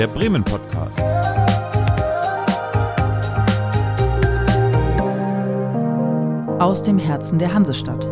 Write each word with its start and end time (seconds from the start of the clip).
der 0.00 0.06
Bremen 0.06 0.42
Podcast. 0.42 0.98
Aus 6.58 6.82
dem 6.82 6.98
Herzen 6.98 7.38
der 7.38 7.52
Hansestadt. 7.52 8.08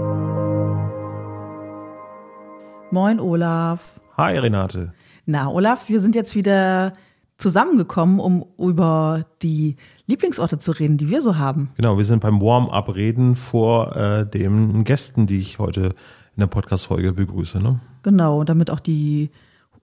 Moin 2.91 3.19
Olaf. 3.19 4.03
Hi 4.19 4.37
Renate. 4.37 4.93
Na 5.25 5.51
Olaf, 5.51 5.89
wir 5.89 6.01
sind 6.01 6.15
jetzt 6.15 6.35
wieder 6.35 6.93
zusammengekommen, 7.39 8.21
um 8.21 8.45
über 8.59 9.25
die 9.41 9.77
Lieblingsorte 10.07 10.59
zu 10.59 10.73
reden, 10.73 10.99
die 10.99 11.09
wir 11.09 11.23
so 11.23 11.39
haben. 11.39 11.71
Genau, 11.79 11.97
wir 11.97 12.05
sind 12.05 12.21
beim 12.21 12.43
Warm-up-Reden 12.43 13.35
vor 13.35 13.97
äh, 13.97 14.27
den 14.27 14.85
Gästen, 14.85 15.27
die 15.27 15.39
ich 15.39 15.59
heute 15.59 15.95
in 16.37 16.41
der 16.41 16.49
Podcast-Folge 16.49 17.15
begrüße. 17.15 17.61
Ne? 17.61 17.81
Genau, 18.03 18.45
damit 18.45 18.71
auch 18.71 18.81
die 18.81 19.31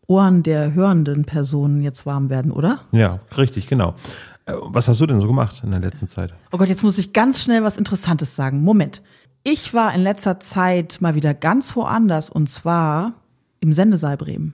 Ohren 0.08 0.44
der 0.44 0.74
hörenden 0.74 1.26
Personen 1.26 1.82
jetzt 1.82 2.06
warm 2.06 2.30
werden, 2.30 2.52
oder? 2.52 2.82
Ja, 2.92 3.20
richtig, 3.38 3.68
genau. 3.68 3.96
Äh, 4.46 4.54
was 4.62 4.88
hast 4.88 5.02
du 5.02 5.06
denn 5.06 5.20
so 5.20 5.28
gemacht 5.28 5.62
in 5.64 5.72
der 5.72 5.80
letzten 5.80 6.08
Zeit? 6.08 6.34
Oh 6.52 6.58
Gott, 6.58 6.70
jetzt 6.70 6.84
muss 6.84 6.98
ich 6.98 7.14
ganz 7.14 7.42
schnell 7.42 7.64
was 7.64 7.78
Interessantes 7.78 8.36
sagen. 8.36 8.62
Moment. 8.62 9.02
Ich 9.44 9.74
war 9.74 9.94
in 9.94 10.02
letzter 10.02 10.40
Zeit 10.40 10.98
mal 11.02 11.14
wieder 11.14 11.34
ganz 11.34 11.76
woanders 11.76 12.30
und 12.30 12.50
zwar 12.50 13.14
im 13.60 13.74
Sendesaal 13.74 14.18
Bremen. 14.18 14.54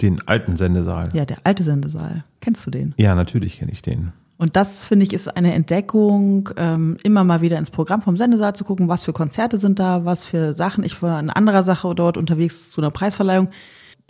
Den 0.00 0.26
alten 0.26 0.56
Sendesaal. 0.56 1.10
Ja, 1.12 1.24
der 1.24 1.38
alte 1.44 1.62
Sendesaal. 1.62 2.24
Kennst 2.40 2.66
du 2.66 2.70
den? 2.70 2.92
Ja, 2.96 3.14
natürlich 3.14 3.58
kenne 3.58 3.70
ich 3.70 3.82
den. 3.82 4.12
Und 4.36 4.56
das 4.56 4.84
finde 4.84 5.06
ich 5.06 5.12
ist 5.12 5.36
eine 5.36 5.54
Entdeckung, 5.54 6.50
ähm, 6.56 6.96
immer 7.04 7.22
mal 7.22 7.42
wieder 7.42 7.58
ins 7.58 7.70
Programm 7.70 8.02
vom 8.02 8.16
Sendesaal 8.16 8.56
zu 8.56 8.64
gucken, 8.64 8.88
was 8.88 9.04
für 9.04 9.12
Konzerte 9.12 9.58
sind 9.58 9.78
da, 9.78 10.04
was 10.04 10.24
für 10.24 10.52
Sachen. 10.52 10.82
Ich 10.82 11.00
war 11.00 11.20
in 11.20 11.30
anderer 11.30 11.62
Sache 11.62 11.94
dort 11.94 12.16
unterwegs 12.16 12.72
zu 12.72 12.80
einer 12.80 12.90
Preisverleihung. 12.90 13.48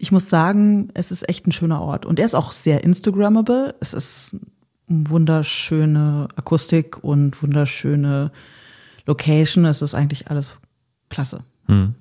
Ich 0.02 0.10
muss 0.10 0.28
sagen, 0.28 0.88
es 0.94 1.12
ist 1.12 1.28
echt 1.28 1.46
ein 1.46 1.52
schöner 1.52 1.80
Ort 1.80 2.06
und 2.06 2.18
er 2.18 2.24
ist 2.24 2.34
auch 2.34 2.50
sehr 2.50 2.82
Instagrammable. 2.82 3.76
Es 3.78 3.94
ist 3.94 4.36
wunderschöne 4.88 6.26
Akustik 6.34 7.04
und 7.04 7.40
wunderschöne 7.40 8.32
Location. 9.06 9.64
Es 9.64 9.80
ist 9.80 9.94
eigentlich 9.94 10.28
alles 10.28 10.58
klasse. 11.08 11.44
Hm. 11.66 11.94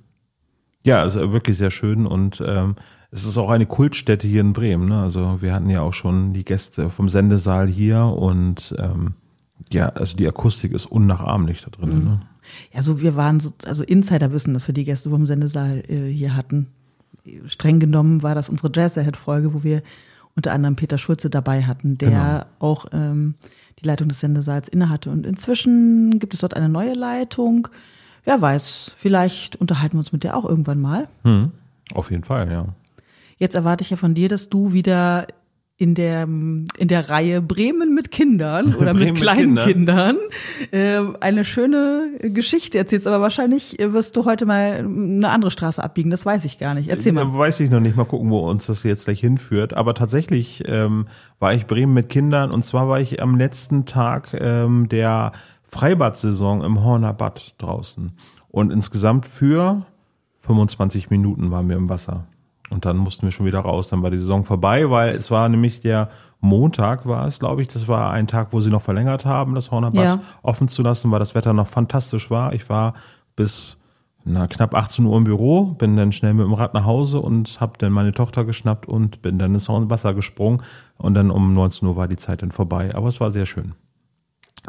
Ja, 0.82 1.04
also 1.04 1.32
wirklich 1.32 1.58
sehr 1.58 1.70
schön 1.70 2.08
und 2.08 2.44
ähm, 2.44 2.76
es 3.12 3.24
ist 3.24 3.38
auch 3.38 3.52
eine 3.52 3.68
Kultstätte 3.68 4.28
hier 4.28 4.42
in 4.42 4.54
Bremen. 4.54 4.90
Ne? 4.90 5.00
Also 5.00 5.44
wir 5.44 5.54
hatten 5.54 5.70
ja 5.70 5.82
auch 5.82 5.94
schon 5.94 6.34
die 6.34 6.44
Gäste 6.44 6.90
vom 6.90 7.08
Sendesaal 7.08 7.68
hier 7.68 8.04
und 8.04 8.74
ähm, 8.80 9.14
ja, 9.72 9.90
also 9.90 10.18
die 10.18 10.28
Akustik 10.28 10.72
ist 10.72 10.88
unnachahmlich 10.88 11.62
da 11.62 11.70
drin. 11.70 12.00
Mhm. 12.00 12.04
Ne? 12.06 12.20
Ja, 12.74 12.82
so 12.82 13.00
wir 13.00 13.16
waren 13.16 13.40
so, 13.40 13.54
also 13.64 13.84
Insider 13.84 14.32
wissen, 14.32 14.56
dass 14.56 14.68
wir 14.68 14.74
die 14.74 14.86
Gäste 14.86 15.12
vom 15.12 15.28
Sendesaal 15.28 15.84
äh, 15.88 16.12
hier 16.12 16.36
hatten. 16.36 16.70
Streng 17.48 17.80
genommen 17.80 18.24
war 18.24 18.36
das 18.36 18.50
unsere 18.50 18.72
Jazz-Ahead-Folge, 18.74 19.54
wo 19.54 19.64
wir 19.64 19.82
unter 20.36 20.54
anderem 20.54 20.76
Peter 20.76 20.98
Schulze 20.98 21.30
dabei 21.30 21.64
hatten, 21.64 21.98
der 21.98 22.10
genau. 22.10 22.72
auch 22.72 22.86
ähm, 22.94 23.36
die 23.80 23.88
Leitung 23.88 24.08
des 24.08 24.20
Sendesaals 24.20 24.68
innehatte. 24.68 25.10
Und 25.10 25.26
inzwischen 25.26 26.20
gibt 26.20 26.34
es 26.34 26.42
dort 26.42 26.56
eine 26.56 26.70
neue 26.70 26.94
Leitung. 26.94 27.68
Wer 28.24 28.42
weiß, 28.42 28.92
vielleicht 28.96 29.56
unterhalten 29.56 29.96
wir 29.96 30.00
uns 30.00 30.14
mit 30.14 30.24
der 30.24 30.38
auch 30.38 30.46
irgendwann 30.46 30.80
mal. 30.80 31.08
Hm, 31.24 31.52
auf 31.94 32.12
jeden 32.12 32.24
Fall, 32.24 32.52
ja. 32.52 32.68
Jetzt 33.38 33.56
erwarte 33.56 33.84
ich 33.84 33.90
ja 33.90 33.98
von 33.98 34.14
dir, 34.14 34.30
dass 34.30 34.50
du 34.50 34.72
wieder 34.72 35.26
in 35.82 35.96
der 35.96 36.26
in 36.26 36.68
der 36.78 37.10
Reihe 37.10 37.42
Bremen 37.42 37.96
mit 37.96 38.12
Kindern 38.12 38.76
oder 38.80 38.94
mit 38.94 39.16
kleinen 39.16 39.56
mit 39.56 39.64
Kindern 39.64 40.16
äh, 40.70 41.00
eine 41.22 41.44
schöne 41.44 42.20
Geschichte 42.22 42.78
erzählst. 42.78 43.08
Aber 43.08 43.20
wahrscheinlich 43.20 43.78
wirst 43.80 44.16
du 44.16 44.26
heute 44.26 44.46
mal 44.46 44.86
eine 44.86 45.30
andere 45.30 45.50
Straße 45.50 45.84
abbiegen. 45.84 46.12
Das 46.12 46.24
weiß 46.24 46.46
ich 46.46 46.60
gar 46.60 46.76
nicht. 46.76 46.90
Erzähl 46.90 47.14
mal. 47.14 47.34
Weiß 47.36 47.60
ich 47.62 47.72
noch 47.72 47.80
nicht. 47.80 47.96
Mal 47.96 48.06
gucken, 48.06 48.30
wo 48.30 48.48
uns 48.48 48.68
das 48.68 48.84
jetzt 48.84 49.06
gleich 49.06 49.22
hinführt. 49.22 49.74
Aber 49.74 49.96
tatsächlich 49.96 50.64
ähm, 50.68 51.08
war 51.40 51.56
ich 51.56 51.66
Bremen 51.66 51.96
mit 51.96 52.10
Kindern 52.10 52.52
und 52.52 52.64
zwar 52.64 52.88
war 52.88 53.00
ich 53.00 53.20
am 53.20 53.36
letzten 53.36 53.86
Tag 53.86 54.36
ähm, 54.40 54.88
der 54.88 55.32
Freibad-Saison 55.64 56.64
im 56.64 56.84
Horner 56.84 57.14
Bad 57.14 57.56
draußen. 57.58 58.12
Und 58.50 58.72
insgesamt 58.72 59.26
für 59.26 59.84
25 60.38 61.10
Minuten 61.10 61.50
waren 61.50 61.68
wir 61.70 61.76
im 61.76 61.90
Wasser. 61.90 62.28
Und 62.72 62.86
dann 62.86 62.98
mussten 62.98 63.24
wir 63.24 63.32
schon 63.32 63.46
wieder 63.46 63.60
raus. 63.60 63.90
Dann 63.90 64.02
war 64.02 64.10
die 64.10 64.18
Saison 64.18 64.46
vorbei, 64.46 64.90
weil 64.90 65.16
es 65.16 65.30
war 65.30 65.50
nämlich 65.50 65.82
der 65.82 66.10
Montag 66.40 67.06
war 67.06 67.28
es, 67.28 67.40
glaube 67.40 67.62
ich. 67.62 67.68
Das 67.68 67.88
war 67.88 68.12
ein 68.12 68.28
Tag, 68.28 68.48
wo 68.52 68.62
sie 68.62 68.70
noch 68.70 68.82
verlängert 68.82 69.26
haben, 69.26 69.54
das 69.54 69.72
Hornerbad 69.72 70.04
ja. 70.04 70.20
offen 70.42 70.68
zu 70.68 70.82
lassen, 70.82 71.12
weil 71.12 71.20
das 71.20 71.36
Wetter 71.36 71.54
noch 71.54 71.68
fantastisch 71.68 72.32
war. 72.32 72.54
Ich 72.54 72.70
war 72.70 72.94
bis 73.36 73.78
na, 74.24 74.48
knapp 74.48 74.76
18 74.76 75.06
Uhr 75.06 75.18
im 75.18 75.24
Büro, 75.24 75.66
bin 75.66 75.96
dann 75.96 76.12
schnell 76.12 76.34
mit 76.34 76.46
dem 76.46 76.54
Rad 76.54 76.74
nach 76.74 76.86
Hause 76.86 77.20
und 77.20 77.60
habe 77.60 77.74
dann 77.78 77.92
meine 77.92 78.14
Tochter 78.14 78.46
geschnappt 78.46 78.88
und 78.88 79.22
bin 79.22 79.40
dann 79.40 79.54
ins 79.54 79.68
Wasser 79.68 80.14
gesprungen. 80.14 80.62
Und 80.98 81.16
dann 81.16 81.32
um 81.32 81.54
19 81.54 81.88
Uhr 81.88 81.96
war 81.96 82.08
die 82.08 82.18
Zeit 82.18 82.42
dann 82.42 82.52
vorbei. 82.52 82.94
Aber 82.96 83.08
es 83.08 83.20
war 83.20 83.32
sehr 83.32 83.46
schön. 83.46 83.74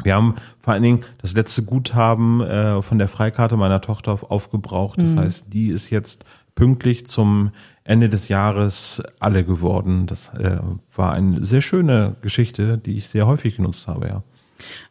Wir 0.01 0.15
haben 0.15 0.35
vor 0.59 0.73
allen 0.73 0.81
Dingen 0.81 1.03
das 1.19 1.33
letzte 1.33 1.61
Guthaben 1.63 2.41
äh, 2.41 2.81
von 2.81 2.97
der 2.97 3.07
Freikarte 3.07 3.57
meiner 3.57 3.81
Tochter 3.81 4.19
aufgebraucht. 4.27 4.99
Das 4.99 5.13
mhm. 5.13 5.19
heißt, 5.19 5.53
die 5.53 5.67
ist 5.67 5.91
jetzt 5.91 6.25
pünktlich 6.55 7.05
zum 7.05 7.51
Ende 7.83 8.09
des 8.09 8.29
Jahres 8.29 9.01
alle 9.19 9.43
geworden. 9.43 10.05
Das 10.05 10.29
äh, 10.29 10.59
war 10.95 11.13
eine 11.13 11.45
sehr 11.45 11.61
schöne 11.61 12.15
Geschichte, 12.21 12.77
die 12.77 12.97
ich 12.97 13.07
sehr 13.07 13.27
häufig 13.27 13.57
genutzt 13.57 13.87
habe, 13.87 14.07
ja. 14.07 14.23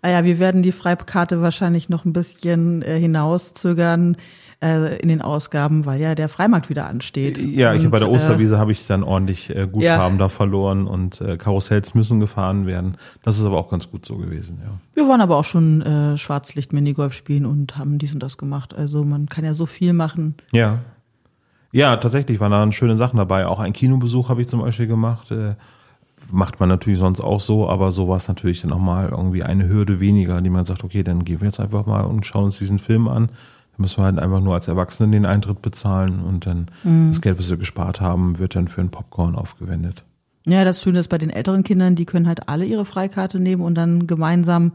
Ah 0.03 0.10
ja, 0.10 0.25
wir 0.25 0.38
werden 0.38 0.62
die 0.62 0.72
Freikarte 0.72 1.41
wahrscheinlich 1.41 1.88
noch 1.88 2.04
ein 2.04 2.12
bisschen 2.12 2.82
äh, 2.82 2.98
hinauszögern 2.98 4.16
äh, 4.62 4.98
in 4.98 5.08
den 5.08 5.22
Ausgaben, 5.22 5.86
weil 5.86 6.00
ja 6.00 6.14
der 6.14 6.28
Freimarkt 6.28 6.69
wieder 6.69 6.86
ansteht. 6.86 7.38
Ja, 7.38 7.72
ich 7.75 7.84
und, 7.84 7.91
bei 7.91 7.98
der 7.98 8.10
Osterwiese 8.10 8.56
äh, 8.56 8.58
habe 8.58 8.72
ich 8.72 8.86
dann 8.86 9.03
ordentlich 9.03 9.50
äh, 9.50 9.66
Guthaben 9.66 10.16
ja. 10.16 10.24
da 10.24 10.28
verloren 10.28 10.86
und 10.86 11.20
äh, 11.20 11.36
Karussells 11.36 11.94
müssen 11.94 12.20
gefahren 12.20 12.66
werden. 12.66 12.97
Das 13.22 13.38
ist 13.38 13.47
aber 13.47 13.59
auch 13.59 13.70
ganz 13.70 13.91
gut 13.91 14.04
so 14.04 14.16
gewesen, 14.16 14.60
ja. 14.62 14.78
Wir 14.94 15.09
waren 15.09 15.20
aber 15.20 15.36
auch 15.36 15.44
schon 15.44 15.82
äh, 15.82 16.19
Schwarzlicht-Minigolf 16.19 17.12
spielen 17.12 17.47
und 17.47 17.78
haben 17.78 17.98
dies 17.98 18.12
und 18.12 18.22
das 18.22 18.36
gemacht. 18.36 18.74
Also 18.74 19.04
man 19.04 19.26
kann 19.26 19.44
ja 19.44 19.54
so 19.54 19.66
viel 19.66 19.92
machen. 19.92 20.34
Ja, 20.53 20.80
ja, 21.72 21.97
tatsächlich 21.97 22.38
waren 22.38 22.53
da 22.53 22.71
schöne 22.72 22.97
Sachen 22.97 23.16
dabei. 23.16 23.47
Auch 23.47 23.59
ein 23.59 23.72
Kinobesuch 23.72 24.28
habe 24.28 24.43
ich 24.43 24.49
zum 24.49 24.60
Beispiel 24.60 24.87
gemacht. 24.87 25.31
Äh, 25.31 25.55
macht 26.31 26.60
man 26.60 26.69
natürlich 26.69 26.99
sonst 26.99 27.21
auch 27.21 27.41
so, 27.41 27.69
aber 27.69 27.93
so 27.93 28.09
war 28.09 28.16
es 28.16 28.28
natürlich 28.28 28.60
dann 28.60 28.72
auch 28.72 28.78
mal 28.78 29.09
irgendwie 29.09 29.43
eine 29.43 29.69
Hürde 29.69 29.99
weniger, 29.99 30.41
die 30.41 30.50
man 30.50 30.65
sagt, 30.65 30.84
okay, 30.84 31.03
dann 31.03 31.25
gehen 31.25 31.41
wir 31.41 31.47
jetzt 31.47 31.60
einfach 31.60 31.87
mal 31.87 32.03
und 32.03 32.27
schauen 32.27 32.44
uns 32.44 32.59
diesen 32.59 32.78
Film 32.78 33.09
an. 33.09 33.28
Da 33.28 33.78
müssen 33.78 33.99
wir 33.99 34.05
halt 34.05 34.19
einfach 34.19 34.41
nur 34.41 34.55
als 34.55 34.69
Erwachsene 34.69 35.10
den 35.10 35.27
Eintritt 35.27 35.62
bezahlen 35.62 36.21
und 36.21 36.47
dann 36.47 36.71
mhm. 36.84 37.09
das 37.09 37.21
Geld, 37.21 37.38
was 37.38 37.49
wir 37.49 37.56
gespart 37.56 38.00
haben, 38.00 38.39
wird 38.39 38.54
dann 38.54 38.69
für 38.69 38.83
ein 38.83 38.91
Popcorn 38.91 39.34
aufgewendet. 39.34 40.04
Ja, 40.47 40.65
das 40.65 40.83
Schöne 40.83 41.00
ist 41.00 41.09
bei 41.09 41.19
den 41.19 41.31
älteren 41.31 41.62
Kindern, 41.62 41.94
die 41.94 42.04
können 42.04 42.27
halt 42.27 42.49
alle 42.49 42.65
ihre 42.65 42.84
Freikarte 42.84 43.41
nehmen 43.41 43.62
und 43.62 43.75
dann 43.77 44.06
gemeinsam 44.06 44.72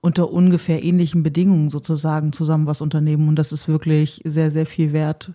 unter 0.00 0.32
ungefähr 0.32 0.82
ähnlichen 0.82 1.22
Bedingungen 1.22 1.70
sozusagen 1.70 2.32
zusammen 2.32 2.66
was 2.66 2.80
unternehmen. 2.80 3.28
Und 3.28 3.36
das 3.36 3.52
ist 3.52 3.68
wirklich 3.68 4.20
sehr, 4.24 4.50
sehr 4.50 4.66
viel 4.66 4.92
wert 4.92 5.32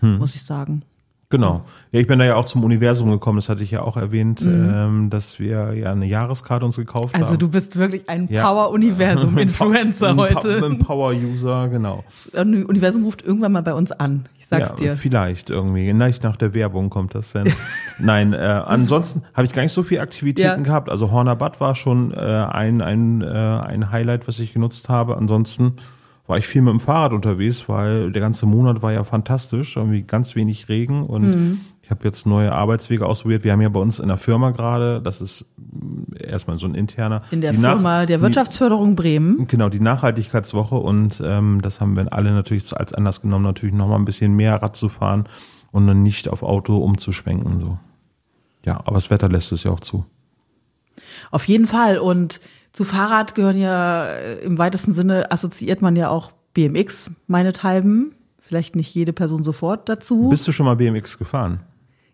hm. 0.00 0.18
muss 0.18 0.34
ich 0.34 0.44
sagen. 0.44 0.82
Genau. 1.30 1.62
Ja, 1.92 2.00
ich 2.00 2.06
bin 2.06 2.18
da 2.18 2.24
ja 2.24 2.36
auch 2.36 2.46
zum 2.46 2.64
Universum 2.64 3.10
gekommen, 3.10 3.36
das 3.36 3.50
hatte 3.50 3.62
ich 3.62 3.70
ja 3.70 3.82
auch 3.82 3.98
erwähnt, 3.98 4.40
mhm. 4.40 4.72
ähm, 4.74 5.10
dass 5.10 5.38
wir 5.38 5.74
ja 5.74 5.92
eine 5.92 6.06
Jahreskarte 6.06 6.64
uns 6.64 6.76
gekauft 6.76 7.14
also 7.14 7.16
haben. 7.16 7.22
Also 7.24 7.36
du 7.36 7.48
bist 7.48 7.76
wirklich 7.76 8.08
ein 8.08 8.28
ja. 8.30 8.42
Power-Universum-Influencer 8.42 10.16
heute. 10.16 10.64
Ein 10.64 10.78
Power-User, 10.78 11.68
genau. 11.68 12.02
Das 12.10 12.28
Universum 12.28 13.04
ruft 13.04 13.22
irgendwann 13.22 13.52
mal 13.52 13.62
bei 13.62 13.74
uns 13.74 13.92
an, 13.92 14.24
ich 14.38 14.46
sag's 14.46 14.70
ja, 14.70 14.76
dir. 14.76 14.96
Vielleicht 14.96 15.50
irgendwie, 15.50 15.90
vielleicht 15.90 16.22
nach 16.22 16.36
der 16.36 16.54
Werbung 16.54 16.88
kommt 16.88 17.14
das 17.14 17.32
denn. 17.32 17.52
Nein, 17.98 18.32
äh, 18.32 18.36
ansonsten 18.36 19.22
habe 19.34 19.46
ich 19.46 19.52
gar 19.52 19.62
nicht 19.62 19.72
so 19.72 19.82
viele 19.82 20.00
Aktivitäten 20.00 20.64
gehabt. 20.64 20.88
Also 20.88 21.10
Horner 21.10 21.36
Bad 21.36 21.60
war 21.60 21.74
schon 21.74 22.12
äh, 22.12 22.16
ein, 22.16 22.80
ein, 22.80 23.20
äh, 23.20 23.26
ein 23.26 23.90
Highlight, 23.90 24.28
was 24.28 24.38
ich 24.38 24.54
genutzt 24.54 24.88
habe. 24.88 25.18
Ansonsten 25.18 25.74
war 26.28 26.36
ich 26.36 26.46
viel 26.46 26.62
mit 26.62 26.72
dem 26.72 26.78
Fahrrad 26.78 27.12
unterwegs, 27.12 27.68
weil 27.68 28.12
der 28.12 28.20
ganze 28.20 28.46
Monat 28.46 28.82
war 28.82 28.92
ja 28.92 29.02
fantastisch, 29.02 29.76
irgendwie 29.76 30.02
ganz 30.02 30.36
wenig 30.36 30.68
Regen 30.68 31.04
und 31.06 31.22
mhm. 31.22 31.60
ich 31.82 31.90
habe 31.90 32.04
jetzt 32.04 32.26
neue 32.26 32.52
Arbeitswege 32.52 33.06
ausprobiert. 33.06 33.44
Wir 33.44 33.52
haben 33.52 33.62
ja 33.62 33.70
bei 33.70 33.80
uns 33.80 33.98
in 33.98 34.08
der 34.08 34.18
Firma 34.18 34.50
gerade, 34.50 35.00
das 35.00 35.22
ist 35.22 35.46
erstmal 36.20 36.58
so 36.58 36.66
ein 36.66 36.74
interner. 36.74 37.22
In 37.30 37.40
der 37.40 37.54
Firma 37.54 38.00
Nach 38.00 38.06
der 38.06 38.20
Wirtschaftsförderung 38.20 38.94
Bremen. 38.94 39.48
Genau, 39.48 39.70
die 39.70 39.80
Nachhaltigkeitswoche 39.80 40.74
und 40.74 41.20
ähm, 41.24 41.60
das 41.62 41.80
haben 41.80 41.96
wir 41.96 42.12
alle 42.12 42.32
natürlich 42.32 42.76
als 42.76 42.92
Anlass 42.92 43.22
genommen, 43.22 43.44
natürlich 43.44 43.74
nochmal 43.74 43.98
ein 43.98 44.04
bisschen 44.04 44.36
mehr 44.36 44.60
Rad 44.62 44.76
zu 44.76 44.90
fahren 44.90 45.24
und 45.72 45.86
dann 45.86 46.02
nicht 46.02 46.28
auf 46.28 46.42
Auto 46.42 46.76
umzuschwenken. 46.76 47.58
So. 47.58 47.78
Ja, 48.66 48.82
aber 48.84 48.96
das 48.96 49.08
Wetter 49.08 49.30
lässt 49.30 49.50
es 49.52 49.64
ja 49.64 49.70
auch 49.70 49.80
zu. 49.80 50.04
Auf 51.30 51.44
jeden 51.46 51.66
Fall 51.66 51.96
und 51.96 52.40
zu 52.72 52.84
Fahrrad 52.84 53.34
gehören 53.34 53.58
ja 53.58 54.04
äh, 54.04 54.40
im 54.40 54.58
weitesten 54.58 54.92
Sinne 54.92 55.30
assoziiert 55.30 55.82
man 55.82 55.96
ja 55.96 56.08
auch 56.10 56.32
BMX 56.54 57.10
meinethalben. 57.26 58.14
Vielleicht 58.38 58.76
nicht 58.76 58.94
jede 58.94 59.12
Person 59.12 59.44
sofort 59.44 59.88
dazu. 59.88 60.28
Bist 60.28 60.46
du 60.48 60.52
schon 60.52 60.66
mal 60.66 60.76
BMX 60.76 61.18
gefahren? 61.18 61.60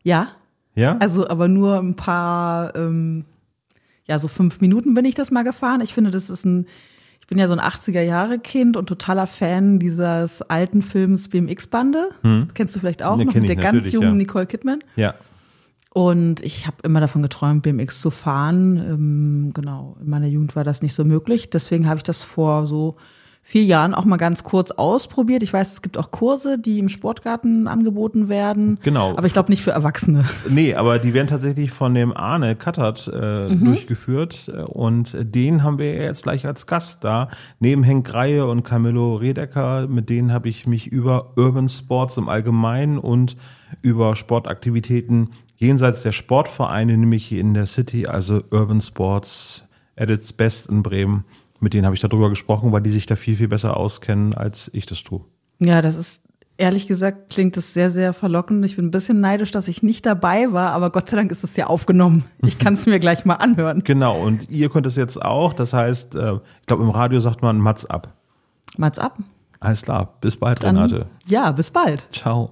Ja. 0.02 0.28
Ja? 0.74 0.96
Also 0.98 1.28
aber 1.28 1.48
nur 1.48 1.78
ein 1.78 1.96
paar, 1.96 2.74
ähm, 2.76 3.24
ja, 4.06 4.18
so 4.18 4.28
fünf 4.28 4.60
Minuten 4.60 4.94
bin 4.94 5.04
ich 5.04 5.14
das 5.14 5.30
mal 5.30 5.44
gefahren. 5.44 5.80
Ich 5.80 5.94
finde, 5.94 6.10
das 6.10 6.30
ist 6.30 6.44
ein, 6.44 6.66
ich 7.20 7.26
bin 7.26 7.38
ja 7.38 7.46
so 7.46 7.54
ein 7.54 7.60
80er-Jahre-Kind 7.60 8.76
und 8.76 8.86
totaler 8.86 9.26
Fan 9.26 9.78
dieses 9.78 10.42
alten 10.42 10.82
Films 10.82 11.28
BMX-Bande. 11.28 12.10
Hm. 12.22 12.48
Kennst 12.54 12.74
du 12.76 12.80
vielleicht 12.80 13.02
auch 13.02 13.16
ne, 13.16 13.24
noch 13.26 13.34
mit 13.34 13.48
der 13.48 13.56
ganz 13.56 13.92
jungen 13.92 14.08
ja. 14.08 14.14
Nicole 14.14 14.46
Kidman? 14.46 14.80
Ja. 14.96 15.14
Und 15.94 16.40
ich 16.40 16.66
habe 16.66 16.78
immer 16.82 16.98
davon 16.98 17.22
geträumt, 17.22 17.62
BMX 17.62 18.00
zu 18.00 18.10
fahren. 18.10 18.78
Ähm, 18.78 19.50
genau, 19.54 19.96
in 20.00 20.10
meiner 20.10 20.26
Jugend 20.26 20.56
war 20.56 20.64
das 20.64 20.82
nicht 20.82 20.92
so 20.92 21.04
möglich. 21.04 21.50
Deswegen 21.50 21.88
habe 21.88 21.98
ich 21.98 22.02
das 22.02 22.24
vor 22.24 22.66
so 22.66 22.96
vier 23.42 23.62
Jahren 23.62 23.94
auch 23.94 24.04
mal 24.04 24.16
ganz 24.16 24.42
kurz 24.42 24.72
ausprobiert. 24.72 25.44
Ich 25.44 25.52
weiß, 25.52 25.74
es 25.74 25.82
gibt 25.82 25.96
auch 25.96 26.10
Kurse, 26.10 26.58
die 26.58 26.80
im 26.80 26.88
Sportgarten 26.88 27.68
angeboten 27.68 28.28
werden. 28.28 28.80
Genau. 28.82 29.16
Aber 29.16 29.28
ich 29.28 29.34
glaube 29.34 29.52
nicht 29.52 29.62
für 29.62 29.70
Erwachsene. 29.70 30.24
Nee, 30.48 30.74
aber 30.74 30.98
die 30.98 31.14
werden 31.14 31.28
tatsächlich 31.28 31.70
von 31.70 31.94
dem 31.94 32.16
Arne 32.16 32.56
Kattert 32.56 33.08
äh, 33.14 33.50
mhm. 33.50 33.64
durchgeführt. 33.64 34.48
Und 34.66 35.14
den 35.20 35.62
haben 35.62 35.78
wir 35.78 35.94
jetzt 35.94 36.24
gleich 36.24 36.44
als 36.44 36.66
Gast 36.66 37.04
da. 37.04 37.28
Neben 37.60 37.84
Henk 37.84 38.04
Greie 38.04 38.46
und 38.46 38.64
Camillo 38.64 39.14
Redecker, 39.14 39.86
mit 39.86 40.10
denen 40.10 40.32
habe 40.32 40.48
ich 40.48 40.66
mich 40.66 40.88
über 40.88 41.36
Urban 41.36 41.68
Sports 41.68 42.16
im 42.16 42.28
Allgemeinen 42.28 42.98
und 42.98 43.36
über 43.82 44.16
Sportaktivitäten 44.16 45.28
jenseits 45.56 46.02
der 46.02 46.12
Sportvereine, 46.12 46.96
nämlich 46.96 47.24
hier 47.26 47.40
in 47.40 47.54
der 47.54 47.66
City, 47.66 48.06
also 48.06 48.42
Urban 48.50 48.80
Sports 48.80 49.64
at 49.96 50.10
its 50.10 50.32
best 50.32 50.68
in 50.68 50.82
Bremen, 50.82 51.24
mit 51.60 51.74
denen 51.74 51.86
habe 51.86 51.94
ich 51.94 52.00
darüber 52.00 52.30
gesprochen, 52.30 52.72
weil 52.72 52.82
die 52.82 52.90
sich 52.90 53.06
da 53.06 53.16
viel, 53.16 53.36
viel 53.36 53.48
besser 53.48 53.76
auskennen, 53.76 54.34
als 54.34 54.70
ich 54.74 54.86
das 54.86 55.02
tue. 55.02 55.20
Ja, 55.60 55.80
das 55.80 55.96
ist 55.96 56.22
ehrlich 56.56 56.86
gesagt 56.86 57.30
klingt 57.30 57.56
es 57.56 57.74
sehr, 57.74 57.90
sehr 57.90 58.12
verlockend. 58.12 58.64
Ich 58.64 58.76
bin 58.76 58.86
ein 58.86 58.90
bisschen 58.90 59.20
neidisch, 59.20 59.50
dass 59.50 59.68
ich 59.68 59.82
nicht 59.82 60.06
dabei 60.06 60.52
war, 60.52 60.72
aber 60.72 60.90
Gott 60.90 61.08
sei 61.08 61.16
Dank 61.16 61.32
ist 61.32 61.44
es 61.44 61.56
ja 61.56 61.66
aufgenommen. 61.66 62.24
Ich 62.42 62.58
kann 62.58 62.74
es 62.74 62.86
mir 62.86 62.98
gleich 62.98 63.24
mal 63.24 63.34
anhören. 63.34 63.82
Genau, 63.94 64.18
und 64.18 64.50
ihr 64.50 64.70
könnt 64.70 64.86
es 64.86 64.96
jetzt 64.96 65.20
auch. 65.20 65.52
Das 65.52 65.72
heißt, 65.72 66.14
äh, 66.14 66.34
ich 66.60 66.66
glaube, 66.66 66.82
im 66.82 66.90
Radio 66.90 67.20
sagt 67.20 67.42
man 67.42 67.58
Mats 67.58 67.84
ab. 67.84 68.14
Mats 68.76 68.98
ab. 68.98 69.18
Alles 69.60 69.82
klar. 69.82 70.14
Bis 70.20 70.36
bald, 70.36 70.62
Dann, 70.62 70.76
Renate. 70.76 71.06
Ja, 71.26 71.50
bis 71.50 71.70
bald. 71.70 72.06
Ciao. 72.10 72.50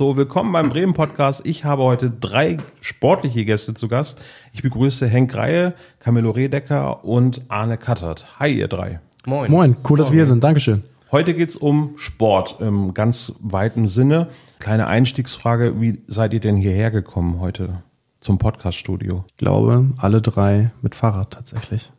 So, 0.00 0.16
willkommen 0.16 0.50
beim 0.50 0.70
Bremen 0.70 0.94
Podcast. 0.94 1.44
Ich 1.44 1.66
habe 1.66 1.82
heute 1.82 2.10
drei 2.10 2.56
sportliche 2.80 3.44
Gäste 3.44 3.74
zu 3.74 3.86
Gast. 3.86 4.18
Ich 4.54 4.62
begrüße 4.62 5.06
Henk 5.06 5.36
Reihe, 5.36 5.74
Camillo 5.98 6.30
Redecker 6.30 7.04
und 7.04 7.42
Arne 7.48 7.76
Kattert. 7.76 8.40
Hi, 8.40 8.50
ihr 8.50 8.66
drei. 8.66 9.00
Moin. 9.26 9.50
Moin, 9.50 9.76
cool, 9.86 9.98
dass 9.98 10.10
wir 10.10 10.16
hier 10.16 10.24
sind. 10.24 10.42
Dankeschön. 10.42 10.84
Heute 11.12 11.34
geht's 11.34 11.54
um 11.54 11.98
Sport 11.98 12.62
im 12.62 12.94
ganz 12.94 13.34
weiten 13.40 13.88
Sinne. 13.88 14.28
Kleine 14.58 14.86
Einstiegsfrage, 14.86 15.82
wie 15.82 16.00
seid 16.06 16.32
ihr 16.32 16.40
denn 16.40 16.56
hierher 16.56 16.90
gekommen 16.90 17.38
heute 17.38 17.82
zum 18.20 18.38
Podcaststudio? 18.38 19.26
Ich 19.28 19.36
glaube, 19.36 19.90
alle 19.98 20.22
drei 20.22 20.70
mit 20.80 20.94
Fahrrad 20.94 21.32
tatsächlich. 21.32 21.92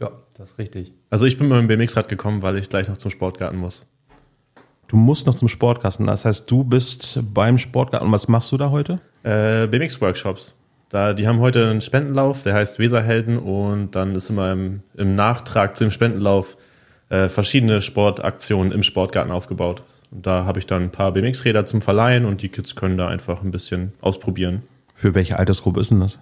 Ja, 0.00 0.12
das 0.36 0.52
ist 0.52 0.58
richtig. 0.58 0.92
Also 1.10 1.26
ich 1.26 1.36
bin 1.36 1.48
mit 1.48 1.58
dem 1.58 1.66
BMX-Rad 1.66 2.08
gekommen, 2.08 2.42
weil 2.42 2.56
ich 2.58 2.68
gleich 2.68 2.88
noch 2.88 2.98
zum 2.98 3.10
Sportgarten 3.10 3.58
muss. 3.58 3.88
Du 4.94 5.00
musst 5.00 5.26
noch 5.26 5.34
zum 5.34 5.48
Sportkasten. 5.48 6.06
Das 6.06 6.24
heißt, 6.24 6.48
du 6.48 6.62
bist 6.62 7.18
beim 7.34 7.58
Sportgarten. 7.58 8.06
Und 8.06 8.12
was 8.12 8.28
machst 8.28 8.52
du 8.52 8.56
da 8.56 8.70
heute? 8.70 9.00
Äh, 9.24 9.66
BMX-Workshops. 9.66 10.54
Da, 10.88 11.14
die 11.14 11.26
haben 11.26 11.40
heute 11.40 11.68
einen 11.68 11.80
Spendenlauf, 11.80 12.44
der 12.44 12.54
heißt 12.54 12.78
Weserhelden 12.78 13.40
und 13.40 13.96
dann 13.96 14.14
ist 14.14 14.30
immer 14.30 14.52
im, 14.52 14.82
im 14.96 15.16
Nachtrag 15.16 15.76
zu 15.76 15.82
dem 15.82 15.90
Spendenlauf 15.90 16.56
äh, 17.08 17.28
verschiedene 17.28 17.80
Sportaktionen 17.80 18.70
im 18.70 18.84
Sportgarten 18.84 19.32
aufgebaut. 19.32 19.82
Und 20.12 20.24
da 20.26 20.44
habe 20.44 20.60
ich 20.60 20.66
dann 20.66 20.82
ein 20.82 20.90
paar 20.92 21.10
BMX-Räder 21.10 21.66
zum 21.66 21.80
Verleihen 21.80 22.24
und 22.24 22.42
die 22.42 22.48
Kids 22.48 22.76
können 22.76 22.96
da 22.96 23.08
einfach 23.08 23.42
ein 23.42 23.50
bisschen 23.50 23.94
ausprobieren. 24.00 24.62
Für 24.94 25.16
welche 25.16 25.40
Altersgruppe 25.40 25.80
ist 25.80 25.90
denn 25.90 25.98
das? 25.98 26.20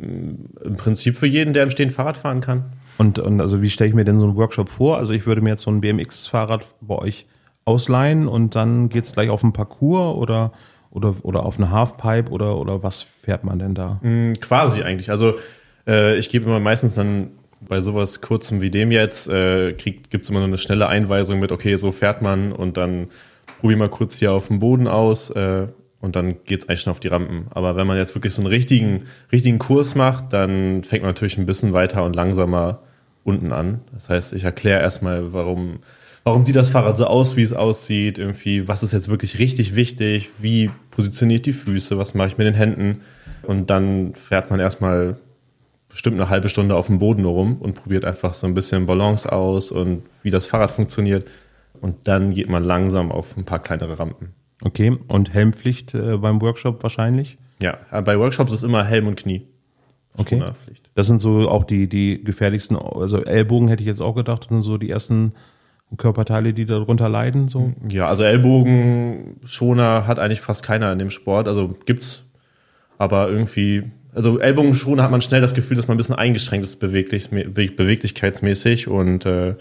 Im 0.00 0.76
Prinzip 0.76 1.16
für 1.16 1.26
jeden, 1.26 1.52
der 1.52 1.64
im 1.64 1.70
Stehen 1.70 1.90
Fahrrad 1.90 2.16
fahren 2.16 2.40
kann. 2.40 2.74
Und, 2.96 3.18
und 3.18 3.40
also 3.40 3.60
wie 3.60 3.70
stelle 3.70 3.88
ich 3.88 3.94
mir 3.96 4.04
denn 4.04 4.20
so 4.20 4.26
einen 4.26 4.36
Workshop 4.36 4.68
vor? 4.68 4.98
Also 4.98 5.14
ich 5.14 5.26
würde 5.26 5.40
mir 5.40 5.50
jetzt 5.50 5.62
so 5.62 5.72
ein 5.72 5.80
BMX-Fahrrad 5.80 6.64
bei 6.80 6.94
euch 6.94 7.26
ausleihen 7.64 8.28
und 8.28 8.54
dann 8.54 8.88
geht's 8.88 9.12
gleich 9.12 9.30
auf 9.30 9.40
den 9.40 9.52
Parcours 9.52 10.16
oder, 10.16 10.52
oder, 10.90 11.14
oder 11.22 11.46
auf 11.46 11.58
eine 11.58 11.70
Halfpipe 11.70 12.30
oder, 12.30 12.58
oder 12.58 12.82
was 12.82 13.02
fährt 13.02 13.44
man 13.44 13.58
denn 13.58 13.74
da? 13.74 14.00
Mm, 14.02 14.34
quasi 14.40 14.82
eigentlich. 14.82 15.10
Also 15.10 15.34
äh, 15.86 16.16
ich 16.16 16.28
gebe 16.28 16.46
immer 16.46 16.60
meistens 16.60 16.94
dann 16.94 17.30
bei 17.60 17.80
sowas 17.80 18.20
kurzem 18.20 18.60
wie 18.60 18.70
dem 18.70 18.92
jetzt, 18.92 19.28
äh, 19.28 19.72
gibt 19.72 20.14
es 20.14 20.28
immer 20.28 20.40
nur 20.40 20.48
eine 20.48 20.58
schnelle 20.58 20.88
Einweisung 20.88 21.38
mit, 21.38 21.52
okay, 21.52 21.76
so 21.76 21.92
fährt 21.92 22.20
man 22.20 22.52
und 22.52 22.76
dann 22.76 23.08
probier 23.60 23.76
mal 23.78 23.88
kurz 23.88 24.18
hier 24.18 24.32
auf 24.32 24.48
dem 24.48 24.58
Boden 24.58 24.86
aus 24.86 25.30
äh, 25.30 25.66
und 26.00 26.16
dann 26.16 26.44
geht's 26.44 26.68
eigentlich 26.68 26.82
schon 26.82 26.90
auf 26.90 27.00
die 27.00 27.08
Rampen. 27.08 27.46
Aber 27.50 27.76
wenn 27.76 27.86
man 27.86 27.96
jetzt 27.96 28.14
wirklich 28.14 28.34
so 28.34 28.42
einen 28.42 28.48
richtigen, 28.48 29.04
richtigen 29.32 29.58
Kurs 29.58 29.94
macht, 29.94 30.34
dann 30.34 30.84
fängt 30.84 31.02
man 31.02 31.10
natürlich 31.10 31.38
ein 31.38 31.46
bisschen 31.46 31.72
weiter 31.72 32.04
und 32.04 32.14
langsamer 32.14 32.80
unten 33.24 33.52
an. 33.52 33.80
Das 33.92 34.10
heißt, 34.10 34.34
ich 34.34 34.44
erkläre 34.44 34.82
erstmal, 34.82 35.32
warum 35.32 35.78
warum 36.24 36.44
sieht 36.44 36.56
das 36.56 36.70
Fahrrad 36.70 36.96
so 36.96 37.06
aus, 37.06 37.36
wie 37.36 37.42
es 37.42 37.52
aussieht, 37.52 38.18
irgendwie, 38.18 38.66
was 38.66 38.82
ist 38.82 38.92
jetzt 38.92 39.08
wirklich 39.08 39.38
richtig 39.38 39.76
wichtig, 39.76 40.30
wie 40.38 40.70
positioniert 40.90 41.46
die 41.46 41.52
Füße, 41.52 41.98
was 41.98 42.14
mache 42.14 42.28
ich 42.28 42.38
mit 42.38 42.46
den 42.46 42.54
Händen 42.54 43.02
und 43.42 43.70
dann 43.70 44.14
fährt 44.14 44.50
man 44.50 44.58
erstmal 44.58 45.16
bestimmt 45.88 46.20
eine 46.20 46.30
halbe 46.30 46.48
Stunde 46.48 46.74
auf 46.74 46.86
dem 46.86 46.98
Boden 46.98 47.24
rum 47.24 47.58
und 47.58 47.74
probiert 47.74 48.04
einfach 48.04 48.34
so 48.34 48.46
ein 48.46 48.54
bisschen 48.54 48.86
Balance 48.86 49.30
aus 49.30 49.70
und 49.70 50.02
wie 50.22 50.30
das 50.30 50.46
Fahrrad 50.46 50.70
funktioniert 50.70 51.28
und 51.80 52.08
dann 52.08 52.32
geht 52.32 52.48
man 52.48 52.64
langsam 52.64 53.12
auf 53.12 53.36
ein 53.36 53.44
paar 53.44 53.60
kleinere 53.60 53.98
Rampen. 53.98 54.34
Okay, 54.62 54.96
und 55.08 55.34
Helmpflicht 55.34 55.94
äh, 55.94 56.16
beim 56.16 56.40
Workshop 56.40 56.82
wahrscheinlich? 56.82 57.36
Ja, 57.62 57.78
bei 58.00 58.18
Workshops 58.18 58.52
ist 58.52 58.62
immer 58.62 58.84
Helm 58.84 59.06
und 59.06 59.16
Knie. 59.16 59.46
Okay. 60.16 60.42
Das 60.94 61.06
sind 61.06 61.20
so 61.20 61.48
auch 61.48 61.64
die, 61.64 61.88
die 61.88 62.22
gefährlichsten, 62.22 62.76
also 62.76 63.22
Ellbogen 63.22 63.68
hätte 63.68 63.82
ich 63.82 63.88
jetzt 63.88 64.00
auch 64.00 64.14
gedacht, 64.14 64.42
das 64.42 64.48
sind 64.48 64.62
so 64.62 64.78
die 64.78 64.90
ersten 64.90 65.32
Körperteile, 65.96 66.52
die 66.52 66.64
darunter 66.64 67.08
leiden? 67.08 67.48
So? 67.48 67.72
Ja, 67.90 68.06
also 68.06 68.22
Ellbogenschoner 68.22 70.06
hat 70.06 70.18
eigentlich 70.18 70.40
fast 70.40 70.62
keiner 70.62 70.92
in 70.92 70.98
dem 70.98 71.10
Sport. 71.10 71.48
Also 71.48 71.74
gibt's, 71.86 72.22
aber 72.98 73.28
irgendwie, 73.28 73.84
also 74.14 74.38
Ellbogenschoner 74.38 75.02
hat 75.02 75.10
man 75.10 75.20
schnell 75.20 75.40
das 75.40 75.54
Gefühl, 75.54 75.76
dass 75.76 75.88
man 75.88 75.96
ein 75.96 75.98
bisschen 75.98 76.14
eingeschränkt 76.14 76.64
ist 76.64 76.76
beweglich, 76.76 77.30
beweglichkeitsmäßig 77.30 78.88
und 78.88 79.26
äh, 79.26 79.54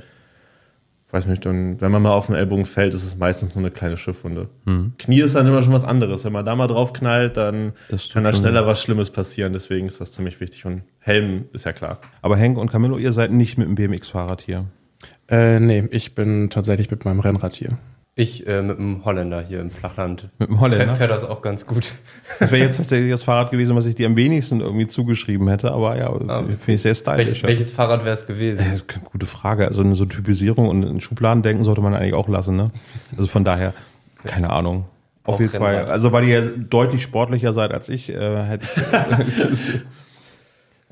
weiß 1.13 1.27
nicht, 1.27 1.45
dann, 1.45 1.79
wenn 1.79 1.91
man 1.91 2.01
mal 2.01 2.11
auf 2.11 2.25
den 2.25 2.35
Ellbogen 2.35 2.65
fällt, 2.65 2.95
ist 2.95 3.05
es 3.05 3.15
meistens 3.15 3.53
nur 3.53 3.63
eine 3.63 3.69
kleine 3.69 3.97
Schiffwunde. 3.97 4.49
Hm. 4.65 4.93
Knie 4.97 5.21
ist 5.21 5.35
dann 5.35 5.45
immer 5.45 5.61
schon 5.61 5.71
was 5.71 5.83
anderes. 5.83 6.25
Wenn 6.25 6.33
man 6.33 6.43
da 6.43 6.55
mal 6.55 6.65
drauf 6.65 6.91
knallt, 6.91 7.37
dann 7.37 7.73
kann 8.11 8.23
da 8.23 8.33
schneller 8.33 8.65
was 8.65 8.81
Schlimmes 8.81 9.11
passieren. 9.11 9.53
Deswegen 9.53 9.85
ist 9.85 10.01
das 10.01 10.11
ziemlich 10.11 10.41
wichtig. 10.41 10.65
Und 10.65 10.81
Helm 10.97 11.45
ist 11.53 11.65
ja 11.65 11.71
klar. 11.71 11.99
Aber 12.23 12.35
Henk 12.35 12.57
und 12.57 12.71
Camillo, 12.71 12.97
ihr 12.97 13.11
seid 13.11 13.31
nicht 13.31 13.59
mit 13.59 13.67
dem 13.67 13.75
BMX-Fahrrad 13.75 14.41
hier. 14.41 14.65
Äh, 15.33 15.59
nee, 15.59 15.87
ich 15.89 16.13
bin 16.13 16.51
tatsächlich 16.51 16.91
mit 16.91 17.05
meinem 17.05 17.19
Rennrad 17.19 17.55
hier. 17.55 17.77
Ich 18.15 18.45
äh, 18.45 18.61
mit 18.61 18.77
dem 18.77 19.03
Holländer 19.03 19.41
hier 19.41 19.61
im 19.61 19.71
Flachland. 19.71 20.29
Mit 20.37 20.49
dem 20.49 20.59
Holländer? 20.59 20.85
Fährt, 20.85 20.97
fährt 20.97 21.11
das 21.11 21.23
auch 21.23 21.41
ganz 21.41 21.65
gut. 21.65 21.95
Das 22.39 22.51
wäre 22.51 22.63
jetzt 22.63 22.77
tatsächlich 22.77 23.11
das 23.11 23.23
Fahrrad 23.23 23.51
gewesen, 23.51 23.75
was 23.75 23.85
ich 23.85 23.95
dir 23.95 24.07
am 24.07 24.15
wenigsten 24.15 24.59
irgendwie 24.59 24.87
zugeschrieben 24.87 25.47
hätte, 25.47 25.71
aber 25.71 25.97
ja, 25.97 26.09
ah, 26.09 26.43
finde 26.43 26.73
ich 26.73 26.81
sehr 26.81 26.95
stylisch. 26.95 27.43
Welch, 27.43 27.43
welches 27.43 27.71
Fahrrad 27.71 28.03
wäre 28.05 28.15
es 28.15 28.25
gewesen? 28.25 28.59
Ja, 28.59 28.99
gute 29.03 29.27
Frage. 29.27 29.67
Also 29.67 29.81
eine 29.81 29.95
so 29.95 30.05
Typisierung 30.05 30.67
und 30.67 30.83
in 30.83 30.99
Schubladen 30.99 31.43
denken 31.43 31.63
sollte 31.63 31.81
man 31.81 31.93
eigentlich 31.93 32.15
auch 32.15 32.27
lassen, 32.27 32.55
ne? 32.55 32.71
Also 33.11 33.27
von 33.27 33.43
daher, 33.43 33.73
keine 34.25 34.49
Ahnung. 34.49 34.85
Auf 35.23 35.35
auch 35.35 35.39
jeden 35.39 35.51
Rennrad. 35.51 35.85
Fall. 35.85 35.91
Also 35.91 36.11
weil 36.11 36.25
ihr 36.25 36.41
deutlich 36.57 37.03
sportlicher 37.03 37.53
seid 37.53 37.73
als 37.73 37.87
ich, 37.89 38.09
äh, 38.09 38.43
hätte 38.43 38.65
ich. 38.65 39.81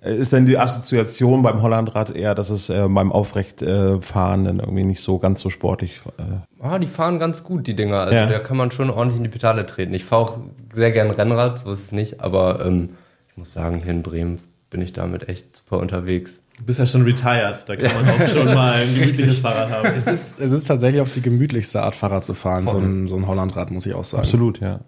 Äh, 0.01 0.15
ist 0.15 0.33
denn 0.33 0.45
die 0.45 0.57
Assoziation 0.57 1.43
beim 1.43 1.61
Hollandrad 1.61 2.15
eher, 2.15 2.35
dass 2.35 2.49
es 2.49 2.69
äh, 2.69 2.87
beim 2.87 3.11
Aufrechtfahren 3.11 4.45
dann 4.45 4.59
irgendwie 4.59 4.83
nicht 4.83 5.01
so 5.01 5.19
ganz 5.19 5.41
so 5.41 5.49
sportlich? 5.49 6.01
Äh 6.17 6.63
ah, 6.63 6.79
die 6.79 6.87
fahren 6.87 7.19
ganz 7.19 7.43
gut, 7.43 7.67
die 7.67 7.75
Dinger. 7.75 7.99
Also 7.99 8.15
ja. 8.15 8.25
da 8.25 8.39
kann 8.39 8.57
man 8.57 8.71
schon 8.71 8.89
ordentlich 8.89 9.17
in 9.17 9.23
die 9.23 9.29
Pedale 9.29 9.65
treten. 9.65 9.93
Ich 9.93 10.05
fahre 10.05 10.23
auch 10.23 10.39
sehr 10.73 10.91
gern 10.91 11.11
Rennrad, 11.11 11.59
so 11.59 11.71
ist 11.71 11.85
es 11.85 11.91
nicht, 11.91 12.19
aber 12.19 12.65
ähm, 12.65 12.89
ich 13.29 13.37
muss 13.37 13.53
sagen, 13.53 13.81
hier 13.83 13.91
in 13.91 14.03
Bremen 14.03 14.37
bin 14.69 14.81
ich 14.81 14.93
damit 14.93 15.29
echt 15.29 15.57
super 15.57 15.77
unterwegs. 15.77 16.39
Du 16.57 16.65
bist 16.65 16.79
ja 16.79 16.87
schon 16.87 17.03
retired, 17.03 17.67
da 17.67 17.75
kann 17.75 18.05
man 18.05 18.09
auch 18.09 18.27
schon 18.27 18.53
mal 18.53 18.73
ein 18.73 18.93
gemütliches 18.99 19.39
Fahrrad 19.39 19.71
haben. 19.71 19.93
Es 19.95 20.05
ist, 20.05 20.39
es 20.39 20.51
ist 20.51 20.65
tatsächlich 20.65 21.01
auch 21.01 21.09
die 21.09 21.21
gemütlichste 21.21 21.81
Art, 21.81 21.95
Fahrrad 21.95 22.23
zu 22.23 22.33
fahren, 22.33 22.67
so 22.67 22.77
ein, 22.77 23.07
so 23.07 23.15
ein 23.15 23.25
Hollandrad, 23.25 23.71
muss 23.71 23.85
ich 23.85 23.93
auch 23.93 24.03
sagen. 24.03 24.21
Absolut, 24.21 24.59
ja. 24.59 24.81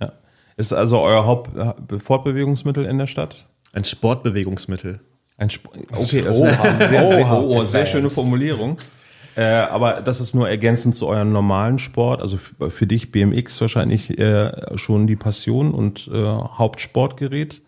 ja. 0.00 0.12
Ist 0.56 0.72
also 0.72 1.00
euer 1.00 1.26
Hauptfortbewegungsmittel 1.26 2.84
in 2.84 2.98
der 2.98 3.06
Stadt? 3.06 3.46
Ein 3.72 3.84
Sportbewegungsmittel. 3.84 5.00
Ein 5.36 5.48
Sp 5.52 5.68
okay, 5.92 6.22
das 6.22 6.38
ist 6.38 6.42
eine 6.42 6.88
sehr, 6.88 7.12
sehr, 7.12 7.32
oh, 7.32 7.64
sehr 7.64 7.86
schöne 7.86 8.08
Formulierung. 8.08 8.78
Äh, 9.36 9.42
aber 9.42 10.00
das 10.00 10.20
ist 10.20 10.34
nur 10.34 10.48
ergänzend 10.48 10.94
zu 10.94 11.06
eurem 11.06 11.30
normalen 11.30 11.78
Sport. 11.78 12.22
Also 12.22 12.38
für, 12.38 12.70
für 12.70 12.86
dich 12.86 13.12
BMX 13.12 13.60
wahrscheinlich 13.60 14.18
äh, 14.18 14.78
schon 14.78 15.06
die 15.06 15.16
Passion 15.16 15.72
und 15.74 16.08
äh, 16.12 16.24
Hauptsportgerät. 16.24 17.60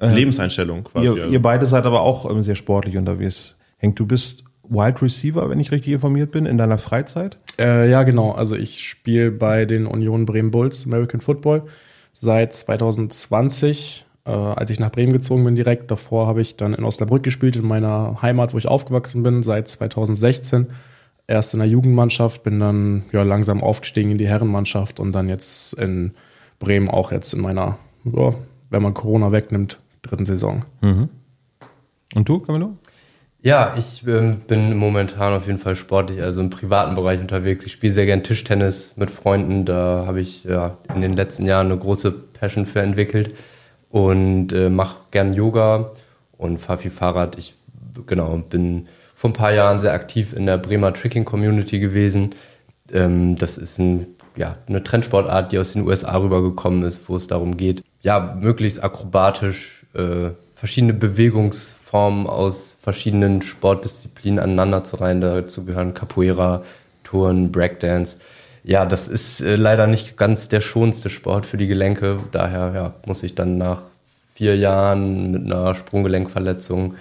Äh, 0.00 0.08
Lebenseinstellung 0.08 0.84
quasi. 0.84 1.06
Ihr, 1.06 1.26
ihr, 1.28 1.40
beide 1.40 1.64
seid 1.64 1.86
aber 1.86 2.00
auch 2.00 2.28
ähm, 2.28 2.42
sehr 2.42 2.56
sportlich 2.56 2.96
unterwegs. 2.96 3.56
Henk, 3.78 3.94
du 3.96 4.04
bist 4.04 4.42
Wild 4.68 5.00
Receiver, 5.00 5.48
wenn 5.48 5.60
ich 5.60 5.70
richtig 5.70 5.92
informiert 5.92 6.32
bin, 6.32 6.44
in 6.44 6.58
deiner 6.58 6.78
Freizeit? 6.78 7.38
Äh, 7.58 7.88
ja, 7.88 8.02
genau. 8.02 8.32
Also 8.32 8.56
ich 8.56 8.84
spiele 8.84 9.30
bei 9.30 9.64
den 9.64 9.86
Union 9.86 10.26
Bremen 10.26 10.50
Bulls 10.50 10.86
American 10.86 11.20
Football 11.20 11.62
seit 12.12 12.52
2020 12.52 14.05
äh, 14.26 14.30
als 14.30 14.70
ich 14.70 14.80
nach 14.80 14.90
Bremen 14.90 15.12
gezogen 15.12 15.44
bin 15.44 15.54
direkt. 15.54 15.90
Davor 15.90 16.26
habe 16.26 16.40
ich 16.40 16.56
dann 16.56 16.74
in 16.74 16.84
Osnabrück 16.84 17.22
gespielt, 17.22 17.56
in 17.56 17.66
meiner 17.66 18.20
Heimat, 18.22 18.52
wo 18.52 18.58
ich 18.58 18.68
aufgewachsen 18.68 19.22
bin, 19.22 19.42
seit 19.42 19.68
2016. 19.68 20.66
erst 21.28 21.54
in 21.54 21.60
der 21.60 21.68
Jugendmannschaft, 21.68 22.42
bin 22.42 22.60
dann 22.60 23.04
ja 23.12 23.22
langsam 23.22 23.62
aufgestiegen 23.62 24.10
in 24.10 24.18
die 24.18 24.28
Herrenmannschaft 24.28 25.00
und 25.00 25.12
dann 25.12 25.28
jetzt 25.28 25.74
in 25.74 26.12
Bremen 26.58 26.88
auch 26.88 27.12
jetzt 27.12 27.32
in 27.34 27.40
meiner, 27.40 27.78
ja, 28.04 28.34
wenn 28.70 28.82
man 28.82 28.94
Corona 28.94 29.32
wegnimmt, 29.32 29.78
dritten 30.02 30.24
Saison. 30.24 30.64
Mhm. 30.80 31.08
Und 32.14 32.28
du, 32.28 32.40
Camilo? 32.40 32.76
Ja, 33.42 33.74
ich 33.76 34.04
ähm, 34.08 34.40
bin 34.48 34.76
momentan 34.76 35.34
auf 35.34 35.46
jeden 35.46 35.58
Fall 35.60 35.76
sportlich, 35.76 36.20
also 36.20 36.40
im 36.40 36.50
privaten 36.50 36.96
Bereich 36.96 37.20
unterwegs. 37.20 37.64
Ich 37.64 37.72
spiele 37.72 37.92
sehr 37.92 38.06
gern 38.06 38.24
Tischtennis 38.24 38.94
mit 38.96 39.10
Freunden. 39.10 39.64
Da 39.64 40.04
habe 40.06 40.20
ich 40.20 40.42
ja 40.42 40.78
in 40.92 41.00
den 41.00 41.12
letzten 41.12 41.46
Jahren 41.46 41.66
eine 41.66 41.78
große 41.78 42.10
Passion 42.10 42.66
für 42.66 42.80
entwickelt 42.80 43.34
und 43.90 44.52
äh, 44.52 44.68
mache 44.68 44.96
gern 45.10 45.34
Yoga 45.34 45.92
und 46.36 46.58
fahre 46.58 46.78
viel 46.78 46.90
Fahrrad. 46.90 47.38
Ich 47.38 47.54
genau 48.06 48.36
bin 48.38 48.88
vor 49.14 49.30
ein 49.30 49.34
paar 49.34 49.52
Jahren 49.52 49.80
sehr 49.80 49.94
aktiv 49.94 50.32
in 50.34 50.46
der 50.46 50.58
Bremer 50.58 50.92
Tricking 50.92 51.24
Community 51.24 51.78
gewesen. 51.78 52.34
Ähm, 52.92 53.36
das 53.36 53.58
ist 53.58 53.78
ein, 53.78 54.06
ja, 54.36 54.56
eine 54.68 54.84
Trendsportart, 54.84 55.52
die 55.52 55.58
aus 55.58 55.72
den 55.72 55.86
USA 55.86 56.16
rübergekommen 56.16 56.82
ist, 56.82 57.08
wo 57.08 57.16
es 57.16 57.26
darum 57.26 57.56
geht, 57.56 57.82
ja, 58.02 58.36
möglichst 58.38 58.84
akrobatisch 58.84 59.86
äh, 59.94 60.30
verschiedene 60.54 60.94
Bewegungsformen 60.94 62.26
aus 62.26 62.76
verschiedenen 62.82 63.42
Sportdisziplinen 63.42 64.38
aneinander 64.38 64.84
zu 64.84 64.96
reihen. 64.96 65.20
Dazu 65.20 65.64
gehören 65.64 65.94
Capoeira, 65.94 66.62
Touren, 67.04 67.50
Breakdance. 67.52 68.18
Ja, 68.66 68.84
das 68.84 69.06
ist 69.06 69.42
äh, 69.42 69.54
leider 69.54 69.86
nicht 69.86 70.16
ganz 70.16 70.48
der 70.48 70.60
schonste 70.60 71.08
Sport 71.08 71.46
für 71.46 71.56
die 71.56 71.68
Gelenke. 71.68 72.18
Daher 72.32 72.72
ja, 72.74 72.94
muss 73.06 73.22
ich 73.22 73.36
dann 73.36 73.58
nach 73.58 73.82
vier 74.34 74.56
Jahren 74.56 75.30
mit 75.30 75.44
einer 75.44 75.74
Sprunggelenkverletzung 75.76 76.94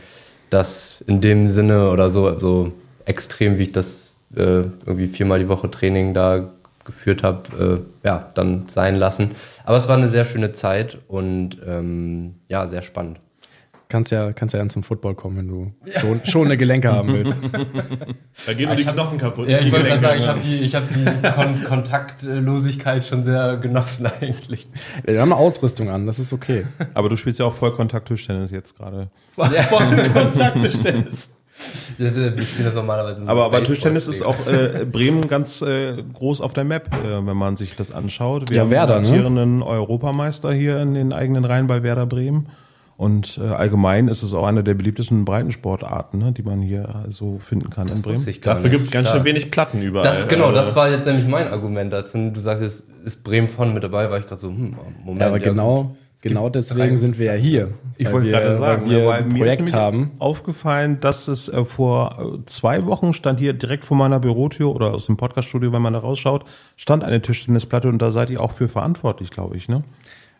das 0.51 1.03
in 1.07 1.21
dem 1.21 1.49
Sinne 1.49 1.89
oder 1.89 2.11
so, 2.11 2.37
so 2.37 2.71
extrem, 3.05 3.57
wie 3.57 3.63
ich 3.63 3.71
das 3.71 4.13
äh, 4.35 4.61
irgendwie 4.85 5.07
viermal 5.07 5.39
die 5.39 5.49
Woche 5.49 5.71
Training 5.71 6.13
da 6.13 6.51
geführt 6.85 7.23
habe, 7.23 7.83
äh, 8.03 8.07
ja, 8.07 8.29
dann 8.35 8.67
sein 8.67 8.95
lassen. 8.95 9.31
Aber 9.63 9.77
es 9.77 9.87
war 9.87 9.97
eine 9.97 10.09
sehr 10.09 10.23
schöne 10.23 10.51
Zeit 10.51 10.99
und 11.07 11.57
ähm, 11.65 12.35
ja, 12.47 12.67
sehr 12.67 12.83
spannend. 12.83 13.19
Kannst 13.87 14.11
ja, 14.11 14.33
kannst 14.33 14.53
ja 14.53 14.59
dann 14.59 14.69
zum 14.69 14.83
Football 14.83 15.15
kommen, 15.15 15.37
wenn 15.37 15.47
du 15.47 15.71
schon, 15.99 16.21
schon 16.25 16.45
eine 16.45 16.57
Gelenke 16.57 16.91
haben 16.91 17.13
willst. 17.13 17.39
Da 18.45 18.53
gehen 18.53 18.67
nur 18.67 18.75
die 18.75 18.83
Knochen 18.83 19.17
kaputt. 19.17 19.47
Ja, 19.47 19.59
die 19.59 19.67
ich 19.67 19.73
wollte 19.73 19.87
gerade 19.87 20.01
sagen, 20.01 20.19
ich 20.19 20.27
habe 20.27 20.39
die, 20.39 20.55
ich 20.57 20.75
hab 20.75 20.83
die 20.89 21.05
Kon 21.29 21.63
Kontaktlosigkeit 21.63 23.05
schon 23.05 23.23
sehr 23.23 23.57
genossen 23.57 24.07
eigentlich. 24.21 24.67
Wir 25.03 25.21
haben 25.21 25.31
eine 25.31 25.39
Ausrüstung 25.41 25.89
an, 25.89 26.05
das 26.05 26.19
ist 26.19 26.33
okay. 26.33 26.65
Aber 26.93 27.09
du 27.09 27.15
spielst 27.15 27.39
ja 27.39 27.45
auch 27.45 27.53
Vollkontakt-Tischtennis 27.53 28.51
jetzt 28.51 28.77
gerade. 28.77 29.09
Kontakttischtennis. 29.35 31.29
Ja, 31.29 31.35
Wir 31.97 32.43
spielen 32.43 32.65
das 32.65 32.75
normalerweise 32.75 33.23
Aber, 33.25 33.45
aber 33.45 33.63
Tischtennis 33.63 34.07
ist 34.07 34.21
auch 34.23 34.35
äh, 34.45 34.85
Bremen 34.85 35.27
ganz 35.27 35.61
äh, 35.61 36.03
groß 36.13 36.41
auf 36.41 36.53
der 36.53 36.65
Map, 36.65 36.89
äh, 36.93 37.25
wenn 37.25 37.37
man 37.37 37.55
sich 37.55 37.75
das 37.77 37.91
anschaut. 37.91 38.49
Wir 38.49 38.57
Ja, 38.57 38.63
haben 38.63 38.71
Werder, 38.71 38.95
einen 38.95 39.03
ne? 39.03 39.09
amtierenden 39.09 39.63
Europameister 39.63 40.51
hier 40.51 40.81
in 40.81 40.93
den 40.93 41.13
eigenen 41.13 41.45
Reihen 41.45 41.67
bei 41.67 41.81
Werder 41.81 42.05
Bremen. 42.05 42.47
Und 42.97 43.37
äh, 43.43 43.47
allgemein 43.47 44.07
ist 44.07 44.23
es 44.23 44.33
auch 44.33 44.45
eine 44.45 44.63
der 44.63 44.73
beliebtesten 44.73 45.25
Breitensportarten, 45.25 46.19
ne, 46.19 46.31
die 46.31 46.43
man 46.43 46.61
hier 46.61 47.03
äh, 47.07 47.11
so 47.11 47.39
finden 47.39 47.69
kann 47.69 47.87
in 47.87 47.93
Das 47.95 48.01
Bremen. 48.03 48.23
ich 48.29 48.41
gar 48.41 48.55
Dafür 48.55 48.69
gibt 48.69 48.85
es 48.85 48.91
ganz 48.91 49.09
schön 49.11 49.23
wenig 49.25 49.51
Platten 49.51 49.81
überall. 49.81 50.03
Das, 50.05 50.27
genau, 50.29 50.45
Also, 50.45 50.61
das 50.61 50.75
war 50.77 50.89
jetzt 50.89 51.05
nämlich 51.05 51.27
mein 51.27 51.49
Argument 51.49 51.91
dazu. 51.91 52.31
Du 52.33 52.39
sagtest, 52.39 52.85
ist 53.03 53.23
Bremen 53.25 53.49
von 53.49 53.73
mit 53.73 53.83
dabei, 53.83 54.09
war 54.09 54.17
ich 54.19 54.27
gerade 54.27 54.39
so, 54.39 54.47
hm, 54.47 54.75
Moment. 55.03 55.21
Ja, 55.21 55.27
aber 55.27 55.39
gut. 55.39 55.43
genau, 55.49 55.95
genau 56.21 56.47
deswegen 56.49 56.97
sind 56.97 57.19
wir 57.19 57.25
ja 57.25 57.33
hier. 57.33 57.71
Ich 57.97 58.09
wollte 58.13 58.27
wir- 58.27 58.31
gerade 58.39 58.55
sagen, 58.55 58.83
weil 58.85 58.89
wir 58.91 59.05
weil 59.07 59.23
ein 59.23 59.27
mir 59.27 59.45
ist 59.45 59.55
Projekt 59.57 59.73
haben. 59.73 60.11
aufgefallen, 60.19 60.99
dass 61.01 61.27
es 61.27 61.49
äh, 61.49 61.65
vor 61.65 62.37
äh, 62.39 62.45
zwei 62.45 62.85
Wochen 62.85 63.11
stand 63.11 63.39
hier 63.41 63.51
direkt 63.51 63.83
vor 63.83 63.97
meiner 63.97 64.21
Bürotür 64.21 64.73
oder 64.73 64.93
aus 64.93 65.07
dem 65.07 65.17
Podcaststudio, 65.17 65.73
wenn 65.73 65.81
man 65.81 65.91
da 65.91 65.99
rausschaut, 65.99 66.45
stand 66.77 67.03
eine 67.03 67.21
Tischtennisplatte 67.21 67.89
und 67.89 68.01
da 68.01 68.11
seid 68.11 68.29
ihr 68.29 68.39
auch 68.39 68.51
für 68.53 68.69
verantwortlich, 68.69 69.31
glaube 69.31 69.57
ich, 69.57 69.67
ne? 69.67 69.83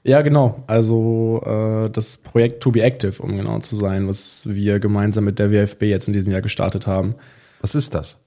Ja, 0.05 0.21
genau. 0.21 0.63
Also 0.67 1.41
äh, 1.43 1.89
das 1.89 2.17
Projekt 2.17 2.61
To 2.61 2.71
Be 2.71 2.83
Active, 2.83 3.21
um 3.23 3.35
genau 3.35 3.57
zu 3.59 3.75
sein, 3.75 4.07
was 4.07 4.47
wir 4.47 4.79
gemeinsam 4.79 5.23
mit 5.23 5.39
der 5.39 5.51
WFB 5.51 5.83
jetzt 5.83 6.07
in 6.07 6.13
diesem 6.13 6.31
Jahr 6.31 6.41
gestartet 6.41 6.85
haben. 6.85 7.15
Was 7.61 7.73
ist 7.73 7.95
das? 7.95 8.19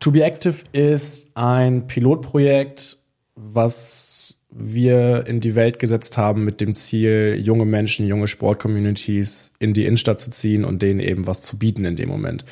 To 0.00 0.10
Be 0.10 0.24
Active 0.24 0.64
ist 0.72 1.30
ein 1.34 1.86
Pilotprojekt, 1.86 2.96
was 3.34 4.36
wir 4.50 5.26
in 5.26 5.40
die 5.40 5.54
Welt 5.54 5.78
gesetzt 5.78 6.16
haben 6.16 6.46
mit 6.46 6.62
dem 6.62 6.74
Ziel, 6.74 7.38
junge 7.38 7.66
Menschen, 7.66 8.06
junge 8.06 8.26
Sportcommunities 8.26 9.52
in 9.58 9.74
die 9.74 9.84
Innenstadt 9.84 10.20
zu 10.20 10.30
ziehen 10.30 10.64
und 10.64 10.80
denen 10.80 11.00
eben 11.00 11.26
was 11.26 11.42
zu 11.42 11.58
bieten 11.58 11.84
in 11.84 11.96
dem 11.96 12.08
Moment. 12.08 12.46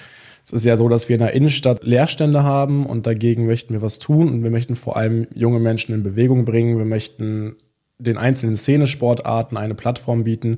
Es 0.44 0.52
ist 0.52 0.66
ja 0.66 0.76
so, 0.76 0.90
dass 0.90 1.08
wir 1.08 1.16
in 1.16 1.22
der 1.22 1.32
Innenstadt 1.32 1.82
Leerstände 1.84 2.42
haben 2.42 2.84
und 2.84 3.06
dagegen 3.06 3.46
möchten 3.46 3.72
wir 3.72 3.80
was 3.80 3.98
tun 3.98 4.28
und 4.28 4.42
wir 4.42 4.50
möchten 4.50 4.76
vor 4.76 4.98
allem 4.98 5.26
junge 5.34 5.58
Menschen 5.58 5.94
in 5.94 6.02
Bewegung 6.02 6.44
bringen. 6.44 6.76
Wir 6.76 6.84
möchten 6.84 7.56
den 7.98 8.18
einzelnen 8.18 8.56
Szenesportarten 8.56 9.56
eine 9.56 9.74
Plattform 9.74 10.24
bieten, 10.24 10.56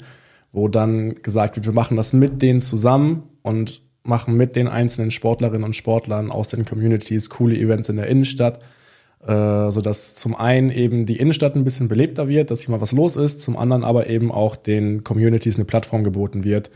wo 0.53 0.69
dann 0.69 1.23
gesagt 1.23 1.57
wird, 1.57 1.67
wir 1.67 1.73
machen 1.73 1.97
das 1.97 2.13
mit 2.13 2.43
denen 2.43 2.61
zusammen 2.61 3.25
und 3.43 3.83
machen 4.03 4.37
mit 4.37 4.57
den 4.57 4.69
einzelnen 4.69 5.11
Sportlerinnen 5.11 5.65
und 5.65 5.77
Sportlern 5.77 6.31
aus 6.31 6.49
den 6.49 6.65
Communities 6.65 7.31
coole 7.31 7.57
Events 7.57 7.89
in 7.89 7.97
der 7.97 8.07
Innenstadt, 8.07 8.59
äh, 9.27 9.71
sodass 9.71 10.15
zum 10.15 10.35
einen 10.35 10.71
eben 10.71 11.05
die 11.05 11.19
Innenstadt 11.19 11.55
ein 11.55 11.65
bisschen 11.65 11.89
belebter 11.89 12.29
wird, 12.29 12.51
dass 12.51 12.63
hier 12.63 12.71
mal 12.71 12.81
was 12.81 12.93
los 12.93 13.17
ist, 13.17 13.41
zum 13.41 13.57
anderen 13.57 13.85
aber 13.85 14.09
eben 14.09 14.33
auch 14.33 14.57
den 14.57 15.05
Communities 15.05 15.57
eine 15.57 15.67
Plattform 15.67 16.05
geboten 16.05 16.43
wird, 16.43 16.71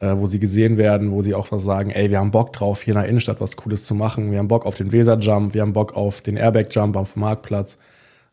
äh, 0.00 0.14
wo 0.16 0.26
sie 0.26 0.40
gesehen 0.40 0.76
werden, 0.76 1.12
wo 1.12 1.22
sie 1.22 1.34
auch 1.34 1.52
was 1.52 1.62
sagen, 1.62 1.90
ey, 1.90 2.10
wir 2.10 2.18
haben 2.18 2.32
Bock 2.32 2.52
drauf, 2.52 2.82
hier 2.82 2.94
in 2.94 3.00
der 3.00 3.08
Innenstadt 3.08 3.40
was 3.40 3.56
Cooles 3.56 3.86
zu 3.86 3.94
machen, 3.94 4.32
wir 4.32 4.38
haben 4.40 4.48
Bock 4.48 4.66
auf 4.66 4.74
den 4.74 4.90
Weser-Jump, 4.90 5.54
wir 5.54 5.62
haben 5.62 5.72
Bock 5.72 5.96
auf 5.96 6.20
den 6.20 6.36
Airbag-Jump 6.36 6.96
am 6.96 7.06
Marktplatz, 7.14 7.78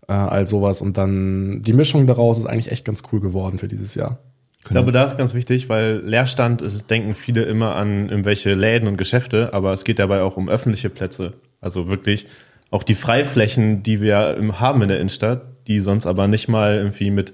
äh, 0.07 0.13
all 0.13 0.47
sowas. 0.47 0.81
Und 0.81 0.97
dann 0.97 1.61
die 1.61 1.73
Mischung 1.73 2.07
daraus 2.07 2.37
ist 2.39 2.45
eigentlich 2.45 2.71
echt 2.71 2.85
ganz 2.85 3.03
cool 3.11 3.19
geworden 3.19 3.59
für 3.59 3.67
dieses 3.67 3.95
Jahr. 3.95 4.19
Ich 4.63 4.69
glaube, 4.69 4.91
da 4.91 5.05
ist 5.05 5.17
ganz 5.17 5.33
wichtig, 5.33 5.69
weil 5.69 6.01
Leerstand 6.05 6.89
denken 6.91 7.15
viele 7.15 7.43
immer 7.45 7.75
an 7.75 8.09
irgendwelche 8.09 8.53
Läden 8.53 8.87
und 8.87 8.95
Geschäfte, 8.97 9.53
aber 9.53 9.73
es 9.73 9.83
geht 9.83 9.97
dabei 9.97 10.21
auch 10.21 10.37
um 10.37 10.49
öffentliche 10.49 10.91
Plätze. 10.91 11.33
Also 11.61 11.87
wirklich 11.87 12.27
auch 12.69 12.83
die 12.83 12.93
Freiflächen, 12.93 13.81
die 13.81 14.01
wir 14.01 14.35
im- 14.37 14.59
haben 14.59 14.83
in 14.83 14.87
der 14.89 14.99
Innenstadt, 14.99 15.41
die 15.67 15.79
sonst 15.79 16.05
aber 16.05 16.27
nicht 16.27 16.47
mal 16.47 16.75
irgendwie 16.75 17.09
mit 17.09 17.33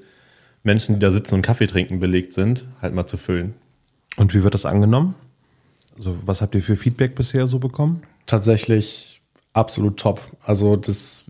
Menschen, 0.64 0.96
die 0.96 1.00
da 1.00 1.12
sitzen 1.12 1.36
und 1.36 1.42
Kaffee 1.42 1.68
trinken, 1.68 2.00
belegt 2.00 2.32
sind, 2.34 2.66
halt 2.82 2.94
mal 2.94 3.06
zu 3.08 3.18
füllen. 3.18 3.54
Und 4.16 4.34
wie 4.34 4.44
wird 4.44 4.54
das 4.54 4.66
angenommen? 4.66 5.14
Also, 5.98 6.18
was 6.26 6.42
habt 6.42 6.56
ihr 6.56 6.62
für 6.62 6.78
Feedback 6.78 7.14
bisher 7.16 7.46
so 7.48 7.60
bekommen? 7.60 8.02
tatsächlich 8.26 9.22
absolut 9.54 9.98
top. 9.98 10.22
Also 10.44 10.76
das, 10.76 11.26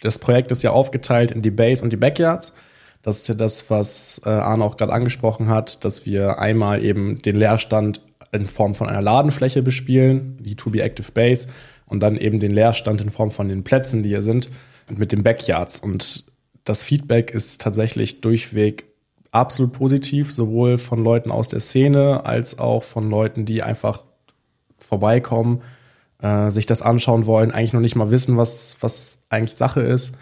das 0.00 0.18
Projekt 0.18 0.50
ist 0.52 0.62
ja 0.62 0.70
aufgeteilt 0.70 1.30
in 1.30 1.42
die 1.42 1.50
Base 1.50 1.82
und 1.82 1.92
die 1.92 1.96
Backyards. 1.96 2.54
Das 3.02 3.20
ist 3.20 3.28
ja 3.28 3.34
das, 3.34 3.70
was 3.70 4.20
äh, 4.24 4.28
Arne 4.28 4.64
auch 4.64 4.76
gerade 4.76 4.92
angesprochen 4.92 5.48
hat, 5.48 5.84
dass 5.84 6.04
wir 6.06 6.38
einmal 6.38 6.84
eben 6.84 7.22
den 7.22 7.36
Leerstand 7.36 8.02
in 8.32 8.46
Form 8.46 8.74
von 8.74 8.88
einer 8.88 9.02
Ladenfläche 9.02 9.62
bespielen, 9.62 10.36
die 10.40 10.56
To 10.56 10.70
Be 10.70 10.82
Active 10.82 11.12
Base, 11.12 11.48
und 11.86 12.02
dann 12.02 12.16
eben 12.16 12.38
den 12.38 12.50
Leerstand 12.50 13.00
in 13.00 13.10
Form 13.10 13.30
von 13.30 13.48
den 13.48 13.64
Plätzen, 13.64 14.02
die 14.02 14.10
hier 14.10 14.22
sind, 14.22 14.50
mit 14.94 15.12
den 15.12 15.22
Backyards. 15.22 15.80
Und 15.80 16.24
das 16.64 16.82
Feedback 16.82 17.30
ist 17.30 17.60
tatsächlich 17.60 18.20
durchweg 18.20 18.84
absolut 19.30 19.72
positiv, 19.72 20.32
sowohl 20.32 20.78
von 20.78 21.02
Leuten 21.02 21.30
aus 21.30 21.48
der 21.48 21.60
Szene 21.60 22.26
als 22.26 22.58
auch 22.58 22.82
von 22.82 23.08
Leuten, 23.08 23.44
die 23.44 23.62
einfach 23.62 24.04
vorbeikommen, 24.76 25.62
äh, 26.22 26.50
sich 26.50 26.66
das 26.66 26.82
anschauen 26.82 27.26
wollen, 27.26 27.50
eigentlich 27.50 27.72
noch 27.72 27.80
nicht 27.80 27.96
mal 27.96 28.10
wissen, 28.10 28.36
was, 28.36 28.76
was 28.80 29.22
eigentlich 29.28 29.54
Sache 29.54 29.80
ist. 29.80 30.14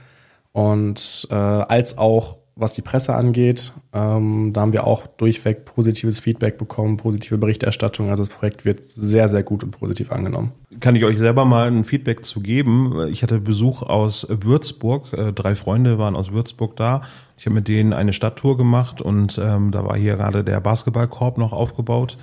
Und 0.53 1.29
äh, 1.31 1.35
als 1.35 1.99
auch 1.99 2.39
was 2.59 2.73
die 2.73 2.81
Presse 2.81 3.15
angeht, 3.15 3.75
ähm, 3.93 4.55
da 4.55 4.63
haben 4.63 4.73
wir 4.73 4.87
auch 4.87 5.07
durchweg 5.07 5.67
positives 5.67 6.21
Feedback 6.21 6.57
bekommen, 6.57 6.97
positive 6.97 7.37
Berichterstattung. 7.37 8.09
Also 8.09 8.25
das 8.25 8.33
Projekt 8.33 8.65
wird 8.65 8.83
sehr, 8.83 9.29
sehr 9.29 9.43
gut 9.43 9.63
und 9.63 9.73
positiv 9.73 10.11
angenommen. 10.11 10.53
Kann 10.81 10.97
ich 10.97 11.05
euch 11.05 11.19
selber 11.19 11.45
mal 11.45 11.69
ein 11.69 11.85
Feedback 11.85 12.25
zu 12.25 12.41
geben? 12.41 13.09
Ich 13.09 13.23
hatte 13.23 13.41
Besuch 13.41 13.83
aus 13.83 14.27
Würzburg. 14.31 15.13
Äh, 15.13 15.35
Drei 15.35 15.55
Freunde 15.55 15.99
waren 15.99 16.17
aus 16.17 16.33
Würzburg 16.33 16.77
da. 16.77 17.03
Ich 17.37 17.45
habe 17.45 17.57
mit 17.57 17.69
denen 17.69 17.93
eine 17.93 18.15
Stadttour 18.15 18.57
gemacht 18.57 19.03
und 19.03 19.39
ähm, 19.39 19.71
da 19.71 19.85
war 19.85 19.99
hier 19.99 20.17
gerade 20.17 20.43
der 20.43 20.61
Basketballkorb 20.61 21.37
noch 21.37 21.53
aufgebaut. 21.53 22.17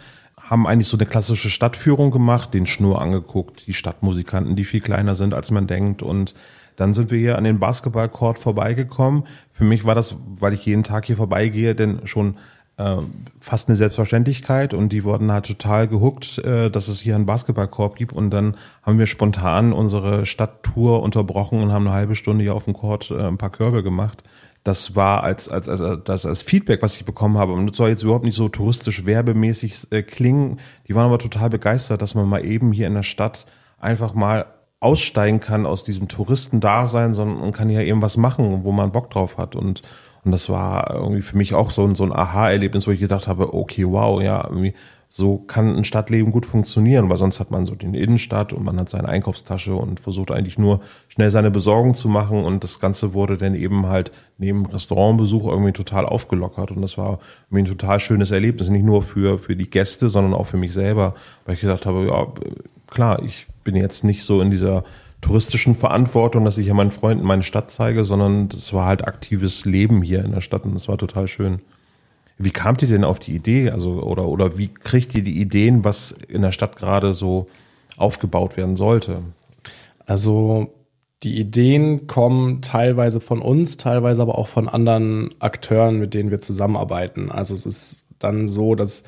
Haben 0.43 0.67
eigentlich 0.67 0.87
so 0.87 0.97
eine 0.97 1.05
klassische 1.05 1.49
Stadtführung 1.49 2.11
gemacht, 2.11 2.53
den 2.53 2.65
Schnur 2.65 3.01
angeguckt, 3.01 3.65
die 3.67 3.73
Stadtmusikanten, 3.73 4.55
die 4.55 4.65
viel 4.65 4.81
kleiner 4.81 5.15
sind, 5.15 5.33
als 5.33 5.51
man 5.51 5.67
denkt 5.67 6.03
und 6.03 6.35
dann 6.75 6.93
sind 6.93 7.11
wir 7.11 7.19
hier 7.19 7.37
an 7.37 7.43
den 7.43 7.59
Basketballcourt 7.59 8.39
vorbeigekommen. 8.39 9.23
Für 9.51 9.63
mich 9.63 9.85
war 9.85 9.95
das, 9.95 10.17
weil 10.39 10.53
ich 10.53 10.65
jeden 10.65 10.83
Tag 10.83 11.05
hier 11.05 11.17
vorbeigehe, 11.17 11.75
denn 11.75 12.05
schon 12.05 12.37
äh, 12.77 12.97
fast 13.39 13.69
eine 13.69 13.75
Selbstverständlichkeit 13.75 14.73
und 14.73 14.91
die 14.91 15.03
wurden 15.03 15.31
halt 15.31 15.45
total 15.45 15.87
gehuckt, 15.87 16.39
äh, 16.39 16.71
dass 16.71 16.87
es 16.87 16.99
hier 16.99 17.15
einen 17.15 17.27
Basketballkorb 17.27 17.95
gibt 17.95 18.13
und 18.13 18.31
dann 18.31 18.55
haben 18.81 18.97
wir 18.97 19.05
spontan 19.05 19.73
unsere 19.73 20.25
Stadttour 20.25 21.03
unterbrochen 21.03 21.61
und 21.61 21.71
haben 21.71 21.87
eine 21.87 21.95
halbe 21.95 22.15
Stunde 22.15 22.43
hier 22.43 22.55
auf 22.55 22.65
dem 22.65 22.73
Court 22.73 23.11
äh, 23.11 23.27
ein 23.27 23.37
paar 23.37 23.51
Körbe 23.51 23.83
gemacht. 23.83 24.23
Das 24.63 24.95
war 24.95 25.23
als, 25.23 25.49
als, 25.49 25.67
als, 25.67 26.03
das 26.05 26.25
als 26.25 26.41
Feedback, 26.41 26.81
was 26.81 26.95
ich 26.95 27.05
bekommen 27.05 27.37
habe. 27.37 27.51
Und 27.53 27.67
das 27.67 27.77
soll 27.77 27.89
jetzt 27.89 28.03
überhaupt 28.03 28.23
nicht 28.23 28.35
so 28.35 28.47
touristisch 28.47 29.05
werbemäßig 29.05 29.91
äh, 29.91 30.03
klingen. 30.03 30.59
Die 30.87 30.95
waren 30.95 31.07
aber 31.07 31.19
total 31.19 31.49
begeistert, 31.49 32.01
dass 32.01 32.15
man 32.15 32.27
mal 32.27 32.45
eben 32.45 32.71
hier 32.71 32.87
in 32.87 32.93
der 32.93 33.03
Stadt 33.03 33.45
einfach 33.79 34.13
mal 34.13 34.45
aussteigen 34.79 35.39
kann 35.39 35.65
aus 35.65 35.83
diesem 35.83 36.07
Touristendasein, 36.07 37.13
sondern 37.13 37.39
und 37.39 37.53
kann 37.53 37.69
ja 37.69 37.81
eben 37.81 38.01
was 38.01 38.17
machen, 38.17 38.63
wo 38.63 38.71
man 38.71 38.91
Bock 38.91 39.09
drauf 39.09 39.37
hat. 39.37 39.55
Und, 39.55 39.81
und 40.23 40.31
das 40.31 40.49
war 40.49 40.93
irgendwie 40.93 41.21
für 41.21 41.37
mich 41.37 41.53
auch 41.53 41.69
so 41.69 41.85
ein, 41.85 41.95
so 41.95 42.03
ein 42.03 42.13
Aha-Erlebnis, 42.13 42.87
wo 42.87 42.91
ich 42.91 42.99
gedacht 42.99 43.27
habe, 43.27 43.53
okay, 43.53 43.85
wow, 43.87 44.21
ja, 44.21 44.45
irgendwie 44.45 44.73
so 45.15 45.37
kann 45.37 45.75
ein 45.75 45.83
Stadtleben 45.83 46.31
gut 46.31 46.47
funktionieren, 46.47 47.07
weil 47.07 47.17
sonst 47.17 47.39
hat 47.39 47.51
man 47.51 47.67
so 47.67 47.75
den 47.75 47.93
Innenstadt 47.93 48.51
und 48.51 48.63
man 48.63 48.79
hat 48.79 48.89
seine 48.89 49.09
Einkaufstasche 49.09 49.75
und 49.75 49.99
versucht 49.99 50.31
eigentlich 50.31 50.57
nur 50.57 50.79
schnell 51.07 51.29
seine 51.29 51.51
Besorgung 51.51 51.93
zu 51.93 52.09
machen. 52.09 52.43
Und 52.43 52.63
das 52.63 52.79
Ganze 52.79 53.13
wurde 53.13 53.37
dann 53.37 53.53
eben 53.53 53.85
halt 53.85 54.11
neben 54.39 54.65
Restaurantbesuch 54.65 55.45
irgendwie 55.45 55.71
total 55.71 56.07
aufgelockert. 56.07 56.71
Und 56.71 56.81
das 56.81 56.97
war 56.97 57.19
mir 57.51 57.59
ein 57.59 57.65
total 57.65 57.99
schönes 57.99 58.31
Erlebnis, 58.31 58.69
nicht 58.69 58.85
nur 58.85 59.03
für, 59.03 59.37
für 59.37 59.55
die 59.55 59.69
Gäste, 59.69 60.09
sondern 60.09 60.33
auch 60.33 60.47
für 60.47 60.57
mich 60.57 60.73
selber, 60.73 61.13
weil 61.45 61.53
ich 61.53 61.61
gedacht 61.61 61.85
habe, 61.85 62.07
ja, 62.07 62.25
klar, 62.87 63.21
ich 63.21 63.45
bin 63.63 63.75
jetzt 63.75 64.03
nicht 64.03 64.23
so 64.23 64.41
in 64.41 64.49
dieser 64.49 64.83
touristischen 65.21 65.75
Verantwortung, 65.75 66.43
dass 66.43 66.57
ich 66.57 66.65
ja 66.65 66.73
meinen 66.73 66.89
Freunden 66.89 67.23
meine 67.23 67.43
Stadt 67.43 67.69
zeige, 67.69 68.03
sondern 68.03 68.49
das 68.49 68.73
war 68.73 68.87
halt 68.87 69.07
aktives 69.07 69.63
Leben 69.63 70.01
hier 70.01 70.25
in 70.25 70.31
der 70.31 70.41
Stadt. 70.41 70.65
Und 70.65 70.73
das 70.73 70.87
war 70.87 70.97
total 70.97 71.27
schön. 71.27 71.61
Wie 72.37 72.51
kamt 72.51 72.81
ihr 72.81 72.87
denn 72.87 73.03
auf 73.03 73.19
die 73.19 73.33
Idee? 73.33 73.69
Also, 73.69 74.01
oder, 74.03 74.27
oder 74.27 74.57
wie 74.57 74.67
kriegt 74.67 75.13
ihr 75.15 75.23
die 75.23 75.39
Ideen, 75.39 75.83
was 75.83 76.11
in 76.11 76.41
der 76.41 76.51
Stadt 76.51 76.75
gerade 76.75 77.13
so 77.13 77.47
aufgebaut 77.97 78.57
werden 78.57 78.75
sollte? 78.75 79.21
Also, 80.05 80.73
die 81.23 81.39
Ideen 81.39 82.07
kommen 82.07 82.61
teilweise 82.61 83.19
von 83.19 83.41
uns, 83.41 83.77
teilweise 83.77 84.21
aber 84.21 84.37
auch 84.37 84.47
von 84.47 84.67
anderen 84.67 85.29
Akteuren, 85.39 85.99
mit 85.99 86.13
denen 86.13 86.31
wir 86.31 86.41
zusammenarbeiten. 86.41 87.31
Also, 87.31 87.53
es 87.53 87.65
ist 87.65 88.07
dann 88.19 88.47
so, 88.47 88.75
dass 88.75 89.03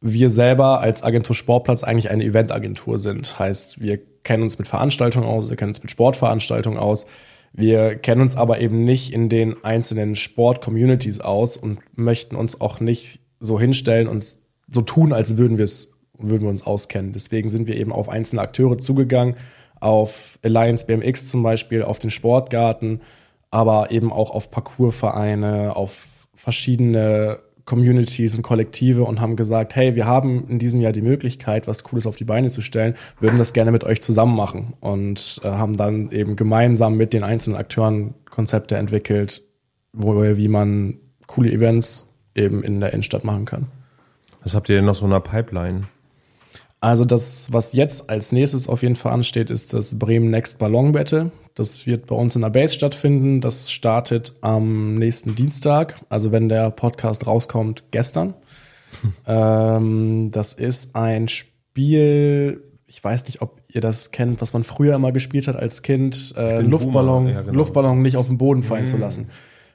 wir 0.00 0.30
selber 0.30 0.80
als 0.80 1.02
Agentur 1.04 1.36
Sportplatz 1.36 1.84
eigentlich 1.84 2.10
eine 2.10 2.24
Eventagentur 2.24 2.98
sind. 2.98 3.38
Heißt, 3.38 3.80
wir 3.80 4.00
kennen 4.24 4.42
uns 4.42 4.58
mit 4.58 4.66
Veranstaltungen 4.66 5.26
aus, 5.26 5.48
wir 5.48 5.56
kennen 5.56 5.70
uns 5.70 5.82
mit 5.82 5.90
Sportveranstaltungen 5.90 6.78
aus. 6.78 7.06
Wir 7.52 7.96
kennen 7.96 8.22
uns 8.22 8.36
aber 8.36 8.60
eben 8.60 8.84
nicht 8.84 9.12
in 9.12 9.28
den 9.28 9.62
einzelnen 9.62 10.16
Sport-Communities 10.16 11.20
aus 11.20 11.56
und 11.56 11.80
möchten 11.96 12.34
uns 12.34 12.60
auch 12.60 12.80
nicht 12.80 13.20
so 13.40 13.60
hinstellen 13.60 14.08
und 14.08 14.24
so 14.68 14.80
tun, 14.80 15.12
als 15.12 15.36
würden 15.36 15.58
wir 15.58 15.64
es, 15.64 15.92
würden 16.16 16.42
wir 16.42 16.50
uns 16.50 16.64
auskennen. 16.66 17.12
Deswegen 17.12 17.50
sind 17.50 17.68
wir 17.68 17.76
eben 17.76 17.92
auf 17.92 18.08
einzelne 18.08 18.40
Akteure 18.40 18.78
zugegangen, 18.78 19.36
auf 19.80 20.38
Alliance 20.42 20.86
BMX 20.86 21.26
zum 21.26 21.42
Beispiel, 21.42 21.82
auf 21.82 21.98
den 21.98 22.10
Sportgarten, 22.10 23.02
aber 23.50 23.90
eben 23.90 24.12
auch 24.12 24.30
auf 24.30 24.50
Parcoursvereine, 24.50 25.76
auf 25.76 26.28
verschiedene 26.34 27.40
Communities 27.64 28.36
und 28.36 28.42
Kollektive 28.42 29.04
und 29.04 29.20
haben 29.20 29.36
gesagt, 29.36 29.76
hey, 29.76 29.94
wir 29.94 30.06
haben 30.06 30.48
in 30.48 30.58
diesem 30.58 30.80
Jahr 30.80 30.92
die 30.92 31.02
Möglichkeit, 31.02 31.66
was 31.66 31.84
Cooles 31.84 32.06
auf 32.06 32.16
die 32.16 32.24
Beine 32.24 32.50
zu 32.50 32.60
stellen, 32.60 32.94
würden 33.20 33.38
das 33.38 33.52
gerne 33.52 33.70
mit 33.70 33.84
euch 33.84 34.02
zusammen 34.02 34.34
machen 34.36 34.74
und 34.80 35.40
äh, 35.44 35.48
haben 35.48 35.76
dann 35.76 36.10
eben 36.10 36.36
gemeinsam 36.36 36.96
mit 36.96 37.12
den 37.12 37.22
einzelnen 37.22 37.56
Akteuren 37.56 38.14
Konzepte 38.30 38.76
entwickelt, 38.76 39.42
wo, 39.92 40.22
wie 40.22 40.48
man 40.48 40.98
coole 41.26 41.50
Events 41.50 42.08
eben 42.34 42.62
in 42.62 42.80
der 42.80 42.92
Innenstadt 42.92 43.24
machen 43.24 43.44
kann. 43.44 43.66
Was 44.42 44.54
habt 44.54 44.68
ihr 44.68 44.76
denn 44.76 44.86
noch 44.86 44.94
so 44.94 45.06
einer 45.06 45.20
Pipeline? 45.20 45.84
Also 46.82 47.04
das, 47.04 47.52
was 47.52 47.74
jetzt 47.74 48.10
als 48.10 48.32
nächstes 48.32 48.68
auf 48.68 48.82
jeden 48.82 48.96
Fall 48.96 49.12
ansteht, 49.12 49.50
ist 49.50 49.72
das 49.72 50.00
Bremen 50.00 50.32
Next 50.32 50.58
Ballon 50.58 50.90
Battle. 50.90 51.30
Das 51.54 51.86
wird 51.86 52.06
bei 52.06 52.16
uns 52.16 52.34
in 52.34 52.42
der 52.42 52.50
Base 52.50 52.74
stattfinden. 52.74 53.40
Das 53.40 53.70
startet 53.70 54.32
am 54.40 54.96
nächsten 54.96 55.36
Dienstag, 55.36 56.00
also 56.08 56.32
wenn 56.32 56.48
der 56.48 56.72
Podcast 56.72 57.28
rauskommt, 57.28 57.84
gestern. 57.92 58.34
ähm, 59.28 60.32
das 60.32 60.54
ist 60.54 60.96
ein 60.96 61.28
Spiel, 61.28 62.64
ich 62.86 63.02
weiß 63.02 63.26
nicht, 63.26 63.42
ob 63.42 63.60
ihr 63.68 63.80
das 63.80 64.10
kennt, 64.10 64.40
was 64.40 64.52
man 64.52 64.64
früher 64.64 64.96
immer 64.96 65.12
gespielt 65.12 65.46
hat 65.46 65.54
als 65.54 65.82
Kind, 65.82 66.34
äh, 66.36 66.62
Luftballon, 66.62 67.28
ja, 67.28 67.42
genau. 67.42 67.58
Luftballon 67.58 68.02
nicht 68.02 68.16
auf 68.16 68.26
den 68.26 68.38
Boden 68.38 68.64
fallen 68.64 68.82
mhm. 68.82 68.88
zu 68.88 68.96
lassen. 68.96 69.30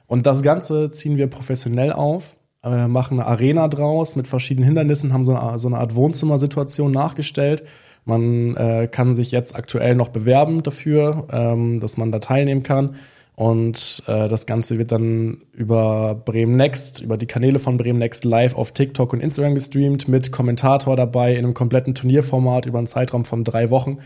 Und 0.06 0.26
das 0.26 0.42
Ganze 0.42 0.90
ziehen 0.90 1.16
wir 1.16 1.28
professionell 1.28 1.90
auf, 1.92 2.36
äh, 2.62 2.88
machen 2.88 3.20
eine 3.20 3.28
Arena 3.28 3.68
draus 3.68 4.16
mit 4.16 4.28
verschiedenen 4.28 4.64
Hindernissen, 4.64 5.12
haben 5.12 5.24
so 5.24 5.34
eine, 5.34 5.58
so 5.58 5.68
eine 5.68 5.78
Art 5.78 5.94
Wohnzimmersituation 5.94 6.90
nachgestellt 6.92 7.64
man 8.08 8.56
äh, 8.56 8.88
kann 8.90 9.12
sich 9.12 9.32
jetzt 9.32 9.54
aktuell 9.54 9.94
noch 9.94 10.08
bewerben 10.08 10.62
dafür, 10.62 11.26
ähm, 11.30 11.78
dass 11.78 11.98
man 11.98 12.10
da 12.10 12.20
teilnehmen 12.20 12.62
kann. 12.62 12.96
Und 13.36 14.02
äh, 14.06 14.30
das 14.30 14.46
Ganze 14.46 14.78
wird 14.78 14.92
dann 14.92 15.42
über 15.52 16.14
Bremen 16.14 16.56
Next, 16.56 17.02
über 17.02 17.18
die 17.18 17.26
Kanäle 17.26 17.58
von 17.58 17.76
Bremen 17.76 17.98
Next 17.98 18.24
live 18.24 18.54
auf 18.54 18.72
TikTok 18.72 19.12
und 19.12 19.20
Instagram 19.20 19.52
gestreamt, 19.52 20.08
mit 20.08 20.32
Kommentator 20.32 20.96
dabei 20.96 21.32
in 21.32 21.44
einem 21.44 21.52
kompletten 21.52 21.94
Turnierformat 21.94 22.64
über 22.64 22.78
einen 22.78 22.86
Zeitraum 22.86 23.26
von 23.26 23.44
drei 23.44 23.68
Wochen. 23.68 23.98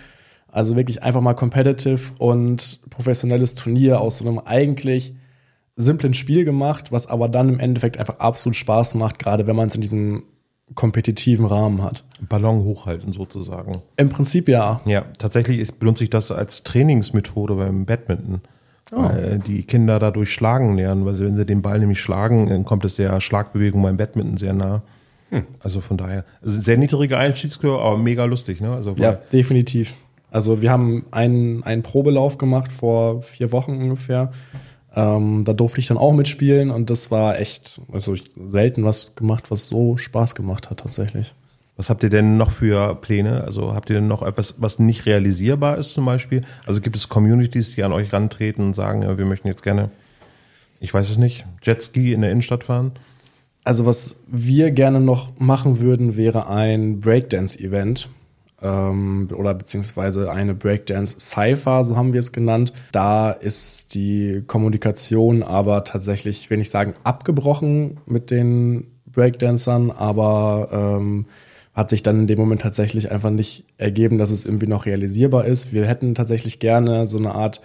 Also 0.49 0.75
wirklich 0.75 1.05
einfach 1.05 1.21
mal 1.21 1.35
competitive 1.35 2.12
und 2.19 2.81
professionelles 2.91 3.55
Turnier 3.55 4.01
aus 4.01 4.19
so 4.19 4.29
einem 4.29 4.41
eigentlich 4.41 5.15
simplen 5.77 6.15
Spiel 6.15 6.45
gemacht, 6.45 6.93
was 6.93 7.07
aber 7.07 7.29
dann 7.29 7.49
im 7.49 7.61
Endeffekt 7.61 7.99
einfach 7.99 8.19
absolut 8.19 8.57
Spaß 8.57 8.95
macht, 8.95 9.19
gerade 9.19 9.47
wenn 9.47 9.57
man 9.57 9.69
es 9.69 9.75
in 9.75 9.81
diesem 9.81 10.25
kompetitiven 10.75 11.47
Rahmen 11.47 11.83
hat. 11.83 12.05
Ballon 12.21 12.65
hochhalten 12.65 13.13
sozusagen. 13.13 13.83
Im 13.97 14.09
Prinzip 14.09 14.49
ja. 14.49 14.81
Ja, 14.85 15.05
tatsächlich 15.19 15.59
ist, 15.59 15.79
benutze 15.79 16.05
ich 16.05 16.11
das 16.11 16.31
als 16.31 16.63
Trainingsmethode 16.63 17.55
beim 17.55 17.85
Badminton. 17.85 18.41
Oh. 18.91 19.03
Weil 19.03 19.39
die 19.39 19.63
Kinder 19.63 19.99
dadurch 19.99 20.33
schlagen 20.33 20.77
lernen, 20.77 21.05
weil 21.07 21.15
sie, 21.15 21.25
wenn 21.25 21.37
sie 21.37 21.47
den 21.47 21.63
Ball 21.63 21.79
nämlich 21.79 22.01
schlagen, 22.01 22.49
dann 22.49 22.65
kommt 22.65 22.85
es 22.85 22.97
der 22.97 23.21
Schlagbewegung 23.21 23.83
beim 23.83 23.97
Badminton 23.97 24.37
sehr 24.37 24.53
nah. 24.53 24.83
Hm. 25.31 25.45
Also 25.61 25.81
von 25.81 25.97
daher, 25.97 26.25
also 26.43 26.61
sehr 26.61 26.77
niedrige 26.77 27.17
Einstiegskür, 27.17 27.81
aber 27.81 27.97
mega 27.97 28.25
lustig, 28.27 28.61
ne? 28.61 28.75
Also 28.75 28.95
ja, 28.97 29.13
definitiv. 29.13 29.95
Also 30.31 30.61
wir 30.61 30.71
haben 30.71 31.07
einen, 31.11 31.63
einen 31.63 31.83
Probelauf 31.83 32.39
gemacht 32.39 32.73
vor 32.73 33.23
vier 33.23 33.53
Wochen 33.53 33.73
ungefähr 33.73 34.33
ähm, 34.94 35.44
da 35.44 35.52
durfte 35.52 35.81
ich 35.81 35.87
dann 35.87 35.98
auch 35.98 36.12
mitspielen 36.12 36.70
und 36.70 36.90
das 36.90 37.11
war 37.11 37.38
echt, 37.38 37.81
also 37.92 38.14
ich 38.14 38.24
selten 38.46 38.85
was 38.85 39.14
gemacht, 39.14 39.50
was 39.50 39.66
so 39.66 39.96
Spaß 39.96 40.35
gemacht 40.35 40.70
hat 40.70 40.81
tatsächlich. 40.81 41.35
Was 41.76 41.88
habt 41.88 42.02
ihr 42.02 42.11
denn 42.11 42.37
noch 42.37 42.50
für 42.50 42.94
Pläne? 42.96 43.44
Also 43.44 43.74
habt 43.74 43.88
ihr 43.88 43.96
denn 43.96 44.07
noch 44.07 44.22
etwas, 44.22 44.57
was 44.59 44.78
nicht 44.78 45.07
realisierbar 45.07 45.78
ist 45.78 45.94
zum 45.94 46.05
Beispiel? 46.05 46.42
Also 46.66 46.83
gibt 46.83 46.96
es 46.96 47.09
Communities, 47.09 47.74
die 47.74 47.83
an 47.83 47.92
euch 47.92 48.12
rantreten 48.12 48.66
und 48.66 48.74
sagen, 48.74 49.02
ja, 49.02 49.16
wir 49.16 49.24
möchten 49.24 49.48
jetzt 49.48 49.62
gerne, 49.62 49.90
ich 50.81 50.92
weiß 50.92 51.09
es 51.09 51.16
nicht, 51.16 51.46
Jetski 51.62 52.12
in 52.12 52.20
der 52.20 52.31
Innenstadt 52.31 52.64
fahren? 52.64 52.92
Also 53.64 53.87
was 53.87 54.16
wir 54.26 54.70
gerne 54.72 55.00
noch 55.00 55.33
machen 55.38 55.81
würden, 55.81 56.16
wäre 56.16 56.48
ein 56.48 57.00
Breakdance-Event 57.00 58.09
ähm, 58.62 59.29
oder 59.35 59.55
beziehungsweise 59.55 60.31
eine 60.31 60.55
Breakdance 60.55 61.16
Cypher, 61.18 61.85
so 61.85 61.96
haben 61.96 62.12
wir 62.12 62.20
es 62.20 62.33
genannt. 62.33 62.72
Da 62.92 63.31
ist 63.31 63.94
die 63.94 64.42
Kommunikation 64.46 65.42
aber 65.42 65.85
tatsächlich, 65.85 66.51
will 66.51 66.61
ich 66.61 66.70
sagen, 66.70 66.94
abgebrochen 67.05 67.98
mit 68.07 68.31
den 68.31 68.87
Breakdancern, 69.07 69.90
aber 69.90 70.68
ähm, 70.72 71.27
hat 71.75 71.90
sich 71.90 72.03
dann 72.03 72.20
in 72.20 72.27
dem 72.27 72.38
Moment 72.38 72.62
tatsächlich 72.62 73.11
einfach 73.11 73.31
nicht 73.31 73.64
ergeben, 73.79 74.18
dass 74.18 74.31
es 74.31 74.44
irgendwie 74.44 74.66
noch 74.66 74.87
realisierbar 74.87 75.44
ist. 75.44 75.72
Wir 75.72 75.87
hätten 75.87 76.14
tatsächlich 76.14 76.59
gerne 76.59 77.07
so 77.07 77.18
eine 77.18 77.35
Art 77.35 77.61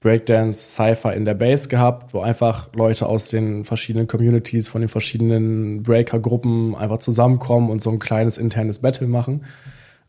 Breakdance 0.00 0.74
Cypher 0.74 1.14
in 1.14 1.24
der 1.24 1.34
Base 1.34 1.68
gehabt, 1.68 2.12
wo 2.12 2.20
einfach 2.20 2.68
Leute 2.74 3.06
aus 3.06 3.28
den 3.28 3.64
verschiedenen 3.64 4.06
Communities, 4.06 4.68
von 4.68 4.82
den 4.82 4.88
verschiedenen 4.88 5.82
Breaker-Gruppen 5.82 6.74
einfach 6.74 6.98
zusammenkommen 6.98 7.70
und 7.70 7.82
so 7.82 7.90
ein 7.90 7.98
kleines 7.98 8.36
internes 8.36 8.80
Battle 8.80 9.06
machen 9.06 9.42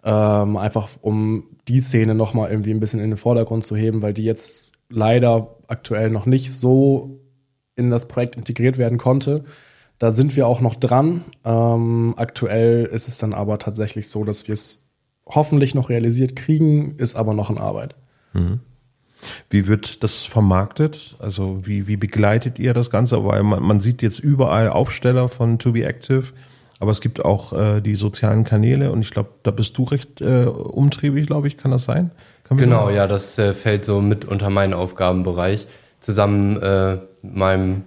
ähm, 0.05 0.55
einfach 0.55 0.87
um 1.01 1.43
die 1.67 1.79
Szene 1.79 2.15
nochmal 2.15 2.51
irgendwie 2.51 2.71
ein 2.71 2.79
bisschen 2.79 2.99
in 2.99 3.09
den 3.09 3.17
Vordergrund 3.17 3.65
zu 3.65 3.75
heben, 3.75 4.01
weil 4.01 4.13
die 4.13 4.23
jetzt 4.23 4.71
leider 4.87 5.57
aktuell 5.67 6.11
noch 6.11 6.27
nicht 6.27 6.53
so 6.53 7.19
in 7.75 7.89
das 7.89 8.07
Projekt 8.07 8.35
integriert 8.35 8.77
werden 8.77 8.99
konnte. 8.99 9.43
Da 9.97 10.11
sind 10.11 10.35
wir 10.35 10.47
auch 10.47 10.61
noch 10.61 10.75
dran. 10.75 11.21
Ähm, 11.43 12.13
aktuell 12.17 12.85
ist 12.85 13.07
es 13.07 13.17
dann 13.17 13.33
aber 13.33 13.57
tatsächlich 13.57 14.09
so, 14.09 14.23
dass 14.23 14.47
wir 14.47 14.53
es 14.53 14.83
hoffentlich 15.25 15.73
noch 15.73 15.89
realisiert 15.89 16.35
kriegen, 16.35 16.95
ist 16.97 17.15
aber 17.15 17.33
noch 17.33 17.49
in 17.49 17.57
Arbeit. 17.57 17.95
Mhm. 18.33 18.59
Wie 19.49 19.67
wird 19.67 20.03
das 20.03 20.21
vermarktet? 20.21 21.15
Also 21.17 21.65
wie, 21.65 21.87
wie 21.87 21.97
begleitet 21.97 22.59
ihr 22.59 22.73
das 22.73 22.91
Ganze? 22.91 23.25
Weil 23.25 23.41
man, 23.41 23.63
man 23.63 23.79
sieht 23.79 24.03
jetzt 24.03 24.19
überall 24.19 24.69
Aufsteller 24.69 25.29
von 25.29 25.57
To 25.57 25.71
Be 25.71 25.83
Active. 25.83 26.25
Aber 26.79 26.91
es 26.91 27.01
gibt 27.01 27.23
auch 27.23 27.53
äh, 27.53 27.81
die 27.81 27.95
sozialen 27.95 28.43
Kanäle 28.43 28.91
und 28.91 29.01
ich 29.01 29.11
glaube, 29.11 29.29
da 29.43 29.51
bist 29.51 29.77
du 29.77 29.83
recht 29.83 30.21
äh, 30.21 30.45
umtriebig, 30.45 31.27
glaube 31.27 31.47
ich, 31.47 31.57
kann 31.57 31.71
das 31.71 31.85
sein? 31.85 32.11
genau, 32.49 32.89
ja, 32.89 33.07
das 33.07 33.37
äh, 33.39 33.53
fällt 33.53 33.85
so 33.85 34.01
mit 34.01 34.25
unter 34.25 34.49
meinen 34.49 34.73
Aufgabenbereich. 34.73 35.67
Zusammen 35.99 36.61
äh, 36.61 36.97
mit 37.21 37.35
meinem 37.35 37.81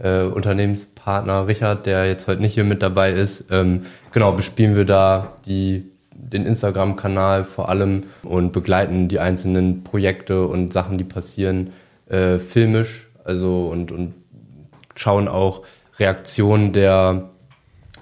äh, 0.00 0.22
Unternehmenspartner 0.22 1.46
Richard, 1.46 1.86
der 1.86 2.06
jetzt 2.06 2.26
heute 2.26 2.40
nicht 2.40 2.54
hier 2.54 2.64
mit 2.64 2.82
dabei 2.82 3.12
ist, 3.12 3.44
ähm, 3.50 3.82
genau, 4.12 4.32
bespielen 4.32 4.74
wir 4.74 4.84
da 4.84 5.34
die, 5.46 5.90
den 6.12 6.46
Instagram-Kanal 6.46 7.44
vor 7.44 7.68
allem 7.68 8.04
und 8.22 8.52
begleiten 8.52 9.08
die 9.08 9.20
einzelnen 9.20 9.84
Projekte 9.84 10.46
und 10.46 10.72
Sachen, 10.72 10.98
die 10.98 11.04
passieren, 11.04 11.70
äh, 12.08 12.38
filmisch, 12.38 13.08
also 13.24 13.68
und, 13.68 13.92
und 13.92 14.14
schauen 14.96 15.28
auch 15.28 15.62
Reaktionen 15.98 16.72
der 16.72 17.30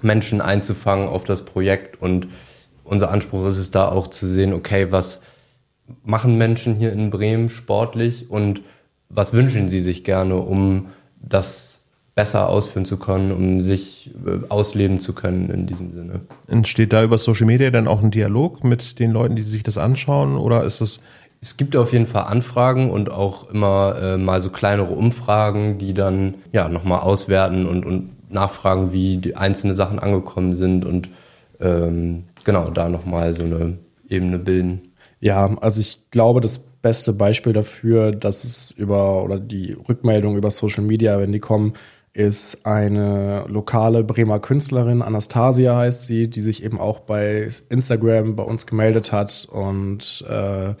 Menschen 0.03 0.41
einzufangen 0.41 1.07
auf 1.07 1.23
das 1.23 1.45
Projekt 1.45 2.01
und 2.01 2.27
unser 2.83 3.11
Anspruch 3.11 3.45
ist 3.47 3.57
es 3.57 3.71
da 3.71 3.87
auch 3.87 4.07
zu 4.07 4.27
sehen, 4.27 4.53
okay, 4.53 4.91
was 4.91 5.21
machen 6.03 6.37
Menschen 6.37 6.75
hier 6.75 6.91
in 6.91 7.09
Bremen 7.09 7.49
sportlich 7.49 8.29
und 8.29 8.61
was 9.09 9.33
wünschen 9.33 9.69
sie 9.69 9.79
sich 9.79 10.03
gerne, 10.03 10.35
um 10.37 10.87
das 11.21 11.81
besser 12.15 12.49
ausführen 12.49 12.85
zu 12.85 12.97
können, 12.97 13.31
um 13.31 13.61
sich 13.61 14.11
äh, 14.25 14.39
ausleben 14.49 14.99
zu 14.99 15.13
können 15.13 15.49
in 15.49 15.67
diesem 15.67 15.93
Sinne. 15.93 16.21
Entsteht 16.47 16.91
da 16.91 17.03
über 17.03 17.17
Social 17.17 17.45
Media 17.45 17.69
dann 17.71 17.87
auch 17.87 18.03
ein 18.03 18.11
Dialog 18.11 18.63
mit 18.63 18.99
den 18.99 19.11
Leuten, 19.11 19.35
die 19.35 19.41
sich 19.41 19.63
das 19.63 19.77
anschauen 19.77 20.35
oder 20.35 20.63
ist 20.63 20.81
es 20.81 20.99
es 21.41 21.55
gibt 21.55 21.75
auf 21.75 21.93
jeden 21.93 22.07
Fall 22.07 22.25
Anfragen 22.25 22.91
und 22.91 23.09
auch 23.09 23.49
immer 23.49 23.95
äh, 24.01 24.17
mal 24.17 24.41
so 24.41 24.49
kleinere 24.49 24.93
Umfragen, 24.93 25.77
die 25.77 25.93
dann 25.93 26.35
ja 26.51 26.67
nochmal 26.67 26.99
auswerten 26.99 27.65
und, 27.65 27.85
und 27.85 28.11
nachfragen, 28.29 28.91
wie 28.91 29.17
die 29.17 29.35
einzelne 29.35 29.73
Sachen 29.73 29.99
angekommen 29.99 30.55
sind 30.55 30.85
und 30.85 31.09
ähm, 31.59 32.25
genau 32.43 32.65
da 32.65 32.89
nochmal 32.89 33.33
so 33.33 33.43
eine 33.43 33.77
Ebene 34.07 34.39
bilden. 34.39 34.93
Ja, 35.19 35.57
also 35.61 35.81
ich 35.81 35.99
glaube, 36.11 36.41
das 36.41 36.59
beste 36.59 37.13
Beispiel 37.13 37.53
dafür, 37.53 38.11
dass 38.11 38.43
es 38.43 38.71
über 38.71 39.23
oder 39.23 39.39
die 39.39 39.73
Rückmeldung 39.73 40.37
über 40.37 40.49
Social 40.49 40.83
Media, 40.83 41.19
wenn 41.19 41.31
die 41.31 41.39
kommen, 41.39 41.73
ist 42.13 42.65
eine 42.65 43.45
lokale 43.47 44.03
Bremer 44.03 44.39
Künstlerin, 44.39 45.01
Anastasia 45.01 45.77
heißt 45.77 46.05
sie, 46.05 46.29
die 46.29 46.41
sich 46.41 46.63
eben 46.63 46.79
auch 46.79 46.99
bei 46.99 47.47
Instagram 47.69 48.35
bei 48.35 48.43
uns 48.43 48.65
gemeldet 48.65 49.11
hat 49.11 49.47
und 49.51 50.25
äh, 50.27 50.73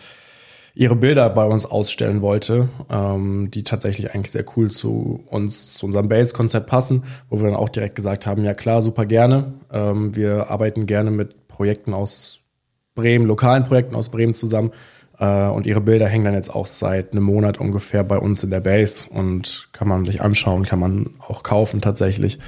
ihre 0.79 0.95
Bilder 0.95 1.29
bei 1.29 1.43
uns 1.43 1.65
ausstellen 1.65 2.21
wollte, 2.21 2.69
ähm, 2.89 3.51
die 3.51 3.63
tatsächlich 3.63 4.13
eigentlich 4.15 4.31
sehr 4.31 4.45
cool 4.55 4.71
zu 4.71 5.25
uns, 5.29 5.73
zu 5.73 5.85
unserem 5.85 6.07
Base-Konzept 6.07 6.67
passen, 6.67 7.03
wo 7.29 7.37
wir 7.37 7.47
dann 7.47 7.57
auch 7.57 7.67
direkt 7.67 7.95
gesagt 7.95 8.25
haben, 8.25 8.45
ja 8.45 8.53
klar, 8.53 8.81
super 8.81 9.05
gerne. 9.05 9.55
Ähm, 9.73 10.15
wir 10.15 10.49
arbeiten 10.49 10.85
gerne 10.85 11.11
mit 11.11 11.49
Projekten 11.49 11.93
aus 11.93 12.39
Bremen, 12.95 13.25
lokalen 13.25 13.65
Projekten 13.65 13.93
aus 13.93 14.07
Bremen 14.07 14.33
zusammen. 14.33 14.71
Äh, 15.19 15.47
und 15.47 15.65
ihre 15.65 15.81
Bilder 15.81 16.07
hängen 16.07 16.23
dann 16.23 16.33
jetzt 16.33 16.55
auch 16.55 16.65
seit 16.65 17.11
einem 17.11 17.25
Monat 17.25 17.57
ungefähr 17.57 18.05
bei 18.05 18.17
uns 18.17 18.41
in 18.45 18.49
der 18.49 18.61
Base 18.61 19.09
und 19.09 19.67
kann 19.73 19.89
man 19.89 20.05
sich 20.05 20.21
anschauen, 20.21 20.63
kann 20.63 20.79
man 20.79 21.09
auch 21.19 21.43
kaufen 21.43 21.81
tatsächlich. 21.81 22.39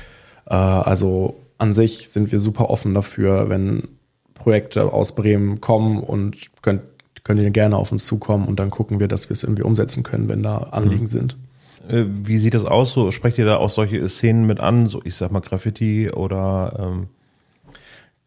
Äh, 0.50 0.54
also 0.54 1.36
an 1.58 1.74
sich 1.74 2.08
sind 2.08 2.32
wir 2.32 2.40
super 2.40 2.70
offen 2.70 2.94
dafür, 2.94 3.50
wenn 3.50 3.90
Projekte 4.36 4.92
aus 4.92 5.16
Bremen 5.16 5.62
kommen 5.62 6.02
und 6.02 6.62
könnt, 6.64 6.82
könnt 7.24 7.40
ihr 7.40 7.50
gerne 7.52 7.78
auf 7.78 7.92
uns 7.92 8.06
zukommen 8.06 8.48
und 8.48 8.60
dann 8.60 8.70
gucken 8.70 9.00
wir, 9.00 9.08
dass 9.08 9.30
wir 9.30 9.34
es 9.34 9.44
irgendwie 9.44 9.64
umsetzen 9.64 10.04
können, 10.04 10.30
wenn 10.30 10.44
da 10.44 10.58
Anliegen 10.58 11.04
mhm. 11.04 11.08
sind. 11.08 11.38
Äh, 11.88 12.06
wie 12.08 12.38
sieht 12.38 12.54
das 12.54 12.66
aus? 12.66 12.94
So 12.94 13.12
sprecht 13.12 13.38
ihr 13.38 13.46
da 13.46 13.58
auch 13.58 13.70
solche 13.70 14.08
Szenen 14.08 14.46
mit 14.46 14.60
an? 14.60 14.88
So, 14.88 15.02
ich 15.04 15.16
sag 15.16 15.32
mal 15.32 15.42
Graffiti 15.42 16.12
oder 16.12 16.78
ähm 16.80 17.08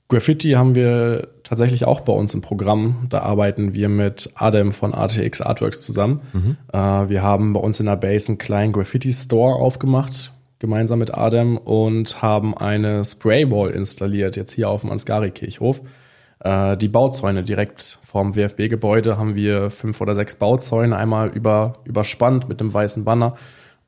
Graffiti 0.09 0.51
haben 0.53 0.75
wir 0.75 1.29
tatsächlich 1.45 1.87
auch 1.87 2.01
bei 2.01 2.13
uns 2.13 2.35
im 2.35 2.43
Programm. 2.43 3.07
Da 3.09 3.21
arbeiten 3.21 3.75
wir 3.75 3.89
mit 3.89 4.31
Adam 4.35 4.71
von 4.71 4.93
RTX 4.93 5.41
Artworks 5.41 5.83
zusammen. 5.83 6.21
Mhm. 6.33 6.57
Äh, 6.73 7.09
wir 7.09 7.23
haben 7.23 7.53
bei 7.55 7.61
uns 7.61 7.81
in 7.81 7.87
der 7.87 7.97
Base 7.97 8.29
einen 8.29 8.39
kleinen 8.39 8.73
Graffiti-Store 8.73 9.55
aufgemacht, 9.55 10.33
gemeinsam 10.59 10.99
mit 10.99 11.15
Adam, 11.15 11.57
und 11.57 12.21
haben 12.21 12.57
eine 12.57 13.05
Spraywall 13.05 13.71
installiert, 13.71 14.37
jetzt 14.37 14.53
hier 14.53 14.69
auf 14.69 14.83
dem 14.83 14.91
Ansgari-Kirchhof. 14.91 15.81
Äh, 16.45 16.77
die 16.77 16.89
Bauzäune 16.89 17.43
direkt 17.43 17.99
vorm 18.03 18.37
WFB-Gebäude 18.37 19.19
haben 19.19 19.35
wir 19.35 19.71
fünf 19.71 20.01
oder 20.01 20.15
sechs 20.15 20.37
Bauzäune 20.37 20.97
einmal 20.97 21.31
über, 21.31 21.81
überspannt 21.85 22.49
mit 22.49 22.61
einem 22.61 22.73
weißen 22.73 23.05
Banner. 23.05 23.35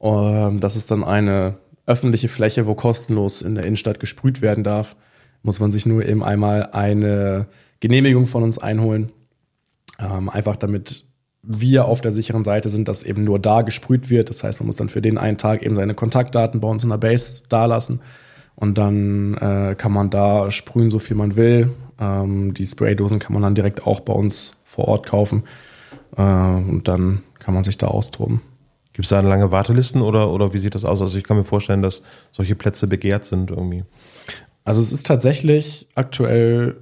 Ähm, 0.00 0.58
das 0.58 0.74
ist 0.74 0.90
dann 0.90 1.04
eine 1.04 1.58
öffentliche 1.86 2.28
Fläche, 2.28 2.66
wo 2.66 2.74
kostenlos 2.74 3.42
in 3.42 3.54
der 3.54 3.64
Innenstadt 3.64 4.00
gesprüht 4.00 4.42
werden 4.42 4.64
darf 4.64 4.96
muss 5.46 5.60
man 5.60 5.70
sich 5.70 5.86
nur 5.86 6.04
eben 6.04 6.22
einmal 6.22 6.70
eine 6.72 7.46
Genehmigung 7.80 8.26
von 8.26 8.42
uns 8.42 8.58
einholen. 8.58 9.12
Ähm, 9.98 10.28
einfach 10.28 10.56
damit 10.56 11.06
wir 11.42 11.84
auf 11.84 12.00
der 12.00 12.10
sicheren 12.10 12.42
Seite 12.42 12.68
sind, 12.68 12.88
dass 12.88 13.04
eben 13.04 13.22
nur 13.22 13.38
da 13.38 13.62
gesprüht 13.62 14.10
wird. 14.10 14.28
Das 14.28 14.42
heißt, 14.42 14.60
man 14.60 14.66
muss 14.66 14.76
dann 14.76 14.88
für 14.88 15.00
den 15.00 15.16
einen 15.16 15.38
Tag 15.38 15.62
eben 15.62 15.76
seine 15.76 15.94
Kontaktdaten 15.94 16.60
bei 16.60 16.68
uns 16.68 16.82
in 16.82 16.90
der 16.90 16.98
Base 16.98 17.42
dalassen. 17.48 18.00
Und 18.56 18.76
dann 18.76 19.34
äh, 19.34 19.76
kann 19.76 19.92
man 19.92 20.10
da 20.10 20.50
sprühen, 20.50 20.90
so 20.90 20.98
viel 20.98 21.16
man 21.16 21.36
will. 21.36 21.70
Ähm, 21.98 22.54
die 22.54 22.66
Spraydosen 22.66 23.18
kann 23.18 23.32
man 23.32 23.42
dann 23.42 23.54
direkt 23.54 23.86
auch 23.86 24.00
bei 24.00 24.12
uns 24.12 24.56
vor 24.64 24.88
Ort 24.88 25.06
kaufen. 25.06 25.44
Äh, 26.16 26.22
und 26.22 26.82
dann 26.84 27.22
kann 27.38 27.54
man 27.54 27.64
sich 27.64 27.78
da 27.78 27.88
austoben. 27.88 28.40
Gibt 28.92 29.04
es 29.04 29.10
da 29.10 29.20
lange 29.20 29.52
Wartelisten 29.52 30.00
oder, 30.00 30.30
oder 30.30 30.54
wie 30.54 30.58
sieht 30.58 30.74
das 30.74 30.84
aus? 30.84 31.02
Also 31.02 31.18
ich 31.18 31.24
kann 31.24 31.36
mir 31.36 31.44
vorstellen, 31.44 31.82
dass 31.82 32.02
solche 32.32 32.54
Plätze 32.54 32.86
begehrt 32.86 33.26
sind 33.26 33.50
irgendwie. 33.50 33.84
Also 34.64 34.80
es 34.80 34.90
ist 34.90 35.06
tatsächlich 35.06 35.86
aktuell 35.94 36.78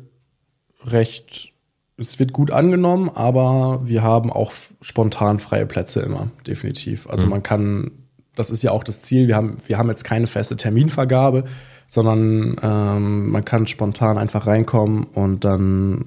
recht, 0.85 1.53
es 1.97 2.19
wird 2.19 2.33
gut 2.33 2.51
angenommen, 2.51 3.11
aber 3.13 3.81
wir 3.85 4.03
haben 4.03 4.33
auch 4.33 4.53
spontan 4.81 5.39
freie 5.39 5.67
Plätze 5.67 6.01
immer, 6.01 6.29
definitiv. 6.47 7.09
Also 7.11 7.27
mhm. 7.27 7.31
man 7.31 7.43
kann, 7.43 7.91
das 8.37 8.51
ist 8.51 8.63
ja 8.63 8.71
auch 8.71 8.85
das 8.85 9.03
Ziel, 9.03 9.27
wir 9.27 9.37
haben, 9.37 9.59
wir 9.67 9.77
haben 9.77 9.89
jetzt 9.89 10.05
keine 10.05 10.27
feste 10.27 10.57
Terminvergabe, 10.57 11.45
sondern 11.87 12.57
ähm, 12.63 13.31
man 13.31 13.45
kann 13.45 13.67
spontan 13.67 14.19
einfach 14.19 14.47
reinkommen 14.47 15.05
und 15.05 15.45
dann 15.45 16.07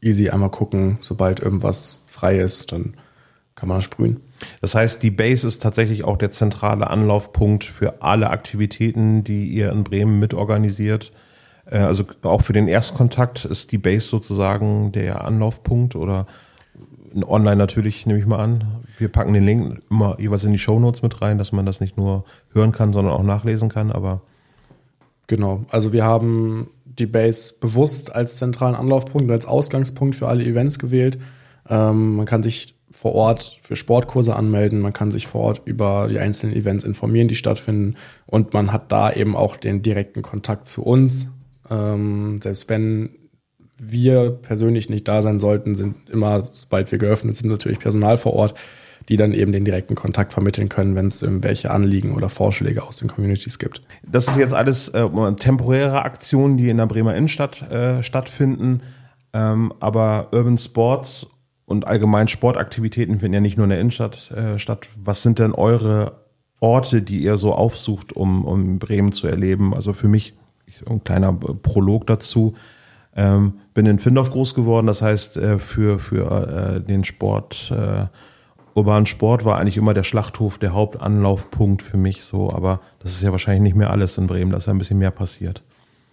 easy 0.00 0.28
einmal 0.30 0.50
gucken, 0.50 0.98
sobald 1.00 1.40
irgendwas 1.40 2.04
frei 2.06 2.38
ist, 2.38 2.72
dann 2.72 2.94
kann 3.54 3.68
man 3.68 3.82
sprühen. 3.82 4.20
Das 4.60 4.74
heißt, 4.74 5.02
die 5.02 5.10
Base 5.10 5.46
ist 5.46 5.62
tatsächlich 5.62 6.04
auch 6.04 6.16
der 6.16 6.30
zentrale 6.30 6.90
Anlaufpunkt 6.90 7.64
für 7.64 8.02
alle 8.02 8.30
Aktivitäten, 8.30 9.22
die 9.22 9.46
ihr 9.46 9.70
in 9.70 9.84
Bremen 9.84 10.18
mitorganisiert. 10.18 11.12
Äh, 11.66 11.78
also 11.78 12.04
auch 12.22 12.42
für 12.42 12.52
den 12.52 12.68
Erstkontakt 12.68 13.44
ist 13.44 13.72
die 13.72 13.78
Base 13.78 14.06
sozusagen 14.06 14.92
der 14.92 15.24
Anlaufpunkt 15.24 15.94
oder 15.94 16.26
online 17.26 17.56
natürlich, 17.56 18.06
nehme 18.06 18.18
ich 18.18 18.26
mal 18.26 18.38
an. 18.38 18.84
Wir 18.98 19.08
packen 19.08 19.34
den 19.34 19.44
Link 19.44 19.80
immer 19.90 20.18
jeweils 20.18 20.44
in 20.44 20.52
die 20.52 20.58
Show 20.58 20.80
Notes 20.80 21.02
mit 21.02 21.20
rein, 21.20 21.38
dass 21.38 21.52
man 21.52 21.66
das 21.66 21.80
nicht 21.80 21.96
nur 21.96 22.24
hören 22.52 22.72
kann, 22.72 22.92
sondern 22.92 23.14
auch 23.14 23.22
nachlesen 23.22 23.68
kann, 23.68 23.92
aber. 23.92 24.22
Genau. 25.32 25.64
Also 25.70 25.94
wir 25.94 26.04
haben 26.04 26.68
die 26.84 27.06
Base 27.06 27.54
bewusst 27.58 28.14
als 28.14 28.36
zentralen 28.36 28.74
Anlaufpunkt, 28.74 29.30
als 29.30 29.46
Ausgangspunkt 29.46 30.14
für 30.14 30.28
alle 30.28 30.44
Events 30.44 30.78
gewählt. 30.78 31.16
Ähm, 31.70 32.16
man 32.16 32.26
kann 32.26 32.42
sich 32.42 32.74
vor 32.90 33.14
Ort 33.14 33.58
für 33.62 33.74
Sportkurse 33.74 34.36
anmelden, 34.36 34.80
man 34.80 34.92
kann 34.92 35.10
sich 35.10 35.26
vor 35.26 35.40
Ort 35.40 35.62
über 35.64 36.08
die 36.10 36.18
einzelnen 36.18 36.54
Events 36.54 36.84
informieren, 36.84 37.28
die 37.28 37.34
stattfinden 37.34 37.94
und 38.26 38.52
man 38.52 38.74
hat 38.74 38.92
da 38.92 39.10
eben 39.10 39.34
auch 39.34 39.56
den 39.56 39.80
direkten 39.80 40.20
Kontakt 40.20 40.66
zu 40.66 40.82
uns. 40.82 41.28
Ähm, 41.70 42.40
selbst 42.42 42.68
wenn 42.68 43.16
wir 43.78 44.32
persönlich 44.32 44.90
nicht 44.90 45.08
da 45.08 45.22
sein 45.22 45.38
sollten, 45.38 45.74
sind 45.74 46.10
immer, 46.10 46.46
sobald 46.52 46.92
wir 46.92 46.98
geöffnet 46.98 47.36
sind, 47.36 47.48
natürlich 47.48 47.78
Personal 47.78 48.18
vor 48.18 48.34
Ort, 48.34 48.52
die 49.08 49.16
dann 49.16 49.32
eben 49.32 49.52
den 49.52 49.64
direkten 49.64 49.94
Kontakt 49.94 50.32
vermitteln 50.32 50.68
können, 50.68 50.94
wenn 50.94 51.06
es 51.06 51.22
irgendwelche 51.22 51.70
Anliegen 51.70 52.14
oder 52.14 52.28
Vorschläge 52.28 52.82
aus 52.82 52.98
den 52.98 53.08
Communities 53.08 53.58
gibt. 53.58 53.82
Das 54.06 54.28
ist 54.28 54.36
jetzt 54.36 54.54
alles 54.54 54.88
äh, 54.90 55.08
temporäre 55.34 56.02
Aktionen, 56.02 56.56
die 56.56 56.68
in 56.68 56.76
der 56.76 56.86
Bremer 56.86 57.14
Innenstadt 57.14 57.62
äh, 57.70 58.02
stattfinden. 58.02 58.82
Ähm, 59.32 59.72
aber 59.80 60.28
Urban 60.32 60.58
Sports 60.58 61.26
und 61.64 61.86
allgemein 61.86 62.28
Sportaktivitäten 62.28 63.20
finden 63.20 63.34
ja 63.34 63.40
nicht 63.40 63.56
nur 63.56 63.64
in 63.64 63.70
der 63.70 63.80
Innenstadt 63.80 64.30
äh, 64.30 64.58
statt. 64.58 64.88
Was 64.96 65.22
sind 65.22 65.38
denn 65.38 65.52
eure 65.52 66.22
Orte, 66.60 67.02
die 67.02 67.22
ihr 67.22 67.36
so 67.36 67.54
aufsucht, 67.54 68.12
um, 68.12 68.44
um 68.44 68.78
Bremen 68.78 69.12
zu 69.12 69.26
erleben? 69.26 69.74
Also 69.74 69.92
für 69.92 70.08
mich 70.08 70.34
ein 70.88 71.04
kleiner 71.04 71.32
Prolog 71.32 72.06
dazu. 72.06 72.54
Ähm, 73.14 73.54
bin 73.74 73.86
in 73.86 73.98
Findorf 73.98 74.30
groß 74.30 74.54
geworden, 74.54 74.86
das 74.86 75.02
heißt 75.02 75.36
äh, 75.36 75.58
für, 75.58 75.98
für 75.98 76.76
äh, 76.76 76.80
den 76.80 77.04
Sport, 77.04 77.70
äh, 77.70 78.06
urbanen 78.74 79.06
Sport 79.06 79.44
war 79.44 79.58
eigentlich 79.58 79.76
immer 79.76 79.94
der 79.94 80.02
Schlachthof 80.02 80.58
der 80.58 80.72
Hauptanlaufpunkt 80.72 81.82
für 81.82 81.96
mich 81.96 82.22
so, 82.22 82.50
aber 82.50 82.80
das 83.02 83.12
ist 83.12 83.22
ja 83.22 83.30
wahrscheinlich 83.30 83.62
nicht 83.62 83.76
mehr 83.76 83.90
alles 83.90 84.18
in 84.18 84.26
Bremen, 84.26 84.50
da 84.50 84.56
ist 84.56 84.66
ja 84.66 84.72
ein 84.72 84.78
bisschen 84.78 84.98
mehr 84.98 85.10
passiert. 85.10 85.62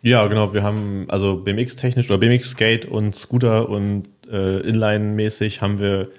Ja, 0.02 0.28
genau, 0.28 0.54
wir 0.54 0.64
haben 0.64 1.06
also 1.10 1.38
BMX 1.38 1.76
technisch 1.76 2.10
oder 2.10 2.20
BMX 2.20 2.52
Skate 2.52 2.86
und 2.86 3.16
Scooter 3.16 3.68
und 3.68 4.08
äh, 4.32 4.60
Inline-mäßig 4.62 5.62
haben 5.62 5.80
wir 5.80 6.10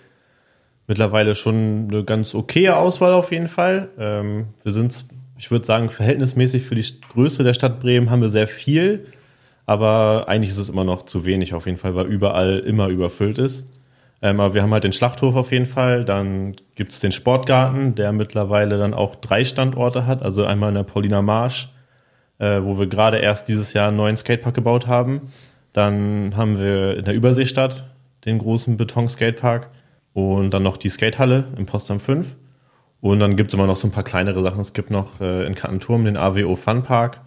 mittlerweile 0.86 1.34
schon 1.34 1.88
eine 1.90 2.04
ganz 2.04 2.34
okaye 2.34 2.76
Auswahl 2.76 3.12
auf 3.12 3.32
jeden 3.32 3.48
Fall. 3.48 3.88
Ähm, 3.98 4.48
wir 4.62 4.72
sind, 4.72 5.04
ich 5.38 5.50
würde 5.50 5.64
sagen, 5.64 5.88
verhältnismäßig 5.88 6.64
für 6.64 6.74
die 6.74 6.84
Größe 7.12 7.42
der 7.42 7.54
Stadt 7.54 7.80
Bremen 7.80 8.10
haben 8.10 8.20
wir 8.20 8.28
sehr 8.28 8.48
viel, 8.48 9.06
aber 9.64 10.24
eigentlich 10.28 10.50
ist 10.50 10.58
es 10.58 10.68
immer 10.68 10.84
noch 10.84 11.06
zu 11.06 11.24
wenig 11.24 11.54
auf 11.54 11.66
jeden 11.66 11.78
Fall, 11.78 11.94
weil 11.94 12.06
überall 12.06 12.58
immer 12.58 12.88
überfüllt 12.88 13.38
ist. 13.38 13.64
Ähm, 14.22 14.40
aber 14.40 14.54
wir 14.54 14.62
haben 14.62 14.72
halt 14.72 14.84
den 14.84 14.92
Schlachthof 14.92 15.34
auf 15.34 15.50
jeden 15.50 15.66
Fall, 15.66 16.04
dann 16.04 16.54
gibt 16.74 16.92
es 16.92 17.00
den 17.00 17.12
Sportgarten, 17.12 17.94
der 17.94 18.12
mittlerweile 18.12 18.78
dann 18.78 18.92
auch 18.92 19.16
drei 19.16 19.44
Standorte 19.44 20.06
hat, 20.06 20.22
also 20.22 20.44
einmal 20.44 20.68
in 20.70 20.74
der 20.74 20.82
Paulina 20.82 21.22
Marsch, 21.22 21.70
äh, 22.38 22.60
wo 22.62 22.78
wir 22.78 22.86
gerade 22.86 23.18
erst 23.18 23.48
dieses 23.48 23.72
Jahr 23.72 23.88
einen 23.88 23.96
neuen 23.96 24.16
Skatepark 24.16 24.54
gebaut 24.54 24.86
haben. 24.86 25.22
Dann 25.72 26.34
haben 26.36 26.58
wir 26.58 26.98
in 26.98 27.04
der 27.04 27.14
Überseestadt 27.14 27.86
den 28.24 28.38
großen 28.38 28.76
Beton-Skatepark 28.76 29.70
und 30.12 30.50
dann 30.50 30.62
noch 30.62 30.76
die 30.76 30.88
Skatehalle 30.88 31.44
im 31.56 31.66
Potsdam 31.66 32.00
5. 32.00 32.36
Und 33.00 33.20
dann 33.20 33.36
gibt 33.36 33.48
es 33.48 33.54
immer 33.54 33.66
noch 33.66 33.76
so 33.76 33.88
ein 33.88 33.92
paar 33.92 34.04
kleinere 34.04 34.42
Sachen. 34.42 34.60
Es 34.60 34.72
gibt 34.72 34.90
noch 34.90 35.20
äh, 35.20 35.46
in 35.46 35.54
Kattenturm 35.54 36.04
den 36.04 36.16
AWO 36.16 36.56
Fun 36.56 36.82
Park. 36.82 37.20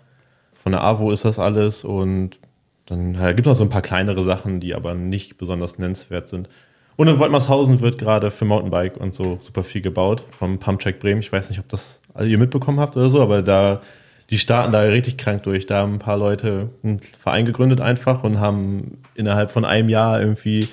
Von 0.53 0.71
der 0.73 0.83
AWO 0.83 1.11
ist 1.11 1.25
das 1.25 1.39
alles. 1.39 1.83
Und 1.83 2.39
dann 2.85 3.15
äh, 3.15 3.33
gibt 3.33 3.41
es 3.41 3.45
noch 3.47 3.55
so 3.55 3.63
ein 3.63 3.69
paar 3.69 3.81
kleinere 3.81 4.23
Sachen, 4.23 4.59
die 4.59 4.75
aber 4.75 4.93
nicht 4.93 5.37
besonders 5.37 5.79
nennenswert 5.79 6.29
sind. 6.29 6.49
Und 6.95 7.07
in 7.07 7.17
Woltmarshausen 7.19 7.81
wird 7.81 7.97
gerade 7.97 8.29
für 8.31 8.45
Mountainbike 8.45 8.97
und 8.97 9.15
so 9.15 9.37
super 9.39 9.63
viel 9.63 9.81
gebaut 9.81 10.23
vom 10.31 10.59
Pumptrack 10.59 10.99
Bremen. 10.99 11.21
Ich 11.21 11.31
weiß 11.31 11.49
nicht, 11.49 11.59
ob 11.59 11.67
das 11.69 12.01
ihr 12.19 12.37
mitbekommen 12.37 12.79
habt 12.79 12.95
oder 12.97 13.09
so, 13.09 13.21
aber 13.21 13.41
da 13.41 13.81
die 14.29 14.37
starten 14.37 14.71
da 14.71 14.81
richtig 14.81 15.17
krank 15.17 15.43
durch. 15.43 15.65
Da 15.65 15.79
haben 15.79 15.93
ein 15.93 15.99
paar 15.99 16.17
Leute 16.17 16.69
einen 16.83 16.99
Verein 16.99 17.45
gegründet 17.45 17.81
einfach 17.81 18.23
und 18.23 18.39
haben 18.39 18.97
innerhalb 19.15 19.51
von 19.51 19.65
einem 19.65 19.89
Jahr 19.89 20.21
irgendwie, 20.21 20.61
ich 20.61 20.69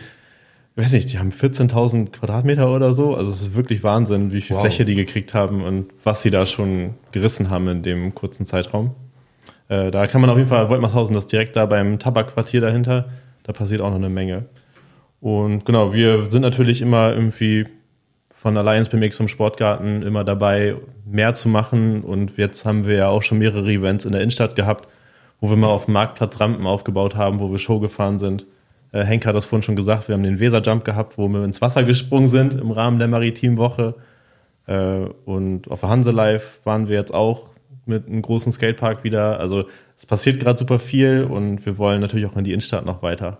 weiß 0.76 0.92
nicht, 0.92 1.12
die 1.12 1.18
haben 1.18 1.30
14.000 1.30 2.10
Quadratmeter 2.10 2.74
oder 2.74 2.92
so. 2.92 3.14
Also 3.14 3.30
es 3.30 3.42
ist 3.42 3.54
wirklich 3.54 3.82
Wahnsinn, 3.82 4.32
wie 4.32 4.40
viel 4.40 4.56
Wow. 4.56 4.62
Fläche 4.62 4.84
die 4.84 4.94
gekriegt 4.94 5.34
haben 5.34 5.62
und 5.62 5.90
was 6.02 6.22
sie 6.22 6.30
da 6.30 6.46
schon 6.46 6.94
gerissen 7.12 7.50
haben 7.50 7.68
in 7.68 7.82
dem 7.82 8.14
kurzen 8.14 8.46
Zeitraum. 8.46 8.92
Äh, 9.68 9.90
da 9.90 10.06
kann 10.06 10.20
man 10.20 10.30
auf 10.30 10.36
jeden 10.36 10.48
Fall, 10.48 10.68
Woltmarshausen, 10.68 11.14
das 11.14 11.26
direkt 11.26 11.56
da 11.56 11.66
beim 11.66 11.98
Tabakquartier 11.98 12.60
dahinter, 12.60 13.08
da 13.42 13.52
passiert 13.52 13.80
auch 13.80 13.90
noch 13.90 13.96
eine 13.96 14.08
Menge. 14.08 14.46
Und 15.20 15.64
genau, 15.66 15.92
wir 15.92 16.30
sind 16.30 16.42
natürlich 16.42 16.80
immer 16.80 17.12
irgendwie 17.12 17.66
von 18.32 18.56
Alliance 18.56 18.90
BMX 18.90 19.16
zum 19.16 19.28
Sportgarten 19.28 20.02
immer 20.02 20.24
dabei, 20.24 20.76
mehr 21.04 21.34
zu 21.34 21.48
machen. 21.48 22.02
Und 22.02 22.36
jetzt 22.38 22.64
haben 22.64 22.86
wir 22.86 22.96
ja 22.96 23.08
auch 23.08 23.22
schon 23.22 23.38
mehrere 23.38 23.70
Events 23.70 24.06
in 24.06 24.12
der 24.12 24.22
Innenstadt 24.22 24.56
gehabt, 24.56 24.88
wo 25.40 25.50
wir 25.50 25.56
mal 25.56 25.68
auf 25.68 25.84
dem 25.84 25.94
Marktplatz 25.94 26.40
Rampen 26.40 26.66
aufgebaut 26.66 27.16
haben, 27.16 27.40
wo 27.40 27.50
wir 27.50 27.58
Show 27.58 27.80
gefahren 27.80 28.18
sind. 28.18 28.46
Äh, 28.92 29.04
Henk 29.04 29.26
hat 29.26 29.34
das 29.34 29.44
vorhin 29.44 29.62
schon 29.62 29.76
gesagt, 29.76 30.08
wir 30.08 30.14
haben 30.14 30.22
den 30.22 30.40
Weserjump 30.40 30.84
gehabt, 30.84 31.18
wo 31.18 31.28
wir 31.28 31.44
ins 31.44 31.60
Wasser 31.60 31.84
gesprungen 31.84 32.28
sind 32.28 32.54
im 32.54 32.70
Rahmen 32.70 32.98
der 32.98 33.08
Maritimwoche. 33.08 33.94
Äh, 34.66 35.04
und 35.26 35.70
auf 35.70 35.80
der 35.80 35.90
Hanse 35.90 36.10
Live 36.10 36.60
waren 36.64 36.88
wir 36.88 36.96
jetzt 36.96 37.14
auch 37.14 37.50
mit 37.84 38.06
einem 38.06 38.22
großen 38.22 38.52
Skatepark 38.52 39.04
wieder. 39.04 39.38
Also 39.38 39.64
es 39.96 40.06
passiert 40.06 40.40
gerade 40.40 40.58
super 40.58 40.78
viel 40.78 41.24
und 41.24 41.66
wir 41.66 41.76
wollen 41.76 42.00
natürlich 42.00 42.26
auch 42.26 42.36
in 42.36 42.44
die 42.44 42.52
Innenstadt 42.52 42.86
noch 42.86 43.02
weiter. 43.02 43.38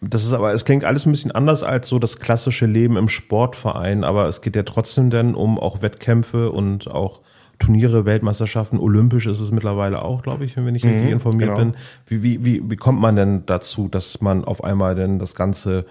Das 0.00 0.24
ist 0.24 0.32
aber, 0.32 0.52
es 0.52 0.64
klingt 0.64 0.84
alles 0.84 1.06
ein 1.06 1.12
bisschen 1.12 1.30
anders 1.32 1.62
als 1.62 1.88
so 1.88 1.98
das 1.98 2.18
klassische 2.18 2.66
Leben 2.66 2.96
im 2.96 3.08
Sportverein, 3.08 4.04
aber 4.04 4.26
es 4.28 4.40
geht 4.42 4.56
ja 4.56 4.62
trotzdem 4.62 5.10
dann 5.10 5.34
um 5.34 5.58
auch 5.58 5.82
Wettkämpfe 5.82 6.50
und 6.50 6.90
auch 6.90 7.20
Turniere, 7.58 8.06
Weltmeisterschaften, 8.06 8.78
olympisch 8.78 9.26
ist 9.26 9.38
es 9.38 9.50
mittlerweile 9.50 10.02
auch, 10.02 10.22
glaube 10.22 10.46
ich, 10.46 10.56
wenn 10.56 10.74
ich 10.74 10.82
richtig 10.82 11.08
Mhm, 11.08 11.12
informiert 11.12 11.54
genau. 11.54 11.72
bin. 11.72 11.76
Wie, 12.06 12.22
wie, 12.22 12.44
wie, 12.44 12.70
wie 12.70 12.76
kommt 12.76 13.00
man 13.00 13.16
denn 13.16 13.44
dazu, 13.44 13.86
dass 13.88 14.22
man 14.22 14.44
auf 14.44 14.64
einmal 14.64 14.94
denn 14.94 15.18
das 15.18 15.34
Ganze 15.34 15.84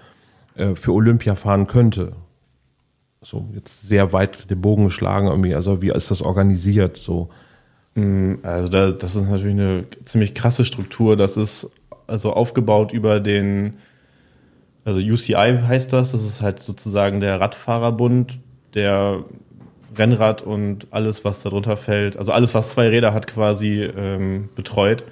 äh, 0.56 0.74
für 0.74 0.92
Olympia 0.92 1.36
fahren 1.36 1.68
könnte? 1.68 2.12
So, 3.22 3.48
jetzt 3.54 3.82
sehr 3.82 4.12
weit 4.12 4.50
den 4.50 4.60
Bogen 4.60 4.84
geschlagen 4.84 5.28
irgendwie, 5.28 5.54
also 5.54 5.80
wie 5.80 5.90
ist 5.90 6.10
das 6.10 6.22
organisiert 6.22 6.96
so? 6.96 7.28
Also 8.42 8.68
da, 8.68 8.92
das 8.92 9.16
ist 9.16 9.28
natürlich 9.28 9.52
eine 9.52 9.84
ziemlich 10.04 10.34
krasse 10.34 10.64
Struktur. 10.64 11.16
Das 11.16 11.36
ist 11.36 11.68
also 12.10 12.32
aufgebaut 12.32 12.92
über 12.92 13.20
den, 13.20 13.74
also 14.84 15.00
UCI 15.00 15.58
heißt 15.66 15.92
das, 15.92 16.12
das 16.12 16.24
ist 16.24 16.42
halt 16.42 16.60
sozusagen 16.60 17.20
der 17.20 17.40
Radfahrerbund, 17.40 18.38
der 18.74 19.24
Rennrad 19.96 20.42
und 20.42 20.86
alles, 20.90 21.24
was 21.24 21.42
darunter 21.42 21.76
fällt, 21.76 22.16
also 22.16 22.32
alles, 22.32 22.54
was 22.54 22.70
zwei 22.70 22.88
Räder 22.88 23.12
hat, 23.12 23.26
quasi 23.26 23.82
ähm, 23.82 24.48
betreut. 24.54 25.04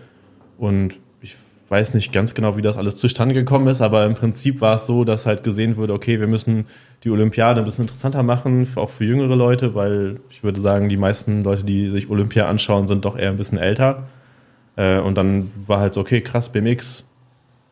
Und 0.56 0.94
ich 1.20 1.36
weiß 1.68 1.94
nicht 1.94 2.12
ganz 2.12 2.34
genau, 2.34 2.56
wie 2.56 2.62
das 2.62 2.78
alles 2.78 2.96
zustande 2.96 3.34
gekommen 3.34 3.66
ist, 3.68 3.80
aber 3.80 4.04
im 4.06 4.14
Prinzip 4.14 4.60
war 4.60 4.76
es 4.76 4.86
so, 4.86 5.04
dass 5.04 5.26
halt 5.26 5.42
gesehen 5.42 5.76
wurde, 5.76 5.92
okay, 5.92 6.20
wir 6.20 6.28
müssen 6.28 6.66
die 7.04 7.10
Olympiade 7.10 7.60
ein 7.60 7.64
bisschen 7.64 7.84
interessanter 7.84 8.22
machen, 8.22 8.66
auch 8.76 8.90
für 8.90 9.04
jüngere 9.04 9.36
Leute, 9.36 9.74
weil 9.74 10.20
ich 10.30 10.42
würde 10.42 10.60
sagen, 10.60 10.88
die 10.88 10.96
meisten 10.96 11.42
Leute, 11.42 11.64
die 11.64 11.88
sich 11.88 12.08
Olympia 12.08 12.46
anschauen, 12.46 12.86
sind 12.86 13.04
doch 13.04 13.18
eher 13.18 13.30
ein 13.30 13.36
bisschen 13.36 13.58
älter. 13.58 14.04
Äh, 14.78 15.00
und 15.00 15.16
dann 15.16 15.50
war 15.66 15.80
halt 15.80 15.92
so, 15.94 16.00
okay, 16.00 16.20
krass, 16.20 16.50
BMX, 16.50 17.04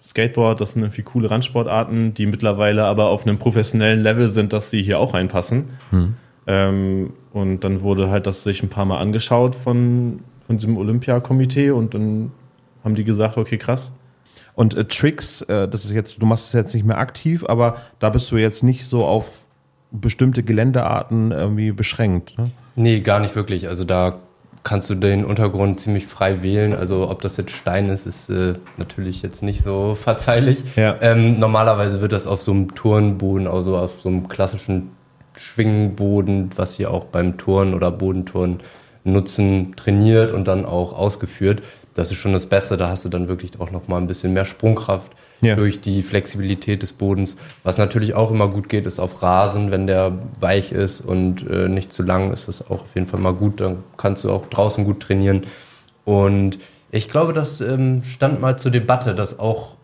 Skateboard, 0.04 0.60
das 0.60 0.72
sind 0.72 0.82
irgendwie 0.82 1.02
coole 1.02 1.30
Randsportarten, 1.30 2.14
die 2.14 2.26
mittlerweile 2.26 2.84
aber 2.84 3.08
auf 3.08 3.26
einem 3.26 3.38
professionellen 3.38 4.02
Level 4.02 4.28
sind, 4.28 4.52
dass 4.52 4.70
sie 4.70 4.82
hier 4.82 4.98
auch 4.98 5.14
reinpassen. 5.14 5.66
Ähm, 6.48 7.12
und 7.32 7.64
dann 7.64 7.80
wurde 7.80 8.10
halt 8.10 8.26
das 8.26 8.42
sich 8.42 8.62
ein 8.62 8.68
paar 8.68 8.84
Mal 8.84 8.98
angeschaut 8.98 9.54
von, 9.54 10.20
von 10.46 10.58
diesem 10.58 10.76
Olympiakomitee 10.76 11.70
und 11.70 11.94
dann 11.94 12.32
haben 12.84 12.94
die 12.94 13.04
gesagt, 13.04 13.36
okay, 13.36 13.56
krass. 13.56 13.92
Und 14.54 14.74
äh, 14.74 14.84
Tricks, 14.84 15.42
äh, 15.42 15.68
das 15.68 15.84
ist 15.84 15.92
jetzt, 15.92 16.20
du 16.20 16.26
machst 16.26 16.46
es 16.46 16.52
jetzt 16.54 16.74
nicht 16.74 16.86
mehr 16.86 16.98
aktiv, 16.98 17.44
aber 17.46 17.76
da 17.98 18.10
bist 18.10 18.30
du 18.32 18.36
jetzt 18.36 18.62
nicht 18.62 18.86
so 18.86 19.04
auf 19.04 19.44
bestimmte 19.92 20.42
Geländearten 20.42 21.30
irgendwie 21.30 21.72
beschränkt. 21.72 22.38
Ne? 22.38 22.50
Nee, 22.74 23.00
gar 23.00 23.20
nicht 23.20 23.34
wirklich. 23.36 23.68
Also 23.68 23.84
da 23.84 24.18
kannst 24.66 24.90
du 24.90 24.96
den 24.96 25.24
Untergrund 25.24 25.78
ziemlich 25.78 26.06
frei 26.08 26.42
wählen. 26.42 26.74
Also 26.74 27.08
ob 27.08 27.22
das 27.22 27.36
jetzt 27.36 27.52
Stein 27.52 27.88
ist, 27.88 28.04
ist 28.04 28.28
äh, 28.30 28.54
natürlich 28.78 29.22
jetzt 29.22 29.44
nicht 29.44 29.62
so 29.62 29.94
verzeihlich. 30.00 30.64
Ja. 30.74 30.96
Ähm, 31.00 31.38
normalerweise 31.38 32.00
wird 32.00 32.12
das 32.12 32.26
auf 32.26 32.42
so 32.42 32.50
einem 32.50 32.74
Turnboden, 32.74 33.46
also 33.46 33.76
auf 33.76 34.00
so 34.02 34.08
einem 34.08 34.28
klassischen 34.28 34.90
Schwingboden, 35.36 36.50
was 36.56 36.74
sie 36.74 36.86
auch 36.86 37.04
beim 37.04 37.38
Turnen 37.38 37.74
oder 37.74 37.92
Bodenturnen 37.92 38.58
nutzen, 39.04 39.76
trainiert 39.76 40.32
und 40.32 40.48
dann 40.48 40.66
auch 40.66 40.98
ausgeführt. 40.98 41.62
Das 41.94 42.10
ist 42.10 42.16
schon 42.16 42.32
das 42.32 42.46
Beste. 42.46 42.76
Da 42.76 42.88
hast 42.88 43.04
du 43.04 43.08
dann 43.08 43.28
wirklich 43.28 43.52
auch 43.60 43.70
noch 43.70 43.86
mal 43.86 43.98
ein 43.98 44.08
bisschen 44.08 44.32
mehr 44.32 44.44
Sprungkraft 44.44 45.12
Ja. 45.42 45.54
durch 45.54 45.80
die 45.80 46.02
Flexibilität 46.02 46.82
des 46.82 46.94
Bodens. 46.94 47.36
Was 47.62 47.76
natürlich 47.76 48.14
auch 48.14 48.30
immer 48.30 48.48
gut 48.48 48.70
geht, 48.70 48.86
ist 48.86 48.98
auf 48.98 49.22
Rasen, 49.22 49.70
wenn 49.70 49.86
der 49.86 50.18
weich 50.40 50.72
ist 50.72 51.00
und 51.00 51.48
äh, 51.48 51.68
nicht 51.68 51.92
zu 51.92 52.02
lang, 52.02 52.32
ist 52.32 52.48
das 52.48 52.62
auch 52.62 52.82
auf 52.82 52.94
jeden 52.94 53.06
Fall 53.06 53.20
mal 53.20 53.34
gut. 53.34 53.60
Dann 53.60 53.84
kannst 53.98 54.24
du 54.24 54.30
auch 54.30 54.46
draußen 54.46 54.84
gut 54.84 55.00
trainieren. 55.00 55.42
Und 56.04 56.58
ich 56.90 57.10
glaube, 57.10 57.32
das 57.32 57.60
ähm, 57.60 58.02
stand 58.02 58.40
mal 58.40 58.58
zur 58.58 58.70
Debatte, 58.70 59.14
dass 59.14 59.38
auch 59.38 59.76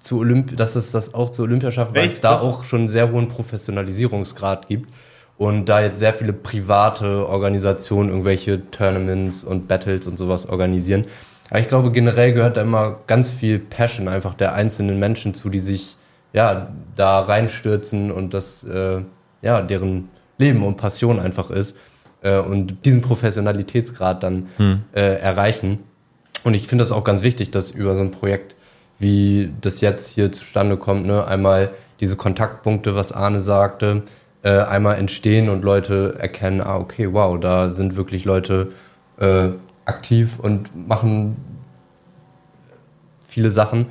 zu 0.00 0.18
Olymp 0.18 0.56
dass 0.56 0.76
es 0.76 0.92
das 0.92 1.14
auch 1.14 1.30
zu 1.30 1.42
Olympia 1.42 1.70
schafft, 1.70 1.94
weil 1.94 2.10
es 2.10 2.20
da 2.20 2.38
auch 2.38 2.64
schon 2.64 2.80
einen 2.80 2.88
sehr 2.88 3.10
hohen 3.10 3.28
Professionalisierungsgrad 3.28 4.68
gibt. 4.68 4.92
Und 5.36 5.68
da 5.68 5.80
jetzt 5.80 5.98
sehr 5.98 6.14
viele 6.14 6.32
private 6.32 7.26
Organisationen 7.28 8.10
irgendwelche 8.10 8.70
Tournaments 8.70 9.42
und 9.42 9.66
Battles 9.66 10.06
und 10.06 10.16
sowas 10.16 10.48
organisieren. 10.48 11.06
Aber 11.50 11.60
ich 11.60 11.68
glaube, 11.68 11.92
generell 11.92 12.32
gehört 12.32 12.56
da 12.56 12.62
immer 12.62 13.00
ganz 13.06 13.30
viel 13.30 13.58
Passion 13.58 14.08
einfach 14.08 14.34
der 14.34 14.54
einzelnen 14.54 14.98
Menschen 14.98 15.34
zu, 15.34 15.50
die 15.50 15.60
sich 15.60 15.96
ja 16.32 16.68
da 16.96 17.20
reinstürzen 17.20 18.10
und 18.10 18.34
das 18.34 18.64
äh, 18.64 19.02
ja 19.42 19.60
deren 19.60 20.08
Leben 20.38 20.64
und 20.64 20.76
Passion 20.76 21.20
einfach 21.20 21.50
ist 21.50 21.76
äh, 22.22 22.38
und 22.38 22.84
diesen 22.86 23.02
Professionalitätsgrad 23.02 24.22
dann 24.22 24.48
äh, 24.94 25.00
erreichen. 25.00 25.80
Und 26.42 26.54
ich 26.54 26.66
finde 26.66 26.82
das 26.82 26.92
auch 26.92 27.04
ganz 27.04 27.22
wichtig, 27.22 27.50
dass 27.50 27.70
über 27.70 27.94
so 27.94 28.02
ein 28.02 28.10
Projekt 28.10 28.54
wie 28.98 29.52
das 29.60 29.80
jetzt 29.80 30.10
hier 30.10 30.32
zustande 30.32 30.76
kommt, 30.76 31.06
ne, 31.06 31.26
einmal 31.26 31.70
diese 32.00 32.16
Kontaktpunkte, 32.16 32.94
was 32.94 33.12
Arne 33.12 33.40
sagte, 33.40 34.02
äh, 34.42 34.58
einmal 34.58 34.98
entstehen 34.98 35.48
und 35.48 35.64
Leute 35.64 36.16
erkennen, 36.18 36.60
ah, 36.60 36.76
okay, 36.76 37.12
wow, 37.12 37.38
da 37.38 37.70
sind 37.70 37.96
wirklich 37.96 38.24
Leute 38.24 38.72
äh, 39.18 39.48
aktiv 39.84 40.38
und 40.38 40.74
machen 40.88 41.36
viele 43.26 43.50
Sachen 43.50 43.86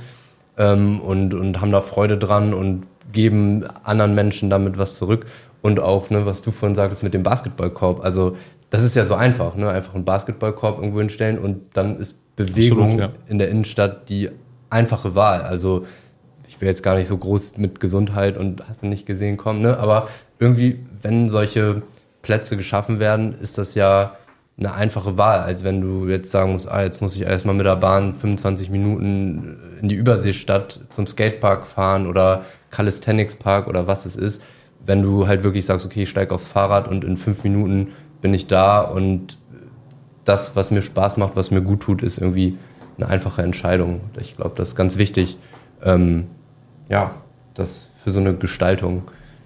ähm, 0.58 1.02
und, 1.02 1.34
und 1.34 1.62
haben 1.62 1.72
da 1.72 1.82
Freude 1.82 2.18
dran 2.18 2.54
und 2.54 2.86
geben 3.12 3.66
anderen 3.84 4.16
Menschen 4.16 4.50
damit 4.50 4.78
was 4.78 4.96
zurück. 4.96 5.26
Und 5.62 5.80
auch, 5.80 6.10
ne, 6.10 6.26
was 6.26 6.42
du 6.42 6.52
vorhin 6.52 6.76
sagtest 6.76 7.04
mit 7.04 7.14
dem 7.14 7.24
Basketballkorb. 7.24 8.04
Also, 8.04 8.36
das 8.70 8.84
ist 8.84 8.96
ja 8.96 9.06
so 9.06 9.16
einfach, 9.16 9.56
ne? 9.56 9.70
Einfach 9.70 9.96
einen 9.96 10.04
Basketballkorb 10.04 10.78
irgendwo 10.78 11.00
hinstellen 11.00 11.38
und 11.38 11.62
dann 11.74 11.98
ist 12.00 12.20
Bewegung 12.36 12.94
Absolut, 12.94 13.00
ja. 13.00 13.10
in 13.30 13.38
der 13.38 13.50
Innenstadt 13.50 14.10
die 14.10 14.30
einfache 14.70 15.16
Wahl. 15.16 15.44
Also, 15.44 15.86
ich 16.50 16.60
will 16.60 16.68
jetzt 16.68 16.84
gar 16.84 16.96
nicht 16.96 17.08
so 17.08 17.18
groß 17.18 17.58
mit 17.58 17.80
Gesundheit 17.80 18.36
und 18.36 18.68
hast 18.68 18.84
du 18.84 18.88
nicht 18.88 19.06
gesehen 19.06 19.38
kommen, 19.38 19.62
ne? 19.62 19.78
Aber 19.78 20.10
irgendwie, 20.38 20.80
wenn 21.02 21.30
solche 21.30 21.84
Plätze 22.22 22.58
geschaffen 22.58 23.00
werden, 23.00 23.34
ist 23.34 23.58
das 23.58 23.76
ja 23.76 24.16
eine 24.58 24.74
einfache 24.74 25.18
Wahl, 25.18 25.40
als 25.40 25.64
wenn 25.64 25.82
du 25.82 26.08
jetzt 26.08 26.30
sagen 26.30 26.52
musst, 26.52 26.70
ah, 26.70 26.84
jetzt 26.84 27.02
muss 27.02 27.16
ich 27.16 27.24
erstmal 27.24 27.56
mit 27.56 27.66
der 27.66 27.76
Bahn 27.76 28.14
25 28.14 28.70
Minuten 28.70 29.58
in 29.82 29.90
die 29.90 29.96
Überseestadt 29.96 30.80
zum 30.90 31.08
Skatepark 31.08 31.66
fahren 31.66 32.06
oder 32.08 32.44
Calisthenics 32.70 33.36
Park 33.36 33.68
oder 33.68 33.88
was 33.88 34.06
es 34.06 34.16
ist. 34.16 34.44
Wenn 34.86 35.02
du 35.02 35.28
halt 35.28 35.44
wirklich 35.44 35.66
sagst, 35.66 35.86
okay, 35.86 36.04
ich 36.04 36.10
steige 36.10 36.36
aufs 36.36 36.48
Fahrrad 36.48 36.88
und 36.88 37.04
in 37.04 37.18
fünf 37.18 37.44
Minuten 37.44 37.94
bin 38.22 38.34
ich 38.34 38.48
da 38.48 38.82
und 38.82 39.38
das, 40.24 40.56
was 40.56 40.72
mir 40.72 40.82
Spaß 40.82 41.18
macht, 41.18 41.36
was 41.36 41.52
mir 41.52 41.62
gut 41.62 41.82
tut, 41.82 42.04
ist 42.04 42.18
irgendwie 42.18 42.58
eine 42.98 43.08
einfache 43.08 43.42
Entscheidung. 43.42 44.02
Ich 44.20 44.38
glaube, 44.38 44.54
das 44.56 44.70
ist 44.70 44.76
ganz 44.76 44.98
wichtig, 44.98 45.38
ähm, 45.84 46.28
ja, 46.90 47.12
das 47.54 47.90
für 48.04 48.12
so 48.12 48.20
eine 48.20 48.36
Gestaltung 48.36 49.04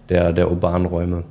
der, 0.09 0.33
der 0.33 0.51
urbanen 0.51 0.85
Räume. 0.85 1.23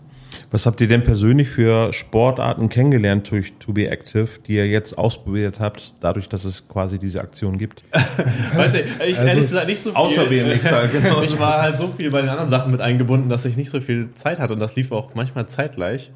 Was 0.50 0.64
habt 0.66 0.80
ihr 0.80 0.88
denn 0.88 1.02
persönlich 1.02 1.48
für 1.48 1.92
Sportarten 1.92 2.68
kennengelernt 2.68 3.30
durch 3.30 3.54
To 3.58 3.72
Be 3.72 3.88
Active, 3.88 4.28
die 4.46 4.54
ihr 4.54 4.68
jetzt 4.68 4.96
ausprobiert 4.96 5.58
habt, 5.58 5.94
dadurch, 6.00 6.28
dass 6.28 6.44
es 6.44 6.68
quasi 6.68 6.98
diese 6.98 7.20
Aktion 7.20 7.58
gibt? 7.58 7.82
Weißt 8.54 8.76
du, 8.76 8.80
ich 9.06 9.18
ehrlich 9.18 9.42
gesagt 9.42 9.66
nicht 9.66 9.82
so 9.82 9.90
viel. 9.90 9.98
Außer 9.98 10.26
BMX 10.26 10.70
halt, 10.70 10.92
genau. 10.92 11.22
Ich 11.22 11.38
war 11.38 11.62
halt 11.62 11.78
so 11.78 11.88
viel 11.88 12.10
bei 12.10 12.20
den 12.20 12.30
anderen 12.30 12.50
Sachen 12.50 12.70
mit 12.70 12.80
eingebunden, 12.80 13.28
dass 13.28 13.44
ich 13.44 13.56
nicht 13.56 13.70
so 13.70 13.80
viel 13.80 14.14
Zeit 14.14 14.38
hatte 14.38 14.54
und 14.54 14.60
das 14.60 14.76
lief 14.76 14.92
auch 14.92 15.14
manchmal 15.14 15.46
zeitgleich. 15.46 16.12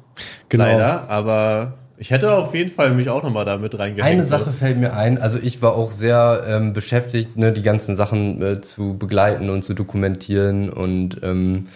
Genau. 0.49 0.63
Leider, 0.63 1.09
aber 1.09 1.73
Ich 1.97 2.09
hätte 2.09 2.33
auf 2.33 2.55
jeden 2.55 2.71
Fall 2.71 2.93
mich 2.93 3.09
auch 3.09 3.21
nochmal 3.21 3.45
da 3.45 3.57
mit 3.57 3.77
reingehängt. 3.77 4.11
Eine 4.11 4.25
Sache 4.25 4.51
fällt 4.51 4.77
mir 4.77 4.93
ein, 4.93 5.19
also 5.19 5.37
ich 5.39 5.61
war 5.61 5.75
auch 5.75 5.91
sehr 5.91 6.43
ähm, 6.47 6.73
beschäftigt, 6.73 7.37
ne, 7.37 7.51
die 7.51 7.61
ganzen 7.61 7.95
Sachen 7.95 8.41
äh, 8.41 8.61
zu 8.61 8.97
begleiten 8.97 9.49
und 9.51 9.63
zu 9.63 9.75
dokumentieren 9.75 10.69
und 10.71 11.19
ähm, 11.21 11.67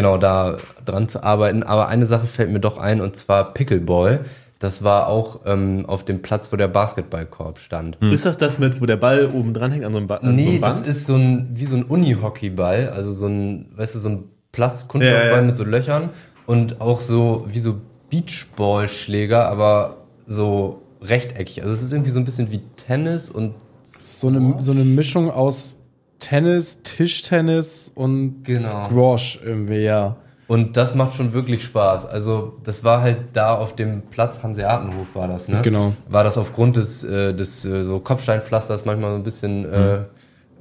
genau 0.00 0.16
da 0.18 0.58
dran 0.84 1.08
zu 1.08 1.22
arbeiten. 1.22 1.62
Aber 1.62 1.88
eine 1.88 2.06
Sache 2.06 2.26
fällt 2.26 2.50
mir 2.50 2.60
doch 2.60 2.78
ein 2.78 3.00
und 3.00 3.16
zwar 3.16 3.52
Pickleball. 3.54 4.20
Das 4.58 4.84
war 4.84 5.06
auch 5.06 5.40
ähm, 5.46 5.86
auf 5.86 6.04
dem 6.04 6.20
Platz, 6.20 6.52
wo 6.52 6.56
der 6.56 6.68
Basketballkorb 6.68 7.58
stand. 7.58 7.96
Ist 8.02 8.26
das 8.26 8.36
das 8.36 8.58
mit, 8.58 8.80
wo 8.82 8.86
der 8.86 8.98
Ball 8.98 9.30
oben 9.32 9.54
dran 9.54 9.72
hängt 9.72 9.86
an 9.86 9.92
so 9.92 9.98
einem, 9.98 10.06
ba 10.06 10.16
an 10.16 10.26
so 10.26 10.32
Nee, 10.32 10.48
einem 10.50 10.60
Band? 10.60 10.74
das 10.74 10.82
ist 10.86 11.06
so 11.06 11.14
ein, 11.14 11.48
wie 11.52 11.64
so 11.64 11.76
ein 11.76 11.84
Uni-Hockeyball, 11.84 12.90
also 12.90 13.10
so 13.12 13.26
ein, 13.26 13.72
weißt 13.76 13.94
du, 13.94 13.98
so 14.00 14.08
ein 14.10 14.24
Plast-Kunststoffball 14.52 15.30
Ja, 15.30 15.36
ja. 15.36 15.42
mit 15.42 15.56
so 15.56 15.64
Löchern 15.64 16.10
und 16.46 16.80
auch 16.82 17.00
so, 17.00 17.46
wie 17.48 17.58
so 17.58 17.76
Beachballschläger, 18.10 19.48
aber 19.48 19.96
so 20.26 20.82
rechteckig. 21.02 21.62
Also 21.62 21.72
es 21.74 21.82
ist 21.82 21.92
irgendwie 21.92 22.10
so 22.10 22.18
ein 22.20 22.24
bisschen 22.24 22.50
wie 22.50 22.60
Tennis 22.86 23.30
und 23.30 23.54
So 23.82 24.28
eine, 24.28 24.56
so 24.58 24.72
eine 24.72 24.84
Mischung 24.84 25.30
aus 25.30 25.76
Tennis, 26.20 26.82
Tischtennis 26.82 27.90
und 27.94 28.44
Genau. 28.44 28.86
Squash 28.86 29.40
irgendwie, 29.44 29.82
ja. 29.82 30.16
Und 30.46 30.76
das 30.76 30.94
macht 30.96 31.14
schon 31.14 31.32
wirklich 31.32 31.64
Spaß. 31.64 32.06
Also 32.06 32.58
das 32.64 32.82
war 32.82 33.02
halt 33.02 33.18
da 33.34 33.56
auf 33.56 33.76
dem 33.76 34.02
Platz 34.02 34.42
Hanseatenhof 34.42 35.14
war 35.14 35.28
das, 35.28 35.48
ne? 35.48 35.60
Genau. 35.62 35.92
War 36.08 36.24
das 36.24 36.36
aufgrund 36.38 36.76
des, 36.76 37.04
äh, 37.04 37.32
des 37.34 37.64
äh, 37.64 37.84
so 37.84 38.00
Kopfsteinpflasters 38.00 38.84
manchmal 38.84 39.10
so 39.12 39.16
ein 39.16 39.22
bisschen 39.22 39.64
äh, 39.64 39.94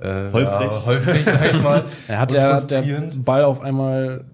äh, 0.01 0.31
Holprig. 0.31 0.71
Ja, 0.71 0.85
holprig, 0.85 1.25
sag 1.25 1.53
ich 1.53 1.61
mal. 1.61 1.83
Er 2.07 2.19
hat 2.19 2.31
ja 2.31 2.61
der. 2.61 2.83
Ball 3.15 3.43
auf 3.43 3.61
einmal 3.61 4.25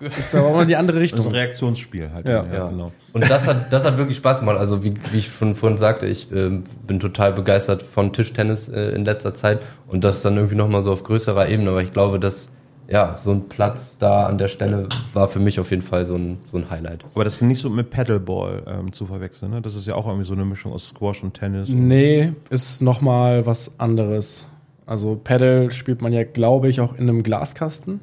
ist 0.00 0.34
aber 0.34 0.48
auch 0.48 0.60
in 0.62 0.68
die 0.68 0.76
andere 0.76 0.98
Das 0.98 1.06
ist 1.06 1.12
Richtung. 1.14 1.32
ein 1.32 1.36
Reaktionsspiel 1.36 2.10
halt. 2.12 2.26
Ja. 2.26 2.44
Ja. 2.52 2.68
genau. 2.68 2.92
Und 3.12 3.28
das 3.28 3.46
hat, 3.46 3.72
das 3.72 3.84
hat 3.84 3.98
wirklich 3.98 4.16
Spaß 4.16 4.40
gemacht. 4.40 4.58
Also 4.58 4.84
wie, 4.84 4.94
wie 5.12 5.18
ich 5.18 5.28
schon 5.28 5.54
vorhin 5.54 5.78
sagte, 5.78 6.06
ich 6.06 6.30
ähm, 6.32 6.64
bin 6.86 7.00
total 7.00 7.32
begeistert 7.32 7.82
von 7.82 8.12
Tischtennis 8.12 8.68
äh, 8.68 8.90
in 8.90 9.04
letzter 9.04 9.34
Zeit 9.34 9.60
und 9.88 10.04
das 10.04 10.22
dann 10.22 10.36
irgendwie 10.36 10.56
nochmal 10.56 10.82
so 10.82 10.92
auf 10.92 11.02
größerer 11.04 11.48
Ebene. 11.48 11.70
Aber 11.70 11.82
ich 11.82 11.92
glaube, 11.92 12.18
dass 12.20 12.50
ja 12.88 13.16
so 13.16 13.30
ein 13.30 13.48
Platz 13.48 13.98
da 13.98 14.26
an 14.26 14.36
der 14.38 14.48
Stelle 14.48 14.88
war 15.12 15.28
für 15.28 15.38
mich 15.38 15.60
auf 15.60 15.70
jeden 15.70 15.82
Fall 15.82 16.06
so 16.06 16.16
ein, 16.16 16.38
so 16.44 16.58
ein 16.58 16.70
Highlight. 16.70 17.04
Aber 17.14 17.22
das 17.24 17.34
ist 17.34 17.42
nicht 17.42 17.60
so 17.60 17.70
mit 17.70 17.90
Paddleball 17.90 18.62
ähm, 18.66 18.92
zu 18.92 19.06
verwechseln, 19.06 19.52
ne? 19.52 19.62
Das 19.62 19.76
ist 19.76 19.86
ja 19.86 19.94
auch 19.94 20.06
irgendwie 20.06 20.24
so 20.26 20.32
eine 20.32 20.44
Mischung 20.44 20.72
aus 20.72 20.88
Squash 20.88 21.22
und 21.22 21.34
Tennis. 21.34 21.68
Nee, 21.68 22.32
ist 22.50 22.82
noch 22.82 23.00
mal 23.00 23.46
was 23.46 23.78
anderes. 23.78 24.46
Also 24.86 25.14
Paddle 25.22 25.70
spielt 25.70 26.02
man 26.02 26.12
ja, 26.12 26.24
glaube 26.24 26.68
ich, 26.68 26.80
auch 26.80 26.94
in 26.94 27.08
einem 27.08 27.22
Glaskasten, 27.22 28.00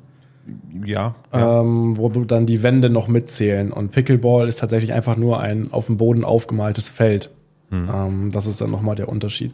Ja. 0.85 1.15
ja. 1.33 1.61
ähm, 1.61 1.97
wo 1.97 2.09
dann 2.09 2.45
die 2.45 2.63
Wände 2.63 2.89
noch 2.89 3.07
mitzählen. 3.07 3.71
Und 3.71 3.91
Pickleball 3.91 4.47
ist 4.47 4.59
tatsächlich 4.59 4.93
einfach 4.93 5.17
nur 5.17 5.39
ein 5.39 5.71
auf 5.71 5.87
dem 5.87 5.97
Boden 5.97 6.23
aufgemaltes 6.23 6.89
Feld. 6.89 7.29
Ähm, 7.71 8.31
das 8.31 8.47
ist 8.47 8.61
dann 8.61 8.71
noch 8.71 8.81
mal 8.81 8.95
der 8.95 9.09
Unterschied. 9.09 9.53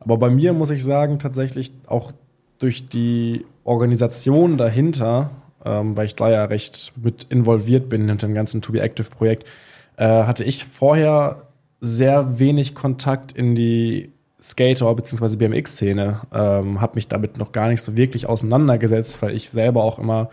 Aber 0.00 0.18
bei 0.18 0.30
mir 0.30 0.52
muss 0.52 0.70
ich 0.70 0.84
sagen, 0.84 1.18
tatsächlich 1.18 1.72
auch 1.86 2.12
durch 2.58 2.88
die 2.88 3.44
Organisation 3.64 4.58
dahinter, 4.58 5.30
ähm, 5.64 5.96
weil 5.96 6.06
ich 6.06 6.14
da 6.14 6.30
ja 6.30 6.44
recht 6.44 6.92
mit 7.02 7.24
involviert 7.24 7.88
bin 7.88 8.08
hinter 8.08 8.26
dem 8.26 8.34
ganzen 8.34 8.60
To 8.60 8.72
Be 8.72 8.80
Active 8.80 9.10
Projekt, 9.10 9.48
äh, 9.96 10.24
hatte 10.24 10.44
ich 10.44 10.64
vorher 10.64 11.48
sehr 11.80 12.38
wenig 12.38 12.74
Kontakt 12.74 13.32
in 13.32 13.54
die 13.54 14.12
Skater- 14.44 14.94
bzw. 14.94 15.36
BMX-Szene, 15.36 16.20
ähm, 16.32 16.80
habe 16.80 16.96
mich 16.96 17.08
damit 17.08 17.38
noch 17.38 17.52
gar 17.52 17.68
nicht 17.68 17.82
so 17.82 17.96
wirklich 17.96 18.28
auseinandergesetzt, 18.28 19.22
weil 19.22 19.34
ich 19.34 19.48
selber 19.48 19.82
auch 19.82 19.98
immer 19.98 20.28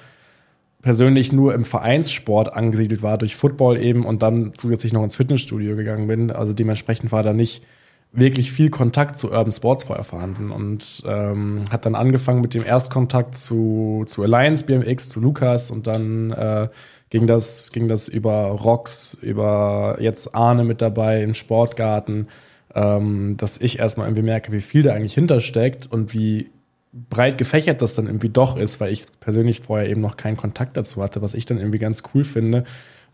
persönlich 0.82 1.32
nur 1.32 1.54
im 1.54 1.63
Vereinssport 1.63 2.54
angesiedelt 2.54 3.02
war, 3.04 3.17
durch 3.17 3.36
Football 3.36 3.78
eben 3.78 4.06
und 4.06 4.21
dann 4.21 4.52
zusätzlich 4.56 4.93
noch 4.93 5.04
ins 5.04 5.15
Fitnessstudio 5.15 5.76
gegangen 5.76 6.08
bin. 6.08 6.32
Also 6.32 6.54
dementsprechend 6.54 7.12
war 7.12 7.24
da 7.24 7.34
nicht 7.34 7.63
wirklich 8.12 8.52
viel 8.52 8.69
Kontakt 8.69 9.17
zu 9.17 9.32
Urban 9.32 9.52
Sports 9.52 9.86
vorher 9.86 10.04
vorhanden 10.04 10.52
und 10.52 11.04
ähm, 11.06 11.63
hat 11.71 11.86
dann 11.86 11.95
angefangen 11.95 12.41
mit 12.41 12.54
dem 12.54 12.65
Erstkontakt 12.65 13.38
zu, 13.38 14.04
zu 14.08 14.24
Alliance 14.24 14.65
BMX, 14.65 15.08
zu 15.10 15.21
Lukas 15.21 15.71
und 15.71 15.88
dann 15.88 16.32
äh, 16.32 16.67
ging 17.10 17.28
das, 17.28 17.71
ging 17.71 17.88
das 17.88 18.10
über 18.10 18.47
Rocks, 18.47 19.13
über 19.13 19.97
jetzt 20.02 20.36
Arne 20.36 20.65
mit 20.65 20.82
dabei 20.82 21.21
im 21.21 21.34
Sportgarten, 21.34 22.28
ähm, 22.75 23.36
dass 23.38 23.57
ich 23.57 23.79
erstmal 23.79 24.07
irgendwie 24.07 24.23
merke, 24.23 24.51
wie 24.51 24.62
viel 24.62 24.84
da 24.84 24.93
eigentlich 24.93 25.13
hintersteckt 25.13 25.91
und 25.91 26.13
wie 26.13 26.49
breit 26.93 27.38
gefächert 27.38 27.81
das 27.81 27.95
dann 27.95 28.07
irgendwie 28.07 28.29
doch 28.29 28.57
ist, 28.57 28.79
weil 28.79 28.91
ich 28.91 29.05
persönlich 29.19 29.62
vorher 29.62 29.89
eben 29.89 30.01
noch 30.01 30.17
keinen 30.17 30.38
Kontakt 30.38 30.75
dazu 30.75 31.01
hatte, 31.01 31.21
was 31.21 31.34
ich 31.34 31.45
dann 31.45 31.57
irgendwie 31.57 31.79
ganz 31.79 32.03
cool 32.13 32.23
finde. 32.23 32.65